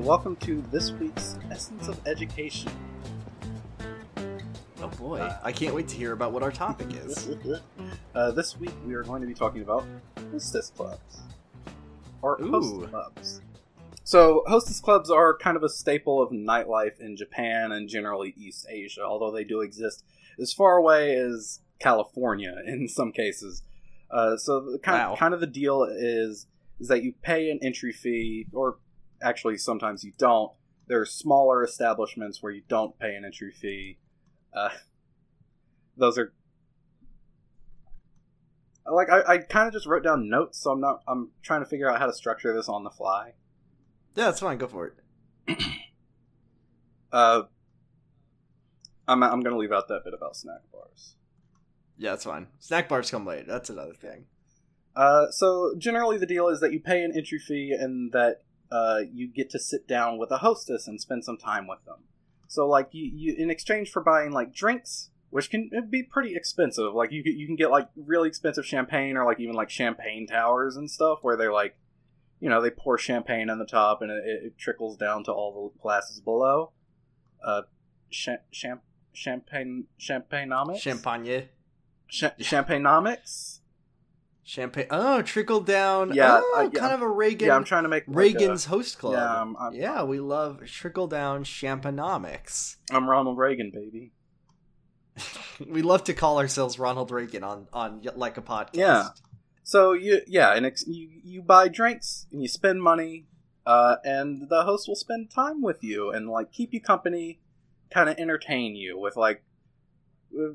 [0.06, 2.70] Welcome to this week's Essence of Education.
[4.80, 7.28] Oh boy, uh, I can't wait to hear about what our topic is.
[8.14, 9.84] uh, this week we are going to be talking about
[10.30, 11.22] hostess clubs.
[12.22, 12.50] Or Ooh.
[12.52, 13.40] host clubs.
[14.04, 18.64] So, hostess clubs are kind of a staple of nightlife in Japan and generally East
[18.70, 20.04] Asia, although they do exist
[20.40, 23.64] as far away as California in some cases.
[24.08, 25.16] Uh, so, the kind, Wow.
[25.16, 26.46] kind of the deal is
[26.78, 28.76] is that you pay an entry fee, or
[29.22, 30.52] actually sometimes you don't.
[30.88, 33.98] There are smaller establishments where you don't pay an entry fee.
[34.54, 34.70] Uh,
[35.96, 36.32] those are
[38.90, 41.02] like I, I kind of just wrote down notes, so I'm not.
[41.08, 43.32] I'm trying to figure out how to structure this on the fly.
[44.14, 44.58] Yeah, that's fine.
[44.58, 44.94] Go for
[45.48, 45.58] it.
[47.12, 47.44] Uh,
[49.08, 51.14] I'm I'm gonna leave out that bit about snack bars.
[51.96, 52.48] Yeah, that's fine.
[52.58, 53.46] Snack bars come late.
[53.46, 54.26] That's another thing.
[54.94, 59.00] Uh, so generally the deal is that you pay an entry fee and that uh,
[59.12, 61.98] you get to sit down with a hostess and spend some time with them.
[62.48, 66.94] So like you, you in exchange for buying like drinks, which can be pretty expensive.
[66.94, 70.26] Like you can- you can get like really expensive champagne or like even like champagne
[70.26, 71.76] towers and stuff where they're like,
[72.40, 75.72] you know, they pour champagne on the top and it, it trickles down to all
[75.74, 76.70] the glasses below.
[77.44, 77.62] Uh,
[78.10, 78.82] cha- champ-
[79.12, 81.48] champagne champagneomics Champagne.
[82.08, 83.60] Cha- champagneomics.
[84.48, 84.86] Champagne.
[84.90, 86.14] Oh, trickle down.
[86.14, 86.78] Yeah, oh, uh, yeah.
[86.78, 87.48] kind of a Reagan.
[87.48, 89.14] Yeah, I'm trying to make like, a- Reagan's host club.
[89.14, 92.76] Yeah, I'm- I'm- yeah, we love trickle down champanomics.
[92.92, 94.12] I'm Ronald Reagan, baby.
[95.68, 98.74] we love to call ourselves Ronald Reagan on on like a podcast.
[98.74, 99.08] Yeah.
[99.64, 103.26] So you yeah, and ex- you you buy drinks and you spend money,
[103.66, 107.40] uh, and the host will spend time with you and like keep you company,
[107.90, 109.42] kind of entertain you with like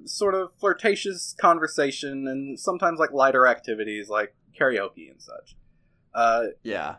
[0.05, 5.55] sort of flirtatious conversation and sometimes like lighter activities like karaoke and such.
[6.13, 6.95] Uh, Yeah.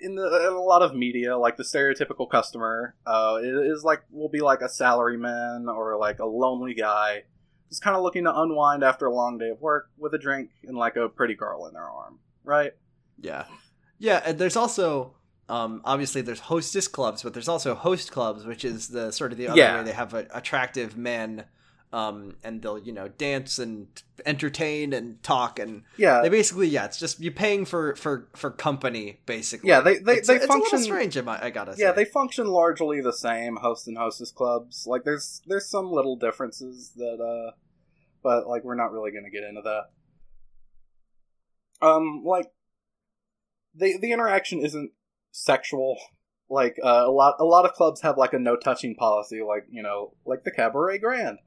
[0.00, 4.28] in, the, in a lot of media, like the stereotypical customer uh, is like will
[4.28, 7.22] be like a salaryman or like a lonely guy,
[7.68, 10.50] just kind of looking to unwind after a long day of work with a drink
[10.64, 12.72] and like a pretty girl in their arm, right?
[13.20, 13.44] Yeah.
[13.98, 15.14] Yeah, and there's also
[15.48, 19.38] um obviously there's hostess clubs, but there's also host clubs, which is the sort of
[19.38, 19.78] the other Yeah.
[19.78, 21.44] way they have a, attractive men
[21.92, 23.86] um and they'll, you know, dance and
[24.26, 28.50] entertain and talk and Yeah, they basically yeah, it's just you paying for for for
[28.50, 29.70] company basically.
[29.70, 29.80] yeah.
[29.80, 30.80] They they, it's, they it's function.
[30.80, 31.82] strange, I I gotta say.
[31.84, 34.84] Yeah, they function largely the same host and hostess clubs.
[34.86, 37.52] Like there's there's some little differences that uh
[38.22, 41.86] but like we're not really to get into that.
[41.86, 42.46] Um like
[43.74, 44.92] the the interaction isn't
[45.32, 45.96] sexual.
[46.50, 49.66] Like uh, a lot a lot of clubs have like a no touching policy like,
[49.70, 51.38] you know, like the Cabaret Grand.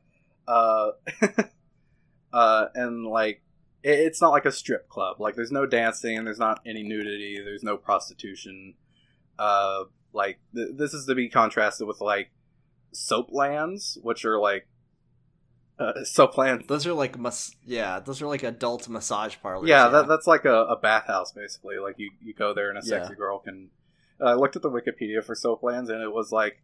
[0.47, 0.91] Uh
[2.33, 3.41] uh and like
[3.83, 5.19] it, it's not like a strip club.
[5.19, 8.75] Like there's no dancing, there's not any nudity, there's no prostitution
[9.39, 12.31] uh like th- this is to be contrasted with like
[12.91, 14.67] soap lands which are like
[15.79, 19.67] uh, soap lands Those are like mas- yeah, those are like adult massage parlors.
[19.69, 22.81] yeah, That, that's like a, a bathhouse basically like you, you go there and a
[22.83, 22.99] Yeah.
[22.99, 23.69] sexy girl can
[24.19, 26.61] uh, i looked at the wikipedia for soap lands and it was like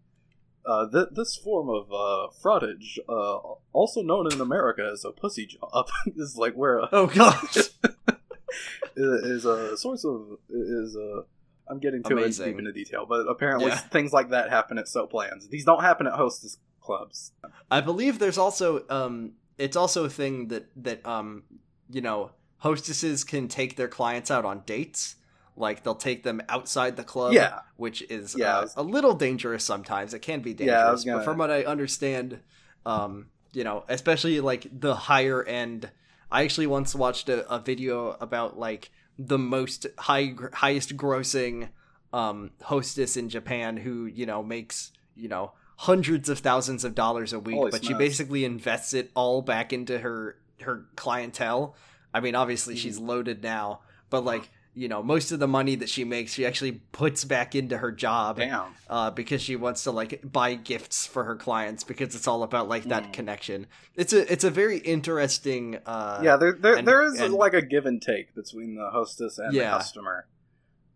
[0.68, 3.38] uh, th- this form of uh, frottage, uh,
[3.74, 7.58] also known in America as a pussy job, is like where a, Oh gosh.
[8.96, 11.24] is a source of is a.
[11.70, 12.46] I'm getting too Amazing.
[12.52, 13.76] deep into detail, but apparently Yeah.
[13.78, 15.50] things like that happen at soap lands.
[15.50, 17.34] These don't happen at hostess clubs.
[17.70, 21.44] I believe there's also um it's also a thing that that um
[21.90, 25.16] you know hostesses can take their clients out on dates.
[25.58, 27.60] Like they'll take them outside the club, Yeah.
[27.76, 30.14] which is Yeah, uh, a little dangerous sometimes.
[30.14, 32.40] It can be dangerous, Yeah, was but from what I understand,
[32.86, 35.90] um, you know, especially like the higher end.
[36.32, 41.70] I actually once watched a, a video about like the most high highest grossing
[42.14, 47.34] um, hostess in Japan who you know makes you know hundreds of thousands of dollars
[47.34, 51.76] a week, Holy but she basically invests it all back into her her clientele.
[52.14, 52.80] I mean, obviously Hmm.
[52.80, 56.46] she's loaded now, but like you know, most of the money that she makes, she
[56.46, 58.66] actually puts back into her job Damn.
[58.90, 62.70] uh, because she wants to like buy gifts for her clients because it's all about
[62.70, 63.14] like that Mm.
[63.14, 63.68] connection.
[63.96, 65.80] It's a it's a very interesting.
[65.86, 68.90] Uh, yeah, there there, and- there is and- like a give and take between the
[68.92, 69.72] hostess and Yeah.
[69.72, 70.28] the customer.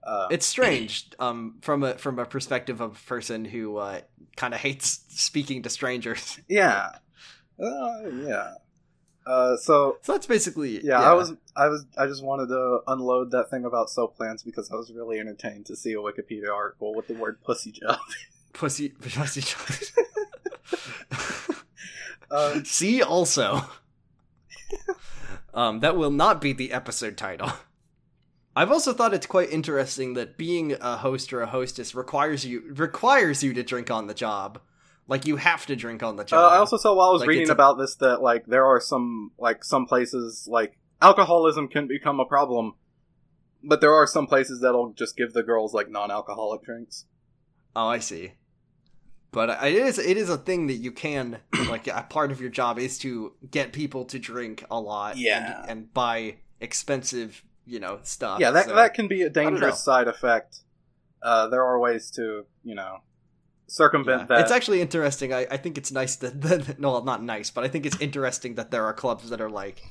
[0.03, 4.01] Uh, it's strange um, from a from a perspective of a person who uh,
[4.35, 6.39] kind of hates speaking to strangers.
[6.47, 6.89] yeah,
[7.59, 8.53] uh, yeah.
[9.25, 13.31] Uh, so So that's basically yeah, I was I was I just wanted to unload
[13.31, 16.95] that thing about soap lands because I was really entertained to see a Wikipedia article
[16.95, 17.99] with the word pussy job.
[18.53, 19.41] pussy pussy.
[22.31, 23.61] Um, See also.
[25.53, 27.51] um, that will not be the episode title.
[28.55, 32.73] I've also thought it's quite interesting that being a host or a hostess requires you
[32.73, 34.59] requires you to drink on the job.
[35.07, 36.53] Like you have to drink on the Uh, job.
[36.53, 38.79] I also saw while I was Like, reading a- about this that like there are
[38.79, 42.75] some like some places like alcoholism can become a problem
[43.63, 47.05] but there are some places that'll just give the girls like non-alcoholic drinks.
[47.75, 48.33] Oh, I see.
[49.31, 52.49] But it is it is a thing that you can like a part of your
[52.49, 55.61] job is to get people to drink a lot, Yeah.
[55.61, 58.39] and, and buy expensive, you know, stuff.
[58.39, 60.61] yeah, that so- that can be a dangerous side effect.
[61.21, 62.97] Uh, there are ways to you know
[63.71, 64.25] circumvent Yeah.
[64.27, 64.41] that.
[64.41, 65.33] It's actually interesting.
[65.33, 68.55] I, I think it's nice that, that no, not nice, but I think it's interesting
[68.55, 69.81] that there are clubs that are like,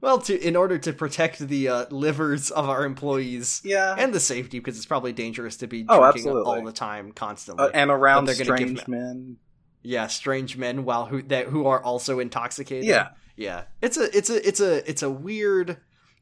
[0.00, 4.20] well, to in order to protect the uh, livers of our employees yeah, and the
[4.20, 6.52] safety, because it's probably dangerous to be Oh, drinking absolutely.
[6.58, 7.64] all the time, constantly.
[7.66, 9.36] uh, and around they're gonna give strange men.
[9.82, 12.84] yeah, strange men while who that who are also intoxicated.
[12.86, 13.64] Yeah, yeah.
[13.82, 15.76] It's a it's a it's a it's a weird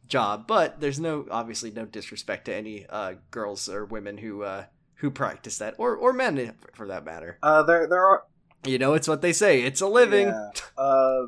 [0.08, 4.64] job, but there's no obviously no disrespect to any uh, girls or women who uh,
[5.00, 7.38] who practice that, or or men for that matter.
[7.42, 8.24] uh, there there are
[8.64, 9.62] You know, it's what they say.
[9.62, 10.28] It's a living.
[10.28, 10.50] Yeah.
[10.76, 11.26] Uh,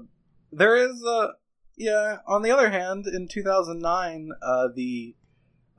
[0.52, 1.34] there is a
[1.76, 2.18] yeah.
[2.26, 5.14] On the other hand, in 2009, uh, the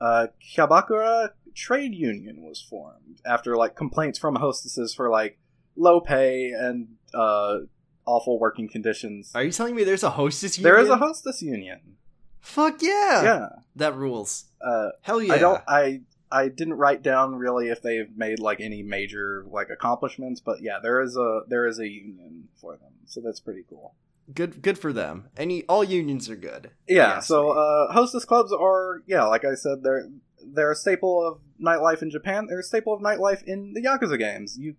[0.00, 5.38] uh, Kyabakura trade union was formed after like complaints from hostesses for like
[5.76, 7.58] low pay and uh,
[8.06, 9.30] awful working conditions.
[9.34, 10.72] Are you telling me there's a hostess union?
[10.72, 11.98] There is a hostess union.
[12.40, 13.22] Fuck yeah.
[13.22, 13.48] Yeah.
[13.76, 14.46] That rules.
[14.60, 15.34] Uh, Hell yeah.
[15.34, 15.62] I don't.
[15.68, 16.00] I
[16.32, 20.78] I didn't write down really if they've made like any major like accomplishments, but yeah,
[20.82, 23.94] there is a there is a union for them, so that's pretty cool.
[24.32, 25.28] Good good for them.
[25.36, 26.70] Any all unions are good.
[26.88, 30.08] Yeah, so uh, hostess clubs are yeah, like I said, they're
[30.44, 32.46] they're a staple of nightlife in Japan.
[32.48, 34.58] They're a staple of nightlife in the Yakuza games.
[34.58, 34.76] You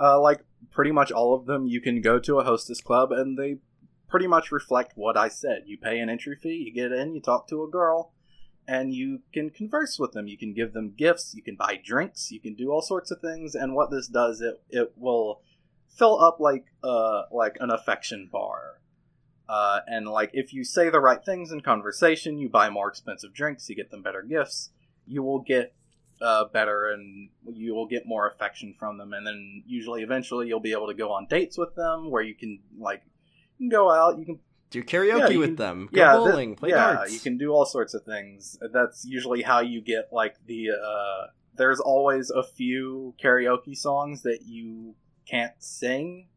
[0.00, 0.40] uh, like
[0.70, 1.66] pretty much all of them.
[1.66, 3.58] You can go to a hostess club, and they
[4.08, 5.64] pretty much reflect what I said.
[5.66, 8.12] You pay an entry fee, you get in, you talk to a girl,
[8.68, 10.28] and you can converse with them.
[10.28, 13.20] You can give them gifts, you can buy drinks, you can do all sorts of
[13.20, 13.54] things.
[13.54, 15.40] And what this does, it it will
[15.88, 18.80] fill up like uh like an affection bar.
[19.48, 23.32] Uh, and like if you say the right things in conversation, you buy more expensive
[23.32, 24.70] drinks, you get them better gifts,
[25.06, 25.72] you will get
[26.20, 29.14] uh, better and you will get more affection from them.
[29.14, 32.34] And then usually, eventually, you'll be able to go on dates with them where you
[32.34, 33.02] can like
[33.56, 34.40] you can go out, you can
[34.70, 35.88] Do karaoke Yeah, with can- them.
[35.92, 36.54] Go yeah, bowling.
[36.56, 37.12] play yeah, darts.
[37.12, 38.58] you can do all sorts of things.
[38.72, 40.70] That's usually how you get like the.
[40.70, 41.26] Uh,
[41.56, 44.94] there's always a few karaoke songs that you
[45.28, 46.28] can't sing,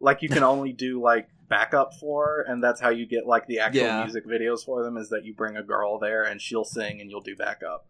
[0.00, 3.58] like you can only do like backup for, and that's how you get like the
[3.58, 4.02] actual Yeah.
[4.04, 4.96] music videos for them.
[4.96, 7.86] Is that you bring a girl there and she'll sing and you'll do backup.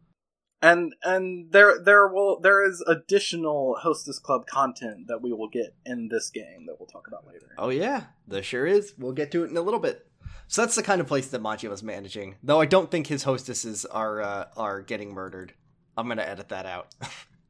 [0.63, 5.75] And and there there will there is additional hostess club content that we will get
[5.85, 7.53] in this game that we'll talk about later.
[7.59, 8.95] Oh yeah, there sure is.
[8.97, 10.07] We'll get to it in a little bit.
[10.47, 12.37] So that's the kind of place that Majima's managing.
[12.45, 15.53] Though I don't think his hostesses are uh, are getting murdered.
[15.97, 16.95] I'm gonna edit that out.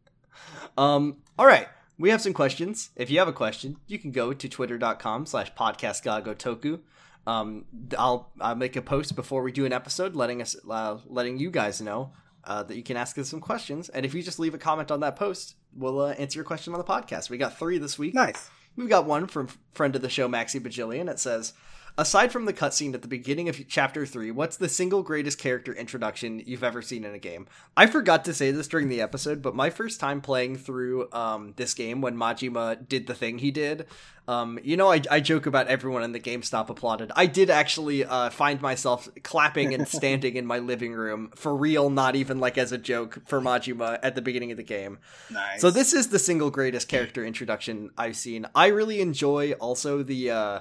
[0.79, 1.19] um.
[1.39, 1.69] All right.
[1.99, 2.91] We have some questions.
[2.97, 6.81] If you have a question, you can go to twitter.com slash podcastgagotoku.
[7.27, 7.67] Um,
[7.99, 11.51] I'll I'll make a post before we do an episode, letting us uh, letting you
[11.51, 12.13] guys know
[12.45, 13.89] uh, that you can ask us some questions.
[13.89, 16.73] And if you just leave a comment on that post, we'll uh, answer your question
[16.75, 17.31] on the podcast.
[17.31, 18.15] We got three this week.
[18.15, 18.51] Nice.
[18.77, 21.11] We've got one from friend of the show, Maxi Bajillion.
[21.11, 21.53] It says,
[21.99, 25.75] Aside from the cutscene at the beginning of chapter 3, what's the single greatest character
[25.75, 27.47] introduction you've ever seen in a game?
[27.77, 31.53] I forgot to say this during the episode, but my first time playing through um,
[31.57, 33.87] this game when Majima did the thing he did,
[34.27, 37.13] um, you know, I, I joke about everyone in the GameStop applauded.
[37.15, 41.91] I did actually uh, find myself clapping and standing in my living room for real,
[41.91, 44.99] not even like as a joke for Majima at the beginning of the game.
[45.31, 45.61] Nice.
[45.61, 48.47] So this is the single greatest character introduction I've seen.
[48.55, 50.61] I really enjoy also the uh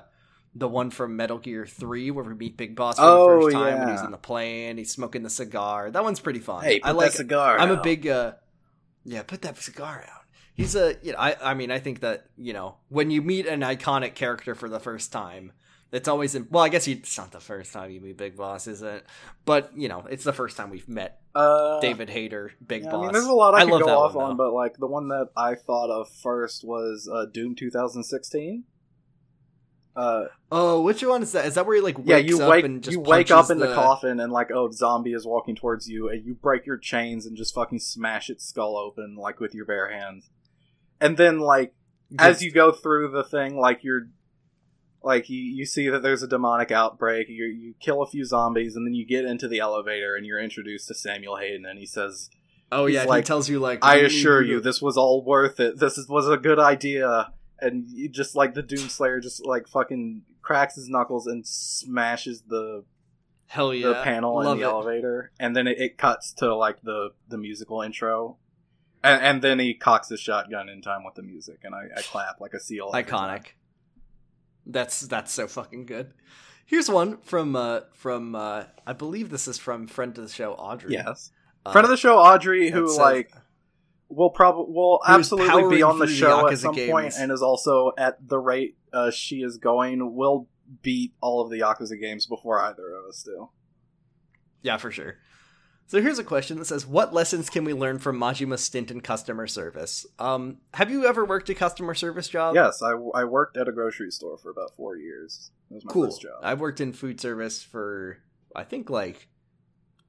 [0.54, 3.56] the one from Metal Gear 3 where we meet Big Boss for Oh, the first
[3.56, 5.92] time when he's in the plane, he's smoking the cigar.
[5.92, 6.64] That one's pretty fun.
[6.64, 7.60] Hey, put I like that cigar.
[7.60, 8.34] I'm a big uh
[9.04, 10.24] yeah, put that cigar out.
[10.54, 13.48] He's a you know, I I mean I think that, you know, when you meet
[13.48, 15.54] an iconic character for the first time,
[15.92, 18.68] it's always in, well, I guess it's not the first time you meet Big Boss,
[18.68, 19.06] is it?
[19.46, 23.00] But you know, it's the first time we've met uh, David Hayter, Big yeah, Boss.
[23.00, 24.88] I mean, there's a lot I, I could go off one, on, but like the
[24.88, 28.64] one that I thought of first was uh, Doom 2016.
[29.96, 31.46] Uh, Oh, which one is that?
[31.46, 33.60] Is that where he like yeah, you up wake and just you wake up in
[33.60, 33.74] the...
[33.74, 37.38] coffin and like oh zombie is walking towards you and you break your chains and
[37.38, 40.30] just fucking smash its skull open like with your bare hands,
[41.00, 41.74] and then like
[42.20, 44.10] as you go through the thing like you're
[45.02, 48.76] like you, you see that there's a demonic outbreak you, you kill a few zombies
[48.76, 51.86] and then you get into the elevator and you're introduced to samuel hayden and he
[51.86, 52.30] says
[52.74, 55.80] Oh yeah, like, he tells you like i assure you this was all worth it.
[55.80, 60.24] This is, was a good idea and you just like the doomslayer just like fucking
[60.42, 62.84] cracks his knuckles and smashes the
[63.48, 64.70] hell yeah, the panel Love in the it.
[64.70, 68.38] elevator and then it, it cuts to like the the musical intro
[69.04, 72.02] and, and then he cocks his shotgun in time with the music and i, I
[72.02, 72.92] clap like a seal.
[72.94, 73.48] Iconic.
[74.66, 76.14] That's that's so fucking good.
[76.66, 80.54] Here's one from uh from uh I believe this is from friend of the show
[80.54, 80.94] Audrey.
[80.94, 81.32] Yes.
[81.66, 83.32] Uh, friend of the show Audrey who says, like
[84.12, 87.92] will probably will absolutely be on the show the at some point and is also
[87.98, 90.48] at the rate uh, she is going will
[90.82, 93.50] beat all of the Yakuza games before either of us do.
[94.62, 95.18] Yeah, for sure.
[95.88, 99.02] So here's a question that says, "What lessons can we learn from Majima's stint in
[99.02, 102.56] customer service?" Um, have you ever worked a customer service job?
[102.56, 105.52] Yes, I, I worked at a grocery store for about four years.
[105.70, 106.06] That was my cool.
[106.06, 106.40] first job.
[106.44, 108.20] I've worked in food service for
[108.56, 109.28] I think like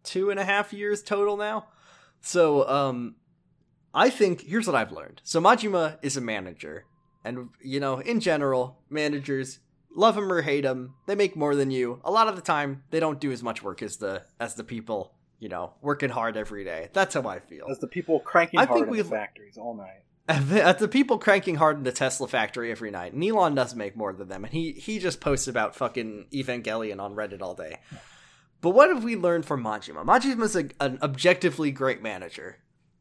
[0.05, 1.67] two and a half years total now.
[2.21, 3.17] So um,
[3.95, 5.21] I think here's what I've learned.
[5.25, 6.87] So Majima is a manager,
[7.25, 9.59] and you know, in general, managers
[9.95, 12.01] love him or hate him, they make more than you.
[12.05, 14.65] A lot of the time, they don't do as much work as the as the
[14.65, 16.89] people you know, working hard every day.
[16.93, 17.67] That's how I feel.
[17.69, 20.05] As the people cranking I hard in the factories all night.
[20.29, 23.13] At the people cranking hard in the Tesla factory every night.
[23.21, 27.17] Elon does make more than them, and he he just posts about fucking Evangelion on
[27.17, 27.81] Reddit all day.
[28.61, 30.05] But what have we learned from Majima?
[30.05, 32.59] Majima's a, an objectively great manager.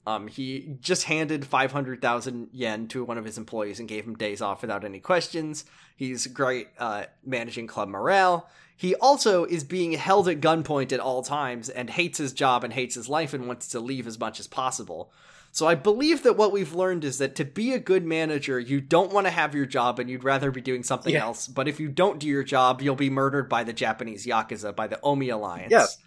[0.07, 4.41] Um, he just handed 500,000 yen to one of his employees and gave him days
[4.41, 5.65] off without any questions.
[5.95, 8.49] He's great uh, managing club morale.
[8.75, 12.73] He also is being held at gunpoint at all times and hates his job and
[12.73, 15.11] hates his life and wants to leave as much as possible.
[15.51, 18.81] So I believe that what we've learned is that to be a good manager, you
[18.81, 21.23] don't want to have your job and you'd rather be doing something yeah.
[21.23, 21.47] else.
[21.47, 24.87] But if you don't do your job, you'll be murdered by the Japanese Yakuza, by
[24.87, 25.69] the Omi Alliance.
[25.69, 25.97] Yes.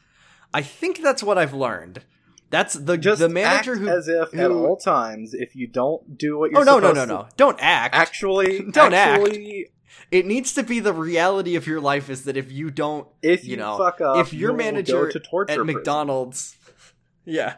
[0.53, 2.03] I think that's what I've learned.
[2.51, 6.16] That's the Just the manager who as if who, at all times if you don't
[6.16, 7.29] do what oh, you're oh no no no no no.
[7.37, 7.95] Don't act.
[7.95, 9.71] actually don't actually, act
[10.11, 13.45] it needs to be the reality of your life is that if you don't if
[13.45, 16.57] you, you know fuck up, if your manager to at McDonald's
[17.25, 17.57] yeah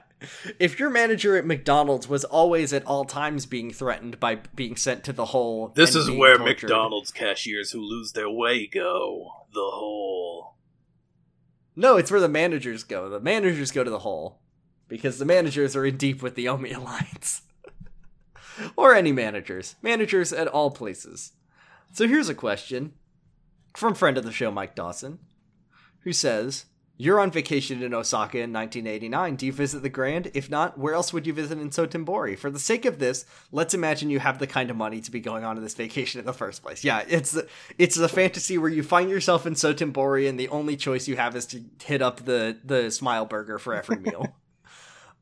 [0.58, 5.04] if your manager at McDonald's was always at all times being threatened by being sent
[5.04, 9.70] to the hole this is where tortured, McDonald's cashiers who lose their way go the
[9.72, 10.54] hole.
[11.74, 13.08] No it's where the managers go.
[13.08, 14.40] The managers go to the hole
[14.88, 17.42] because the managers are in deep with the Omi Alliance
[18.76, 21.32] or any managers managers at all places
[21.92, 22.92] so here's a question
[23.76, 25.18] from friend of the show, Mike Dawson,
[26.00, 29.36] who says, You're on vacation in Osaka in 1989.
[29.36, 30.30] Do you visit the Grand?
[30.34, 32.38] If not, where else would you visit in Sotenbori?
[32.38, 35.20] For the sake of this, let's imagine you have the kind of money to be
[35.20, 36.84] going on this vacation in the first place.
[36.84, 37.38] Yeah, it's
[37.78, 41.36] it's a fantasy where you find yourself in Sotenbori and the only choice you have
[41.36, 44.34] is to hit up the the Smile Burger for every meal.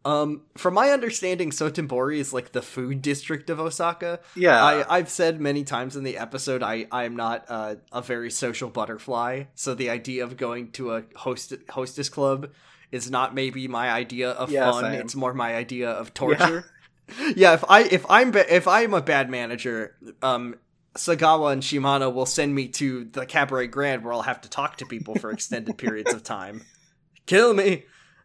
[0.04, 4.20] Um, from my understanding, Sotenbori is like the food district of Osaka.
[4.36, 8.02] Yeah, I, have said many times in the episode I I am not uh, a
[8.02, 12.50] very social butterfly, so the idea of going to a host hostess club
[12.92, 14.84] is not maybe my idea of yeah, fun.
[14.84, 15.00] Same.
[15.00, 16.70] It's more my idea of torture.
[17.08, 17.32] Yeah.
[17.36, 20.56] yeah, if I if I'm ba- if I'm a bad manager, um,
[20.94, 24.76] Sagawa and Shimano will send me to the Cabaret Grand where I'll have to talk
[24.76, 26.62] to people for extended periods of time.
[27.26, 27.84] Kill me.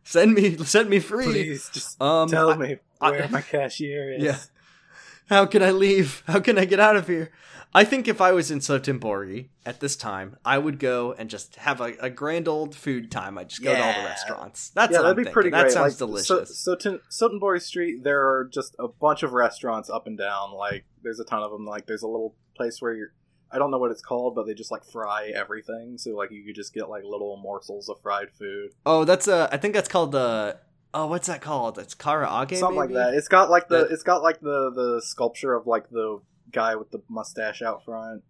[0.10, 1.26] Send me, send me free.
[1.26, 4.24] Please, just um, tell I, me where I, my cashier is.
[4.24, 4.38] Yeah.
[5.30, 6.24] How can I leave?
[6.28, 7.30] How can I get out of here?
[7.76, 11.58] I think if I was in Sotenbori at this time, I would go and just
[11.58, 13.38] have a, a grand old food time.
[13.38, 13.78] I'd just go yeah.
[13.78, 14.72] to all the restaurants.
[14.72, 15.34] That's yeah, that'd I'm be thinking.
[15.34, 15.62] pretty great.
[15.62, 16.60] That sounds like, delicious.
[16.60, 20.54] So, so Sotenbori Street, there are just a bunch of restaurants up and down.
[20.54, 21.68] Like there's a ton of them.
[21.68, 23.14] Like there's a little place where you're
[23.52, 25.98] I don't know what it's called, but they just like fry everything.
[25.98, 28.72] So like you could just get like little morsels of fried food.
[28.86, 29.50] Oh, that's a.
[29.52, 30.60] I think that's called the
[30.94, 31.78] Oh, what's that called?
[31.78, 32.58] It's karaage.
[32.58, 32.94] Something maybe?
[32.94, 33.14] like that.
[33.14, 36.20] It's got like the it's got like the the sculpture of like the
[36.52, 38.24] guy with the mustache out front.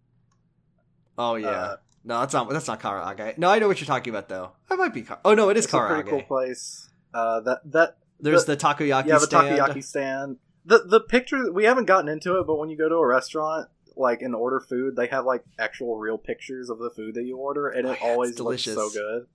[1.16, 1.48] Oh yeah.
[1.48, 3.38] Uh, no, that's not that's not karaage.
[3.38, 4.52] No, I know what you're talking about though.
[4.68, 5.02] That might be.
[5.02, 5.90] Car- oh no, it is it's karaage.
[5.90, 6.90] A pretty cool place.
[7.14, 9.06] Uh, that that there's the, the takoyaki.
[9.06, 9.58] Yeah, the stand.
[9.58, 10.36] takoyaki stand.
[10.66, 13.68] The the picture we haven't gotten into it, but when you go to a restaurant,
[13.96, 17.36] like and order food, they have like actual real pictures of the food that you
[17.36, 19.26] order, and it oh, yeah, always looks so good.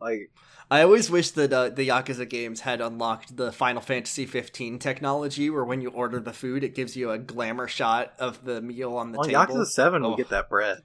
[0.00, 0.30] Like
[0.70, 5.50] I always wish that uh, the Yakuza games had unlocked the Final Fantasy 15 technology,
[5.50, 8.96] where when you order the food, it gives you a glamour shot of the meal
[8.96, 9.40] on the on table.
[9.40, 10.10] Yakuza Seven, oh.
[10.10, 10.78] we get that bread.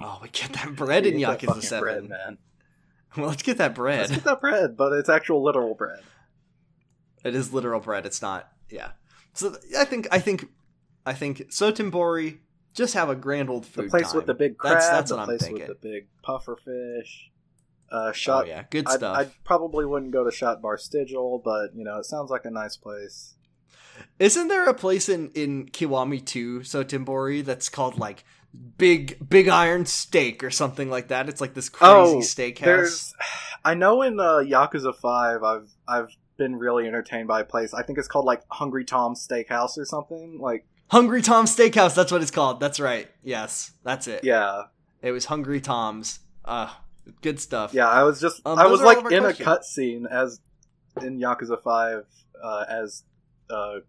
[0.00, 2.38] Oh, we get that bread in Yakuza Seven, bread, man.
[3.16, 4.00] Well, let's get that bread.
[4.00, 6.00] Let's get that bread, but it's actual literal bread.
[7.24, 8.06] It is literal bread.
[8.06, 8.48] It's not.
[8.68, 8.90] Yeah.
[9.34, 10.46] So I think I think
[11.06, 12.38] I think Sotenbori
[12.74, 13.86] just have a grand old food.
[13.86, 14.16] The place time.
[14.16, 14.74] with the big crab.
[14.74, 15.68] That's, that's what I'm thinking.
[15.68, 17.30] With the big puffer fish.
[17.90, 18.44] Uh, shot.
[18.44, 19.16] Oh yeah, good stuff.
[19.16, 22.50] I probably wouldn't go to Shot Bar Stigil, but you know it sounds like a
[22.50, 23.34] nice place.
[24.18, 28.24] Isn't there a place in in Kiwami 2, Sotenbori, that's called like
[28.78, 31.28] Big Big Iron Steak or something like that?
[31.28, 33.12] It's like this crazy oh, steakhouse.
[33.64, 37.74] I know in uh, Yakuza Five, I've I've been really entertained by a place.
[37.74, 40.38] I think it's called like Hungry Tom's Steakhouse or something.
[40.40, 41.94] Like Hungry Tom's Steakhouse.
[41.96, 42.60] That's what it's called.
[42.60, 43.08] That's right.
[43.24, 44.22] Yes, that's it.
[44.22, 44.62] Yeah,
[45.02, 46.20] It was Hungry Tom's.
[46.44, 46.70] Uh,
[47.20, 47.74] good stuff.
[47.74, 49.40] Yeah, I was just Um, I was like in questions.
[49.40, 50.40] a cutscene as
[51.02, 52.04] in Yakuza Five
[52.40, 53.02] uh, as
[53.50, 53.80] uh,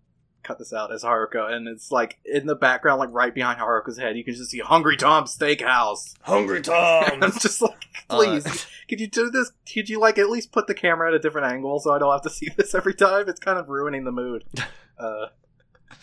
[0.41, 3.99] cut this out as Haruka, and it's like in the background, like right behind Haruka's
[3.99, 6.15] head, you can just see Hungry Tom's Steakhouse.
[6.21, 9.51] Hungry I'm just like, Uh, please, could you do this?
[9.71, 12.11] Could you like at least put the camera at a different angle so I don't
[12.11, 13.29] have to see this every time?
[13.29, 14.43] It's kind of ruining the mood.
[14.97, 15.25] Uh,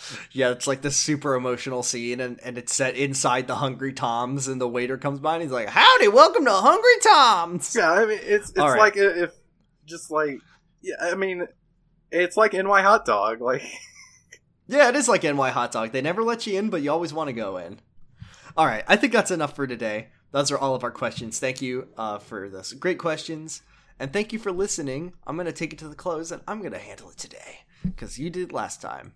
[0.32, 4.48] yeah, it's like this super emotional scene, and, and it's set inside the Hungry Tom's,
[4.48, 8.06] and the waiter comes by and he's like, "Howdy, welcome to Hungry Tom's." yeah, I
[8.06, 8.78] mean, it's it's right.
[8.78, 9.32] like if
[9.86, 10.38] just like
[10.82, 11.46] yeah, I mean,
[12.10, 13.62] it's like NY hot dog, like.
[14.68, 15.92] Yeah, it is like NY Hot Dog.
[15.92, 17.80] They never let you in, but you always want to go in.
[18.56, 20.08] All right, I think that's enough for today.
[20.30, 21.38] Those are all of our questions.
[21.38, 23.60] Thank you uh, for those great questions,
[23.98, 25.12] and thank you for listening.
[25.26, 27.60] I'm going to take it to the close, and I'm going to handle it today
[27.84, 29.12] because you did last time.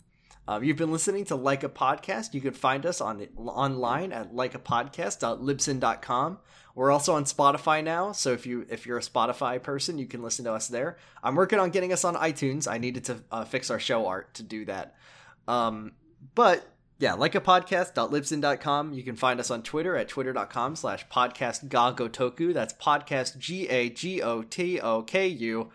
[0.49, 2.35] Uh, you've been listening to Like a Podcast.
[2.35, 6.39] You can find us on online at likeapodcast.libsyn.com.
[6.75, 10.23] We're also on Spotify now, so if you if you're a Spotify person, you can
[10.23, 10.99] listen to us there.
[11.23, 12.71] I'm working on getting us on iTunes.
[12.71, 14.95] I needed to uh, fix our show art to do that.
[15.49, 15.93] Um,
[16.35, 16.69] but
[16.99, 18.93] yeah, like a podcast.libsyn.com.
[18.93, 22.55] You can find us on Twitter at twitter.com slash podcast gagotoku.
[22.55, 25.71] That's podcast G A G O T O K U.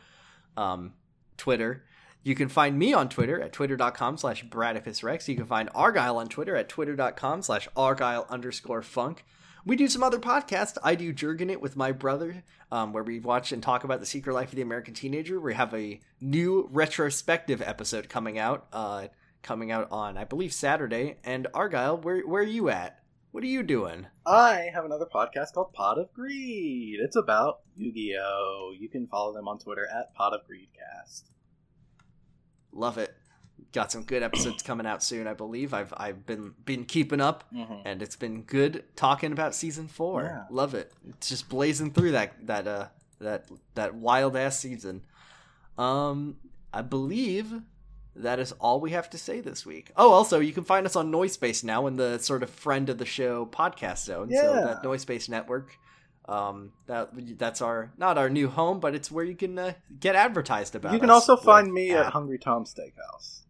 [0.56, 0.94] Um,
[1.38, 1.84] Twitter.
[2.24, 5.28] You can find me on Twitter at twitter.com slash Bradipusrex.
[5.28, 9.26] You can find Argyle on Twitter at twitter.com slash Argyle underscore funk.
[9.66, 10.78] We do some other podcasts.
[10.84, 14.06] I do Jurgen It with my brother, um, where we watch and talk about the
[14.06, 15.40] secret life of the American teenager.
[15.40, 19.08] We have a new retrospective episode coming out, uh,
[19.44, 21.18] coming out on I believe Saturday.
[21.24, 23.00] And Argyle, where where are you at?
[23.32, 24.08] What are you doing?
[24.26, 27.00] I have another podcast called Pod of Greed.
[27.02, 28.74] It's about Yu-Gi-Oh!
[28.78, 31.30] You can follow them on Twitter at Pod of Greedcast.
[32.74, 33.14] Love it.
[33.74, 35.74] Got some good episodes coming out soon, I believe.
[35.74, 37.76] I've I've been been keeping up, Mm-hmm.
[37.88, 40.24] and it's been good talking about season four.
[40.24, 40.44] Yeah.
[40.50, 40.92] Love it.
[41.08, 42.88] It's just blazing through that that uh
[43.20, 43.46] that
[43.76, 45.04] that wild ass season.
[45.78, 46.38] Um,
[46.74, 47.62] I believe
[48.16, 49.92] that is all we have to say this week.
[49.96, 52.98] Oh, also you can find us on Noisepace now in the sort of friend of
[52.98, 54.30] the show podcast zone.
[54.32, 54.80] So Yeah.
[54.84, 55.78] Noise Noisepace network.
[56.28, 60.16] Um, that that's our not our new home, but it's where you can uh, get
[60.16, 60.94] advertised about.
[60.94, 62.14] You can also find me at ads.
[62.14, 63.42] Hungry Tom Steakhouse.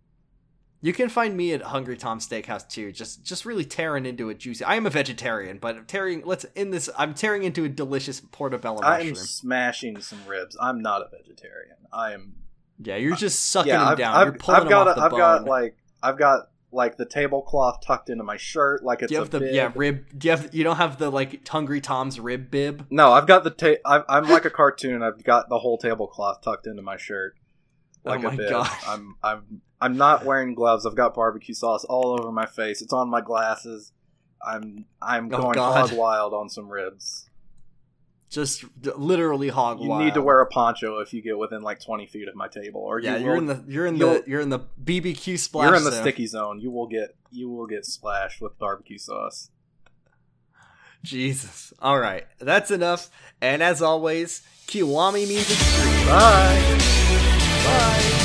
[0.83, 2.91] You can find me at Hungry Tom's Steakhouse too.
[2.91, 4.63] Just just really tearing into a juicy.
[4.63, 6.23] I am a vegetarian, but I'm tearing.
[6.25, 6.89] Let's in this.
[6.97, 9.15] I'm tearing into a delicious portobello I am mushroom.
[9.15, 10.57] smashing some ribs.
[10.59, 11.75] I'm not a vegetarian.
[11.93, 12.33] I am.
[12.79, 14.15] Yeah, you're just sucking yeah, them I've, down.
[14.15, 14.83] I've, you're pulling I've got.
[14.85, 15.19] them off a, the I've bone.
[15.19, 15.75] got like.
[16.01, 19.31] I've got like the tablecloth tucked into my shirt, like it's do you a have
[19.31, 19.53] the bib.
[19.53, 20.05] yeah rib?
[20.17, 22.85] Do you have you don't have the like Hungry Tom's rib bib?
[22.89, 23.49] No, I've got the.
[23.49, 25.03] Ta- I've, I'm like a cartoon.
[25.03, 27.35] I've got the whole tablecloth tucked into my shirt.
[28.05, 28.49] Oh Like my a bib.
[28.49, 28.69] God.
[28.87, 29.15] I'm.
[29.23, 29.61] I'm.
[29.81, 30.85] I'm not wearing gloves.
[30.85, 32.81] I've got barbecue sauce all over my face.
[32.81, 33.91] It's on my glasses.
[34.45, 34.85] I'm.
[35.01, 35.89] I'm Oh, going God.
[35.89, 37.29] hog wild on some ribs.
[38.31, 40.05] Just d- literally hog You wild.
[40.05, 42.79] need to wear a poncho if you get within like 20 feet of my table,
[42.81, 45.67] or Yeah, you you're will- in the you're in the you're in the BBQ splash.
[45.67, 46.01] you're in the zone.
[46.01, 46.59] sticky zone.
[46.61, 49.49] You will get you will get splashed with barbecue sauce.
[51.03, 51.73] Jesus.
[51.81, 53.09] All right, that's enough.
[53.41, 56.05] And as always, Kiwami means extreme.
[56.07, 56.77] Bye.
[57.65, 58.17] Bye.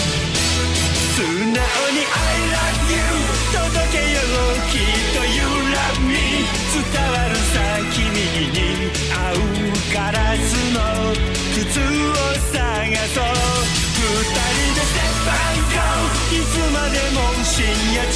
[17.56, 18.12] 深夜12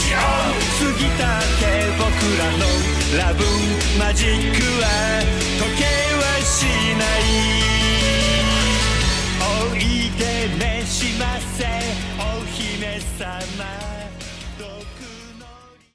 [0.00, 1.62] 時を過ぎたって
[1.98, 2.66] 僕らの
[3.16, 3.44] ラブ
[3.96, 5.41] マジックは。